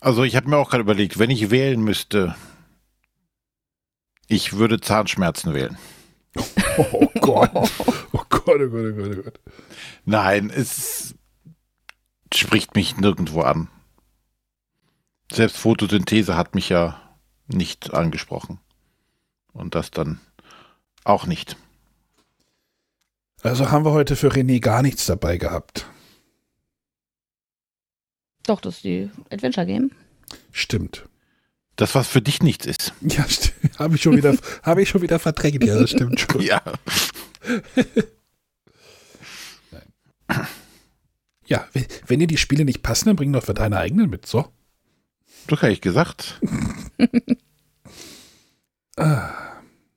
[0.00, 2.34] Also ich habe mir auch gerade überlegt, wenn ich wählen müsste,
[4.28, 5.78] ich würde Zahnschmerzen wählen.
[6.76, 7.50] Oh Gott.
[8.12, 9.40] Oh Gott, oh Gott, oh Gott, oh Gott.
[10.04, 11.14] Nein, es
[12.32, 13.68] spricht mich nirgendwo an.
[15.32, 17.00] Selbst Photosynthese hat mich ja
[17.46, 18.60] nicht angesprochen.
[19.52, 20.20] Und das dann
[21.04, 21.56] auch nicht.
[23.42, 25.86] Also haben wir heute für René gar nichts dabei gehabt.
[28.46, 29.90] Doch, das ist die Adventure Game.
[30.52, 31.06] Stimmt.
[31.76, 32.92] Das, was für dich nichts ist.
[33.00, 33.24] Ja,
[33.78, 35.64] habe ich schon wieder, habe ich schon wieder verdrängt.
[35.64, 36.40] Ja, das stimmt schon.
[36.42, 36.62] Ja.
[41.46, 44.24] Ja, wenn, wenn dir die Spiele nicht passen, dann bring doch für deine eigenen mit.
[44.26, 44.48] So.
[45.46, 46.40] Das habe ich gesagt.
[48.96, 49.34] Ah,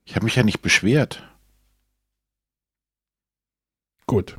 [0.04, 1.22] Ich habe mich ja nicht beschwert.
[4.06, 4.36] gut.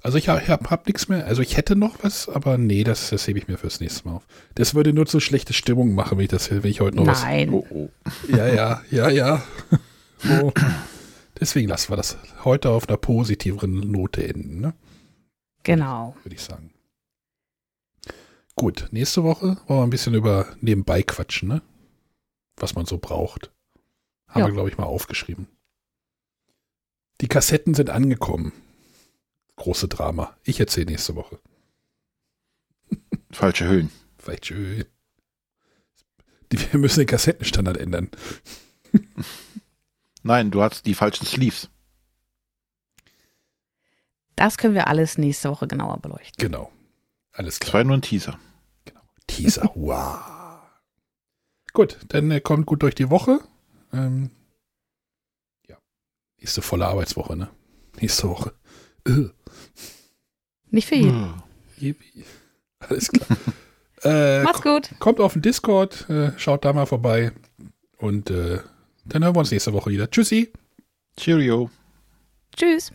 [0.00, 1.26] Also ich habe hab, hab nichts mehr.
[1.26, 4.16] Also ich hätte noch was, aber nee, das, das hebe ich mir fürs nächste Mal
[4.16, 4.26] auf.
[4.54, 7.50] Das würde nur zu schlechte Stimmung machen, wenn ich das, wenn ich heute noch Nein.
[7.52, 7.90] Oh, oh.
[8.04, 8.14] was.
[8.28, 9.42] Ja, ja, ja, ja.
[10.18, 10.52] So.
[11.40, 14.74] Deswegen lassen wir das heute auf einer positiveren Note enden, ne?
[15.64, 16.16] Genau.
[16.22, 16.72] würde ich sagen.
[18.54, 21.62] Gut, nächste Woche wollen wir ein bisschen über nebenbei quatschen, ne?
[22.56, 23.52] Was man so braucht.
[24.28, 24.46] Haben Ja.
[24.46, 25.48] wir, glaube ich, mal aufgeschrieben.
[27.20, 28.52] Die Kassetten sind angekommen.
[29.58, 30.36] Große Drama.
[30.44, 31.38] Ich erzähle nächste Woche.
[33.30, 33.90] Falsche Höhlen.
[34.18, 34.84] Vielleicht schön.
[36.50, 38.10] Die, wir müssen den Kassettenstandard ändern.
[40.22, 41.68] Nein, du hast die falschen Sleeves.
[44.36, 46.34] Das können wir alles nächste Woche genauer beleuchten.
[46.38, 46.72] Genau.
[47.32, 47.74] Alles Das klar.
[47.80, 48.38] war nur ein Teaser.
[49.26, 49.70] Teaser.
[49.74, 50.60] wow.
[51.72, 53.40] Gut, dann äh, kommt gut durch die Woche.
[53.92, 54.30] Ähm,
[55.68, 55.76] ja.
[56.38, 57.50] Nächste volle Arbeitswoche, ne?
[58.00, 58.54] Nächste Woche.
[59.06, 59.28] Äh.
[60.70, 61.34] Nicht für jeden.
[61.78, 61.94] Hm.
[62.80, 63.38] Alles klar.
[64.04, 64.90] äh, Macht's gut.
[64.98, 67.32] kommt auf den Discord, äh, schaut da mal vorbei.
[67.98, 68.58] Und äh,
[69.04, 70.10] dann hören wir uns nächste Woche wieder.
[70.10, 70.52] Tschüssi.
[71.16, 71.70] Cheerio.
[72.56, 72.92] Tschüss.